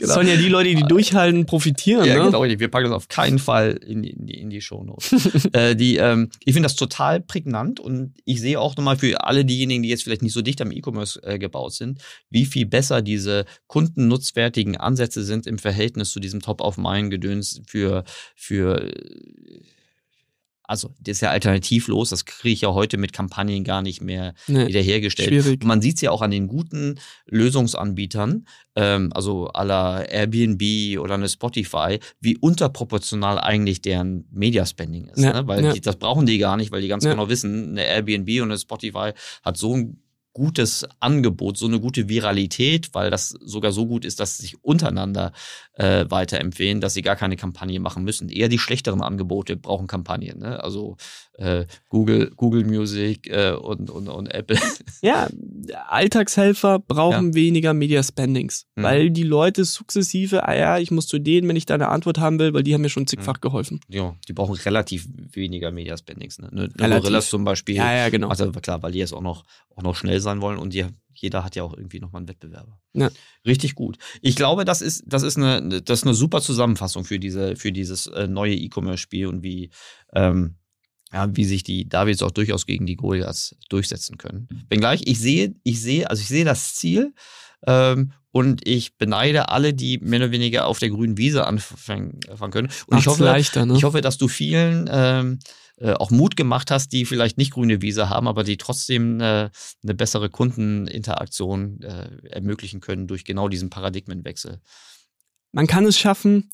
sollen 0.14 0.28
ja 0.28 0.36
die 0.36 0.48
Leute, 0.48 0.74
die 0.74 0.82
durchhalten, 0.82 1.46
profitieren. 1.46 2.04
Ja, 2.04 2.18
ne? 2.18 2.24
genau. 2.24 2.42
Wir 2.42 2.68
packen 2.68 2.84
das 2.84 2.92
auf 2.92 3.08
keinen 3.08 3.38
Fall 3.38 3.80
in 3.86 4.02
die, 4.02 4.10
in 4.10 4.26
die, 4.26 4.40
in 4.40 4.50
die 4.50 4.60
Shownotes. 4.60 5.48
äh, 5.52 5.74
die, 5.74 5.96
ähm, 5.96 6.30
ich 6.44 6.52
finde 6.52 6.66
das 6.66 6.76
total 6.76 7.20
prägnant 7.20 7.80
und 7.80 8.14
ich 8.24 8.40
sehe 8.40 8.60
auch 8.60 8.76
nochmal 8.76 8.96
für 8.96 9.24
alle 9.24 9.44
diejenigen, 9.44 9.82
die 9.82 9.88
jetzt 9.88 10.02
vielleicht 10.02 10.22
nicht 10.22 10.34
so 10.34 10.42
dicht 10.42 10.60
am 10.60 10.72
E-Commerce 10.72 11.22
äh, 11.22 11.38
gebaut 11.38 11.72
sind, 11.72 12.00
wie 12.28 12.44
viel 12.44 12.66
besser 12.66 13.02
diese 13.02 13.46
kundennutzwertigen 13.68 14.76
Ansätze 14.76 15.24
sind 15.24 15.46
im 15.46 15.58
Verhältnis 15.58 16.10
zu 16.10 16.20
diesem 16.20 16.40
Top-of-Mind-Gedöns 16.40 17.62
für, 17.66 18.04
für 18.34 18.82
äh, 18.82 18.92
also 20.70 20.94
das 21.00 21.16
ist 21.16 21.20
ja 21.22 21.30
alternativlos, 21.30 22.10
das 22.10 22.24
kriege 22.24 22.52
ich 22.54 22.60
ja 22.60 22.72
heute 22.72 22.96
mit 22.96 23.12
Kampagnen 23.12 23.64
gar 23.64 23.82
nicht 23.82 24.00
mehr 24.00 24.34
Nee, 24.46 24.68
wiederhergestellt. 24.68 25.28
schwierig. 25.28 25.60
Und 25.62 25.66
man 25.66 25.82
sieht 25.82 25.96
es 25.96 26.00
ja 26.02 26.12
auch 26.12 26.22
an 26.22 26.30
den 26.30 26.46
guten 26.46 26.94
Lösungsanbietern, 27.26 28.46
ähm, 28.76 29.10
also 29.14 29.48
aller 29.48 30.08
Airbnb 30.08 30.98
oder 31.00 31.14
eine 31.14 31.28
Spotify, 31.28 31.98
wie 32.20 32.36
unterproportional 32.38 33.38
eigentlich 33.38 33.82
deren 33.82 34.26
Media-Spending 34.30 35.08
ist. 35.08 35.22
Ja, 35.22 35.32
ne? 35.42 35.48
Weil 35.48 35.64
ja. 35.64 35.72
die, 35.72 35.80
das 35.80 35.96
brauchen 35.96 36.26
die 36.26 36.38
gar 36.38 36.56
nicht, 36.56 36.70
weil 36.72 36.82
die 36.82 36.88
ganz 36.88 37.04
Ja. 37.04 37.10
genau 37.10 37.28
wissen, 37.28 37.70
eine 37.70 37.84
Airbnb 37.86 38.28
und 38.40 38.50
eine 38.50 38.58
Spotify 38.58 39.10
hat 39.42 39.56
so 39.56 39.74
ein 39.76 40.02
gutes 40.32 40.86
Angebot, 41.00 41.56
so 41.56 41.66
eine 41.66 41.80
gute 41.80 42.08
Viralität, 42.08 42.90
weil 42.92 43.10
das 43.10 43.30
sogar 43.30 43.72
so 43.72 43.86
gut 43.86 44.04
ist, 44.04 44.20
dass 44.20 44.36
sie 44.36 44.42
sich 44.42 44.62
untereinander 44.64 45.32
äh, 45.74 46.04
weiterempfehlen, 46.08 46.80
dass 46.80 46.94
sie 46.94 47.02
gar 47.02 47.16
keine 47.16 47.36
Kampagne 47.36 47.80
machen 47.80 48.04
müssen. 48.04 48.28
Eher 48.28 48.48
die 48.48 48.58
schlechteren 48.58 49.02
Angebote 49.02 49.56
brauchen 49.56 49.86
Kampagnen. 49.88 50.38
Ne? 50.38 50.62
Also 50.62 50.96
äh, 51.34 51.66
Google, 51.88 52.30
Google 52.36 52.64
Music 52.64 53.28
äh, 53.28 53.52
und, 53.52 53.90
und, 53.90 54.08
und 54.08 54.26
Apple. 54.32 54.58
Ja, 55.02 55.28
Alltagshelfer 55.88 56.78
brauchen 56.78 57.34
weniger 57.34 57.74
Media 57.74 58.02
Spendings, 58.02 58.66
Mhm. 58.76 58.82
weil 58.82 59.10
die 59.10 59.22
Leute 59.22 59.64
sukzessive, 59.64 60.46
ah 60.46 60.54
ja, 60.54 60.78
ich 60.78 60.90
muss 60.90 61.06
zu 61.06 61.18
denen, 61.18 61.48
wenn 61.48 61.56
ich 61.56 61.66
da 61.66 61.74
eine 61.74 61.88
Antwort 61.88 62.18
haben 62.18 62.38
will, 62.38 62.54
weil 62.54 62.62
die 62.62 62.74
haben 62.74 62.82
mir 62.82 62.88
schon 62.88 63.06
zigfach 63.06 63.36
Mhm. 63.36 63.40
geholfen. 63.40 63.80
ja, 63.88 64.14
die 64.28 64.32
brauchen 64.32 64.54
relativ 64.56 65.08
weniger 65.32 65.70
Media 65.70 65.96
Spendings. 65.96 66.38
Ne? 66.38 66.48
Eine, 66.50 66.60
eine 66.62 66.70
Relativ. 66.78 67.02
Gorillas 67.02 67.30
zum 67.30 67.44
Beispiel. 67.44 67.76
Ja, 67.76 67.92
ja, 67.94 68.08
genau. 68.08 68.28
Also 68.28 68.50
klar, 68.52 68.82
weil 68.82 68.92
die 68.92 68.98
jetzt 68.98 69.12
auch 69.12 69.20
noch, 69.22 69.44
auch 69.74 69.82
noch 69.82 69.96
schnell 69.96 70.19
sein 70.20 70.40
wollen 70.40 70.58
und 70.58 70.74
die, 70.74 70.86
jeder 71.14 71.44
hat 71.44 71.56
ja 71.56 71.62
auch 71.62 71.76
irgendwie 71.76 72.00
nochmal 72.00 72.20
einen 72.20 72.28
Wettbewerber. 72.28 72.78
Ja. 72.94 73.10
Richtig 73.46 73.74
gut. 73.74 73.98
Ich 74.20 74.36
glaube, 74.36 74.64
das 74.64 74.80
ist, 74.82 75.04
das 75.06 75.22
ist 75.22 75.36
eine, 75.36 75.82
das 75.82 76.00
ist 76.00 76.06
eine 76.06 76.14
super 76.14 76.40
Zusammenfassung 76.40 77.04
für 77.04 77.18
diese, 77.18 77.56
für 77.56 77.72
dieses 77.72 78.06
äh, 78.06 78.26
neue 78.26 78.54
E-Commerce-Spiel 78.54 79.26
und 79.26 79.42
wie, 79.42 79.70
ähm, 80.14 80.56
ja, 81.12 81.28
wie 81.36 81.44
sich 81.44 81.62
die 81.62 81.88
Davids 81.88 82.22
auch 82.22 82.30
durchaus 82.30 82.66
gegen 82.66 82.86
die 82.86 82.96
Goliaths 82.96 83.56
durchsetzen 83.68 84.16
können. 84.16 84.48
Wenngleich, 84.68 85.02
ich 85.06 85.18
sehe, 85.18 85.54
ich 85.64 85.80
sehe, 85.80 86.08
also 86.08 86.20
ich 86.20 86.28
sehe 86.28 86.44
das 86.44 86.74
Ziel 86.74 87.14
ähm, 87.66 88.12
und 88.30 88.66
ich 88.66 88.96
beneide 88.96 89.48
alle, 89.48 89.74
die 89.74 89.98
mehr 89.98 90.20
oder 90.20 90.30
weniger 90.30 90.66
auf 90.66 90.78
der 90.78 90.90
grünen 90.90 91.18
Wiese 91.18 91.46
anfangen, 91.46 92.20
anfangen 92.28 92.52
können. 92.52 92.68
Und 92.86 92.98
ich 92.98 93.06
hoffe, 93.06 93.24
leichter, 93.24 93.66
ne? 93.66 93.76
ich 93.76 93.84
hoffe, 93.84 94.00
dass 94.00 94.18
du 94.18 94.28
vielen 94.28 94.88
ähm, 94.90 95.40
äh, 95.80 95.92
auch 95.94 96.10
Mut 96.10 96.36
gemacht 96.36 96.70
hast, 96.70 96.92
die 96.92 97.04
vielleicht 97.04 97.38
nicht 97.38 97.52
grüne 97.52 97.82
Wiese 97.82 98.08
haben, 98.08 98.28
aber 98.28 98.44
die 98.44 98.56
trotzdem 98.58 99.20
äh, 99.20 99.50
eine 99.82 99.94
bessere 99.94 100.30
Kundeninteraktion 100.30 101.80
äh, 101.82 102.28
ermöglichen 102.28 102.80
können 102.80 103.06
durch 103.06 103.24
genau 103.24 103.48
diesen 103.48 103.70
Paradigmenwechsel. 103.70 104.60
Man 105.52 105.66
kann 105.66 105.84
es 105.86 105.98
schaffen, 105.98 106.50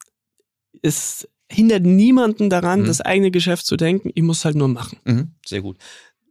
es 0.83 1.29
hindert 1.51 1.83
niemanden 1.85 2.51
daran, 2.51 2.83
Mhm. 2.83 2.87
das 2.87 3.01
eigene 3.01 3.31
Geschäft 3.31 3.67
zu 3.67 3.77
denken, 3.77 4.11
ich 4.15 4.23
muss 4.23 4.45
halt 4.45 4.57
nur 4.57 4.69
machen. 4.69 4.99
Mhm, 5.05 5.35
sehr 5.45 5.61
gut. 5.63 5.79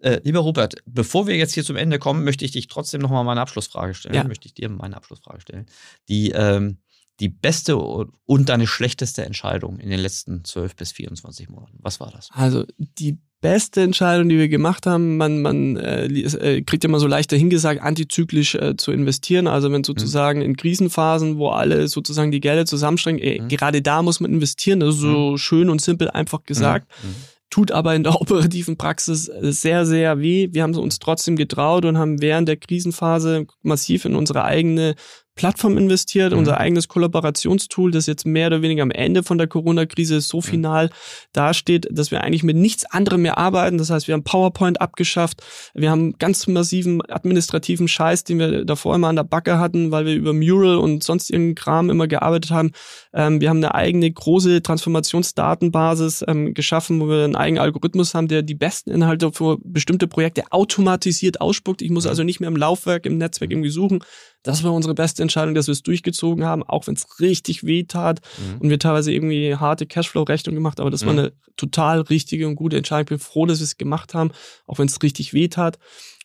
Äh, 0.01 0.19
lieber 0.23 0.39
Robert, 0.39 0.75
bevor 0.85 1.25
wir 1.25 1.35
jetzt 1.35 1.53
hier 1.53 1.63
zum 1.63 1.77
Ende 1.77 1.99
kommen, 1.99 2.23
möchte 2.23 2.45
ich 2.45 2.51
dich 2.51 2.67
trotzdem 2.67 3.01
nochmal 3.01 3.23
meine 3.23 3.41
Abschlussfrage 3.41 3.93
stellen. 3.93 4.15
Ja. 4.15 4.23
Möchte 4.25 4.47
ich 4.47 4.53
dir 4.53 4.69
meine 4.69 4.95
Abschlussfrage 4.97 5.41
stellen. 5.41 5.65
Die, 6.09 6.31
ähm, 6.31 6.77
die 7.20 7.30
beste 7.30 7.78
und 7.78 8.49
deine 8.49 8.68
schlechteste 8.68 9.24
Entscheidung 9.26 9.80
in 9.80 9.89
den 9.89 9.99
letzten 9.99 10.43
12 10.43 10.76
bis 10.76 10.91
24 10.91 11.49
Monaten. 11.49 11.78
Was 11.82 11.99
war 11.99 12.11
das? 12.11 12.30
Also 12.34 12.66
die 12.78 13.18
beste 13.41 13.82
Entscheidung, 13.82 14.28
die 14.28 14.38
wir 14.38 14.49
gemacht 14.49 14.86
haben, 14.88 15.18
man, 15.18 15.41
man 15.41 15.78
äh, 15.78 16.05
äh, 16.07 16.61
kriegt 16.63 16.84
ja 16.84 16.89
immer 16.89 16.99
so 16.99 17.07
leicht 17.07 17.32
dahingesagt, 17.32 17.80
antizyklisch 17.82 18.55
äh, 18.55 18.76
zu 18.76 18.91
investieren. 18.91 19.47
Also 19.47 19.72
wenn 19.72 19.84
sozusagen 19.84 20.41
in 20.41 20.57
Krisenphasen, 20.57 21.38
wo 21.38 21.49
alle 21.49 21.88
sozusagen 21.88 22.32
die 22.32 22.39
Gelder 22.41 22.66
zusammenstrengen, 22.66 23.22
ey, 23.22 23.41
Mhm. 23.41 23.47
gerade 23.49 23.82
da 23.82 24.01
muss 24.01 24.20
man 24.20 24.32
investieren. 24.34 24.80
Das 24.80 24.95
ist 24.95 25.01
so 25.01 25.38
schön 25.38 25.70
und 25.70 25.80
simpel 25.82 26.09
einfach 26.09 26.43
gesagt. 26.43 26.88
Mhm. 27.03 27.16
tut 27.51 27.72
aber 27.72 27.95
in 27.95 28.03
der 28.03 28.16
operativen 28.22 28.76
Praxis 28.78 29.28
äh, 29.30 29.53
sehr, 29.53 29.86
sehr 29.86 30.20
weh. 30.20 30.49
Wir 30.51 30.63
haben 30.63 30.76
uns 30.76 30.97
trotzdem 30.99 31.36
getraut 31.38 31.86
und 31.86 31.97
haben 31.97 32.20
während 32.22 32.47
der 32.49 32.57
Krisenphase 32.57 33.45
massiv 33.61 34.03
in 34.05 34.16
unsere 34.16 34.43
eigene 34.43 34.95
Plattform 35.36 35.77
investiert, 35.77 36.31
Mhm. 36.31 36.39
unser 36.39 36.59
eigenes 36.59 36.88
Kollaborationstool, 36.88 37.91
das 37.91 38.05
jetzt 38.05 38.25
mehr 38.25 38.47
oder 38.47 38.61
weniger 38.61 38.83
am 38.83 38.91
Ende 38.91 39.21
von 39.21 39.38
der 39.38 39.47
Corona-Krise 39.47 40.21
so 40.21 40.39
final 40.41 40.89
dasteht, 41.33 41.88
dass 41.91 42.09
wir 42.09 42.21
eigentlich 42.23 42.43
mit 42.43 42.55
nichts 42.55 42.86
anderem 42.86 43.21
mehr 43.23 43.38
arbeiten. 43.38 43.77
Das 43.77 43.89
heißt, 43.89 44.07
wir 44.07 44.13
haben 44.13 44.23
PowerPoint 44.23 44.79
abgeschafft, 44.79 45.41
wir 45.73 45.91
haben 45.91 46.17
ganz 46.17 46.47
massiven 46.47 47.01
administrativen 47.09 47.88
Scheiß, 47.88 48.23
den 48.23 48.39
wir 48.39 48.65
davor 48.65 48.95
immer 48.95 49.09
an 49.09 49.17
der 49.17 49.23
Backe 49.23 49.59
hatten, 49.59 49.91
weil 49.91 50.05
wir 50.05 50.15
über 50.15 50.33
Mural 50.33 50.77
und 50.77 51.03
sonst 51.03 51.29
irgendeinen 51.29 51.55
Kram 51.55 51.89
immer 51.89 52.07
gearbeitet 52.07 52.51
haben. 52.51 52.71
Ähm, 53.13 53.41
wir 53.41 53.49
haben 53.49 53.57
eine 53.57 53.75
eigene 53.75 54.09
große 54.09 54.61
Transformationsdatenbasis 54.63 56.23
ähm, 56.27 56.53
geschaffen, 56.53 56.99
wo 57.01 57.07
wir 57.09 57.23
einen 57.25 57.36
eigenen 57.36 57.61
Algorithmus 57.61 58.13
haben, 58.13 58.27
der 58.27 58.41
die 58.41 58.55
besten 58.55 58.91
Inhalte 58.91 59.31
für 59.31 59.57
bestimmte 59.63 60.07
Projekte 60.07 60.43
automatisiert 60.51 61.41
ausspuckt. 61.41 61.81
Ich 61.81 61.89
muss 61.91 62.07
also 62.07 62.23
nicht 62.23 62.39
mehr 62.39 62.49
im 62.49 62.55
Laufwerk, 62.55 63.05
im 63.05 63.17
Netzwerk 63.17 63.51
irgendwie 63.51 63.69
suchen. 63.69 63.99
Das 64.45 64.63
war 64.63 64.71
unsere 64.73 64.93
beste 64.93 65.21
Entscheidung, 65.21 65.55
dass 65.55 65.67
wir 65.67 65.73
es 65.73 65.83
durchgezogen 65.83 66.45
haben, 66.45 66.63
auch 66.63 66.87
wenn 66.87 66.93
es 66.95 67.19
richtig 67.19 67.63
weh 67.65 67.83
tat 67.83 68.21
Mhm. 68.37 68.61
und 68.61 68.69
wir 68.69 68.79
teilweise 68.79 69.11
irgendwie 69.11 69.55
harte 69.55 69.85
Cashflow-Rechnung 69.85 70.55
gemacht, 70.55 70.79
aber 70.79 70.91
das 70.91 71.05
war 71.05 71.13
Mhm. 71.13 71.19
eine 71.19 71.33
total 71.57 72.01
richtige 72.01 72.47
und 72.47 72.55
gute 72.55 72.77
Entscheidung. 72.77 73.03
Ich 73.03 73.09
bin 73.09 73.19
froh, 73.19 73.45
dass 73.45 73.59
wir 73.59 73.63
es 73.65 73.77
gemacht 73.77 74.13
haben, 74.13 74.31
auch 74.67 74.77
wenn 74.79 74.87
es 74.87 75.01
richtig 75.03 75.33
weh 75.33 75.47
tat. 75.47 75.77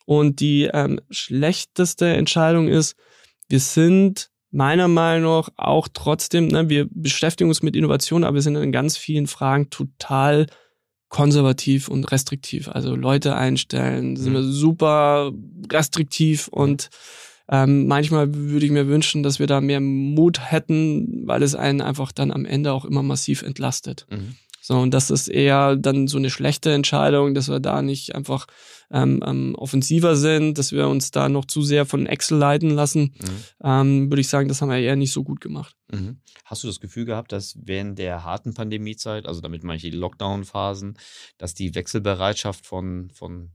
Und 0.05 0.39
die 0.39 0.69
ähm, 0.73 0.99
schlechteste 1.09 2.07
Entscheidung 2.07 2.67
ist, 2.67 2.95
wir 3.49 3.59
sind 3.59 4.29
meiner 4.51 4.87
Meinung 4.89 5.37
nach 5.39 5.49
auch 5.57 5.87
trotzdem, 5.93 6.47
ne, 6.47 6.67
wir 6.69 6.87
beschäftigen 6.91 7.49
uns 7.49 7.61
mit 7.61 7.75
Innovation, 7.75 8.23
aber 8.23 8.35
wir 8.35 8.41
sind 8.41 8.55
in 8.57 8.71
ganz 8.71 8.97
vielen 8.97 9.27
Fragen 9.27 9.69
total 9.69 10.47
konservativ 11.09 11.87
und 11.87 12.11
restriktiv. 12.11 12.69
Also 12.69 12.95
Leute 12.95 13.35
einstellen, 13.35 14.15
sind 14.15 14.31
Mhm. 14.31 14.35
wir 14.37 14.43
super 14.43 15.31
restriktiv 15.71 16.47
und 16.47 16.89
ähm, 17.51 17.85
manchmal 17.85 18.33
würde 18.33 18.65
ich 18.65 18.71
mir 18.71 18.87
wünschen, 18.87 19.23
dass 19.23 19.39
wir 19.39 19.47
da 19.47 19.59
mehr 19.59 19.81
Mut 19.81 20.51
hätten, 20.51 21.27
weil 21.27 21.43
es 21.43 21.53
einen 21.53 21.81
einfach 21.81 22.11
dann 22.13 22.31
am 22.31 22.45
Ende 22.45 22.71
auch 22.71 22.85
immer 22.85 23.03
massiv 23.03 23.43
entlastet. 23.43 24.07
Mhm. 24.09 24.35
So, 24.63 24.77
und 24.77 24.93
das 24.93 25.09
ist 25.09 25.27
eher 25.27 25.75
dann 25.75 26.07
so 26.07 26.17
eine 26.17 26.29
schlechte 26.29 26.71
Entscheidung, 26.71 27.33
dass 27.33 27.49
wir 27.49 27.59
da 27.59 27.81
nicht 27.81 28.13
einfach 28.13 28.45
ähm, 28.91 29.21
ähm, 29.25 29.55
offensiver 29.55 30.15
sind, 30.15 30.59
dass 30.59 30.71
wir 30.71 30.87
uns 30.87 31.09
da 31.09 31.29
noch 31.29 31.45
zu 31.45 31.63
sehr 31.63 31.85
von 31.85 32.05
Excel 32.05 32.37
leiten 32.37 32.69
lassen. 32.69 33.15
Mhm. 33.19 33.43
Ähm, 33.63 34.11
würde 34.11 34.21
ich 34.21 34.29
sagen, 34.29 34.47
das 34.47 34.61
haben 34.61 34.69
wir 34.69 34.77
eher 34.77 34.95
nicht 34.95 35.11
so 35.13 35.23
gut 35.23 35.41
gemacht. 35.41 35.75
Mhm. 35.91 36.21
Hast 36.45 36.63
du 36.63 36.67
das 36.67 36.79
Gefühl 36.79 37.05
gehabt, 37.05 37.31
dass 37.31 37.57
während 37.59 37.97
der 37.97 38.23
harten 38.23 38.53
Pandemiezeit, 38.53 39.25
also 39.25 39.41
damit 39.41 39.63
die 39.63 39.89
Lockdown-Phasen, 39.89 40.97
dass 41.39 41.55
die 41.55 41.73
Wechselbereitschaft 41.73 42.65
von, 42.65 43.09
von 43.13 43.49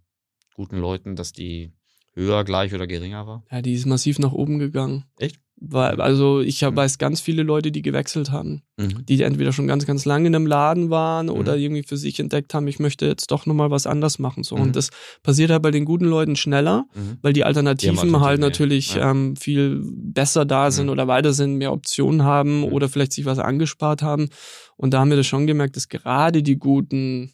guten 0.54 0.76
Leuten, 0.76 1.14
dass 1.14 1.32
die 1.32 1.72
höher, 2.16 2.44
gleich 2.44 2.74
oder 2.74 2.86
geringer 2.86 3.26
war? 3.26 3.44
Ja, 3.52 3.62
die 3.62 3.74
ist 3.74 3.86
massiv 3.86 4.18
nach 4.18 4.32
oben 4.32 4.58
gegangen. 4.58 5.04
Echt? 5.18 5.36
Weil, 5.58 6.02
also 6.02 6.40
ich 6.40 6.62
hab, 6.64 6.72
Mhm. 6.74 6.76
weiß 6.76 6.98
ganz 6.98 7.22
viele 7.22 7.42
Leute, 7.42 7.72
die 7.72 7.80
gewechselt 7.80 8.30
haben, 8.30 8.60
Mhm. 8.76 9.06
die 9.06 9.22
entweder 9.22 9.52
schon 9.52 9.66
ganz, 9.66 9.86
ganz 9.86 10.04
lange 10.04 10.26
in 10.26 10.34
einem 10.34 10.46
Laden 10.46 10.90
waren 10.90 11.30
oder 11.30 11.56
Mhm. 11.56 11.62
irgendwie 11.62 11.82
für 11.82 11.96
sich 11.96 12.20
entdeckt 12.20 12.52
haben, 12.52 12.68
ich 12.68 12.78
möchte 12.78 13.06
jetzt 13.06 13.30
doch 13.30 13.46
nochmal 13.46 13.70
was 13.70 13.86
anders 13.86 14.18
machen. 14.18 14.44
So. 14.44 14.56
Mhm. 14.56 14.62
Und 14.62 14.76
das 14.76 14.90
passiert 15.22 15.50
halt 15.50 15.62
bei 15.62 15.70
den 15.70 15.86
guten 15.86 16.04
Leuten 16.04 16.36
schneller, 16.36 16.84
Mhm. 16.94 17.16
weil 17.22 17.32
die 17.32 17.44
Alternativen 17.44 18.20
halt 18.20 18.38
mehr, 18.38 18.48
natürlich 18.50 18.96
ja. 18.96 19.10
ähm, 19.10 19.34
viel 19.36 19.80
besser 19.82 20.44
da 20.44 20.70
sind 20.70 20.86
Mhm. 20.86 20.92
oder 20.92 21.08
weiter 21.08 21.32
sind, 21.32 21.54
mehr 21.56 21.72
Optionen 21.72 22.22
haben 22.24 22.58
Mhm. 22.58 22.64
oder 22.64 22.90
vielleicht 22.90 23.14
sich 23.14 23.24
was 23.24 23.38
angespart 23.38 24.02
haben. 24.02 24.28
Und 24.76 24.92
da 24.92 25.00
haben 25.00 25.08
wir 25.08 25.16
das 25.16 25.26
schon 25.26 25.46
gemerkt, 25.46 25.76
dass 25.76 25.88
gerade 25.88 26.42
die 26.42 26.58
guten 26.58 27.32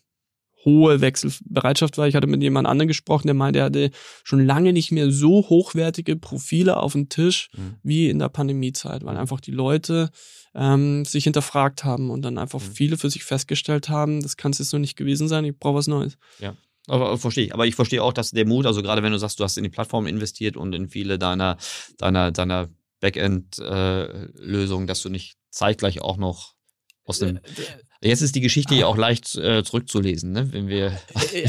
hohe 0.65 1.01
Wechselbereitschaft 1.01 1.99
war. 1.99 2.07
Ich 2.07 2.15
hatte 2.15 2.27
mit 2.27 2.43
jemand 2.43 2.69
anderem 2.69 2.89
gesprochen, 2.89 3.27
der 3.27 3.35
meinte, 3.35 3.59
er 3.61 3.65
hatte 3.67 3.91
schon 4.25 4.45
lange 4.47 4.73
nicht 4.73 4.93
mehr 4.93 5.11
so 5.11 5.49
hochwertige 5.49 6.17
Profile 6.17 6.77
auf 6.77 6.93
dem 6.93 7.09
Tisch 7.09 7.51
Mhm. 7.57 7.75
wie 7.83 8.09
in 8.09 8.19
der 8.19 8.29
Pandemiezeit, 8.29 9.05
weil 9.05 9.17
einfach 9.17 9.41
die 9.41 9.51
Leute 9.51 10.11
ähm, 10.55 11.05
sich 11.07 11.25
hinterfragt 11.25 11.83
haben 11.85 12.11
und 12.11 12.23
dann 12.23 12.37
einfach 12.39 12.61
Mhm. 12.61 12.73
viele 12.75 12.97
für 12.99 13.09
sich 13.11 13.25
festgestellt 13.25 13.89
haben, 13.89 14.23
das 14.23 14.37
kann 14.37 14.53
es 14.53 14.59
jetzt 14.59 14.71
so 14.71 14.79
nicht 14.79 14.97
gewesen 14.97 15.27
sein, 15.27 15.45
ich 15.47 15.59
brauche 15.59 15.77
was 15.77 15.87
Neues. 15.87 16.17
Aber, 16.89 17.07
aber 17.07 17.19
verstehe 17.19 17.47
ich. 17.47 17.55
Aber 17.55 17.67
ich 17.67 17.75
verstehe 17.75 18.03
auch, 18.03 18.13
dass 18.13 18.33
der 18.33 18.47
Mut, 18.47 18.67
also 18.67 18.83
gerade 18.83 19.03
wenn 19.03 19.13
du 19.13 19.19
sagst, 19.19 19.39
du 19.41 19.45
hast 19.45 19.57
in 19.57 19.63
die 19.65 19.71
Plattform 19.71 20.07
investiert 20.07 20.57
und 20.57 20.75
in 20.75 20.89
viele 20.89 21.19
deiner, 21.19 21.57
deiner, 21.99 22.33
deiner 22.33 22.69
Backend-Lösungen, 23.01 24.87
dass 24.87 25.03
du 25.03 25.09
nicht 25.09 25.37
zeitgleich 25.51 26.01
auch 26.01 26.17
noch 26.17 26.55
aus 27.05 27.19
dem 27.19 27.41
Jetzt 28.05 28.21
ist 28.21 28.35
die 28.35 28.41
Geschichte 28.41 28.75
ja 28.75 28.87
auch 28.87 28.97
leicht 28.97 29.37
äh, 29.37 29.63
zurückzulesen, 29.63 30.33
ne? 30.33 30.53
wenn 30.53 30.69
wir. 30.69 30.99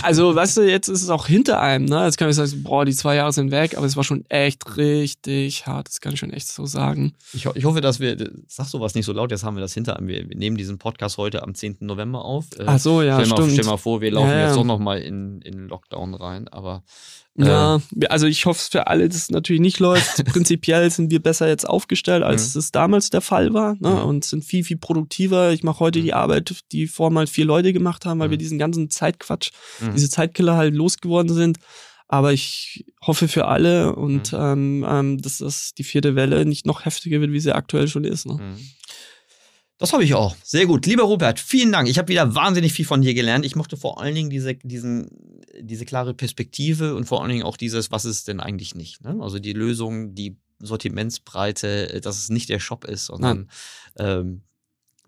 Also, 0.01 0.36
weißt 0.36 0.58
du, 0.58 0.62
jetzt 0.62 0.88
ist 0.88 1.01
es 1.01 1.10
auch 1.10 1.28
hinter 1.28 1.60
einem, 1.60 1.86
ne? 1.86 2.06
Jetzt 2.06 2.18
kann 2.18 2.30
ich 2.30 2.36
sagen, 2.36 2.64
boah, 2.64 2.86
die 2.86 2.93
zwei 2.93 3.16
Jahre 3.16 3.34
sind 3.34 3.51
weg, 3.51 3.76
aber 3.76 3.86
es 3.86 3.97
war 3.97 4.04
schon 4.04 4.26
echt 4.30 4.78
richtig 4.78 5.66
hart, 5.66 5.88
das 5.88 5.99
kann 5.99 6.14
ich 6.14 6.20
schon 6.20 6.32
echt 6.32 6.47
so 6.47 6.66
sagen. 6.66 7.14
Ich, 7.34 7.45
ich 7.45 7.66
hoffe, 7.66 7.82
dass 7.82 7.99
wir, 7.99 8.18
sag 8.47 8.68
sowas 8.68 8.93
nicht 8.95 9.06
so 9.06 9.14
laut, 9.14 9.32
jetzt 9.32 9.43
haben 9.43 9.56
wir 9.56 9.62
das 9.62 9.74
hinter 9.74 9.97
einem. 9.97 10.08
Wir, 10.08 10.30
wir 10.30 10.38
nehmen 10.38 10.58
diesen 10.58 10.78
Podcast 10.78 11.18
heute 11.18 11.43
am 11.43 11.56
10. 11.56 11.78
November 11.82 12.24
auf. 12.24 12.45
Äh, 12.58 12.64
Ach 12.66 12.80
so, 12.80 13.01
ja, 13.01 13.20
stell 13.20 13.30
mal, 13.30 13.36
stimmt. 13.38 13.51
Stell 13.54 13.66
mal 13.66 13.78
vor, 13.78 14.01
wir 14.01 14.12
laufen 14.12 14.30
Ja, 14.30 14.38
ja. 14.38 14.45
jetzt 14.47 14.56
doch 14.56 14.64
nochmal 14.64 15.01
in, 15.01 15.41
in 15.41 15.68
Lockdown 15.68 16.14
rein, 16.14 16.47
aber. 16.47 16.84
Ja, 17.36 17.81
also 18.09 18.27
ich 18.27 18.45
hoffe 18.45 18.59
es 18.61 18.67
für 18.67 18.86
alle, 18.88 19.07
dass 19.09 19.17
es 19.17 19.31
natürlich 19.31 19.61
nicht 19.61 19.79
läuft. 19.79 20.23
Prinzipiell 20.25 20.89
sind 20.91 21.09
wir 21.09 21.19
besser 21.21 21.47
jetzt 21.47 21.67
aufgestellt, 21.67 22.21
als 22.23 22.53
Mhm. 22.53 22.59
es 22.59 22.71
damals 22.71 23.09
der 23.09 23.21
Fall 23.21 23.53
war 23.55 23.73
ne? 23.79 23.89
Mhm. 23.89 23.97
und 24.05 24.25
sind 24.25 24.45
viel, 24.45 24.63
viel 24.63 24.77
produktiver. 24.77 25.51
Ich 25.51 25.63
mache 25.63 25.79
heute 25.79 26.01
die 26.01 26.13
Arbeit, 26.13 26.53
die 26.71 26.86
vormals 26.88 27.31
vier 27.31 27.45
Leute 27.45 27.73
gemacht 27.73 28.05
haben, 28.05 28.19
weil 28.19 28.27
Mhm. 28.27 28.31
wir 28.31 28.38
diesen 28.38 28.59
ganzen 28.59 28.89
Zeitquatsch, 28.91 29.49
Mhm. 29.81 29.93
diese 29.95 30.09
Zeitkiller 30.11 30.55
halt 30.57 30.75
losgeworden 30.75 31.34
sind. 31.34 31.57
Aber 32.07 32.34
ich 32.34 32.86
hoffe 33.01 33.27
für 33.27 33.47
alle 33.47 33.95
und 33.95 34.31
Mhm. 34.34 34.38
ähm, 34.39 34.86
ähm, 34.88 35.21
dass 35.21 35.39
das 35.39 35.73
die 35.73 35.84
vierte 35.84 36.13
Welle 36.15 36.45
nicht 36.45 36.67
noch 36.67 36.86
heftiger 36.86 37.19
wird, 37.19 37.31
wie 37.31 37.39
sie 37.39 37.55
aktuell 37.55 37.88
schon 37.88 38.03
ist. 38.03 38.27
Ne? 38.27 38.39
Das 39.84 39.91
habe 39.91 40.05
ich 40.05 40.13
auch. 40.13 40.34
Sehr 40.45 40.65
gut. 40.65 40.86
Lieber 40.86 41.03
Rupert, 41.03 41.41
vielen 41.41 41.73
Dank. 41.73 41.89
Ich 41.89 41.97
habe 41.97 42.07
wieder 42.07 42.34
wahnsinnig 42.36 42.71
viel 42.71 42.86
von 42.86 43.01
dir 43.01 43.13
gelernt. 43.13 43.43
Ich 43.43 43.57
mochte 43.57 43.75
vor 43.75 43.99
allen 43.99 44.15
Dingen 44.15 44.29
diese, 44.29 44.55
diesen, 44.55 45.09
diese 45.59 45.84
klare 45.84 46.13
Perspektive 46.13 46.95
und 46.95 47.03
vor 47.03 47.19
allen 47.19 47.31
Dingen 47.31 47.43
auch 47.43 47.57
dieses, 47.57 47.91
was 47.91 48.05
ist 48.05 48.29
denn 48.29 48.39
eigentlich 48.39 48.75
nicht. 48.75 49.03
Ne? 49.03 49.17
Also 49.19 49.39
die 49.39 49.51
Lösung, 49.51 50.15
die 50.15 50.38
Sortimentsbreite, 50.59 51.95
äh, 51.95 51.99
dass 51.99 52.17
es 52.17 52.29
nicht 52.29 52.47
der 52.47 52.61
Shop 52.61 52.86
ist, 52.86 53.07
sondern 53.07 53.49
ähm, 53.99 54.43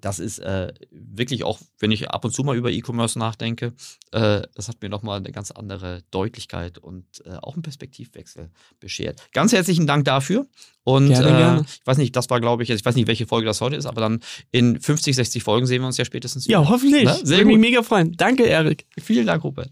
das 0.05 0.19
ist 0.19 0.37
äh, 0.37 0.71
wirklich 0.91 1.43
auch, 1.43 1.57
wenn 1.79 1.89
ich 1.89 2.11
ab 2.11 2.23
und 2.25 2.31
zu 2.31 2.43
mal 2.43 2.55
über 2.55 2.69
E-Commerce 2.71 3.17
nachdenke, 3.17 3.73
äh, 4.11 4.43
das 4.53 4.67
hat 4.67 4.79
mir 4.83 4.89
nochmal 4.89 5.17
eine 5.17 5.31
ganz 5.31 5.49
andere 5.49 6.03
Deutlichkeit 6.11 6.77
und 6.77 7.05
äh, 7.25 7.37
auch 7.41 7.55
einen 7.55 7.63
Perspektivwechsel 7.63 8.51
beschert. 8.79 9.19
Ganz 9.33 9.51
herzlichen 9.51 9.87
Dank 9.87 10.05
dafür. 10.05 10.45
Und 10.83 11.07
Gerne, 11.07 11.27
äh, 11.27 11.31
gerne. 11.31 11.65
ich 11.67 11.87
weiß 11.87 11.97
nicht, 11.97 12.15
das 12.15 12.29
war, 12.29 12.39
glaube 12.39 12.61
ich, 12.61 12.69
jetzt- 12.69 12.81
ich 12.81 12.85
weiß 12.85 12.93
nicht, 12.95 13.07
welche 13.07 13.25
Folge 13.25 13.47
das 13.47 13.61
heute 13.61 13.77
ist, 13.77 13.87
aber 13.87 13.99
dann 14.01 14.19
in 14.51 14.79
50, 14.79 15.15
60 15.15 15.41
Folgen 15.41 15.65
sehen 15.65 15.81
wir 15.81 15.87
uns 15.87 15.97
ja 15.97 16.05
spätestens 16.05 16.47
wieder. 16.47 16.61
Ja, 16.61 16.69
hoffentlich. 16.69 17.05
Ne? 17.05 17.15
Sehr 17.23 17.37
Würde 17.39 17.45
mich 17.45 17.57
mega 17.57 17.81
freuen. 17.81 18.11
Danke, 18.15 18.43
Erik. 18.45 18.85
Vielen 18.99 19.25
Dank, 19.25 19.43
Rupert. 19.43 19.71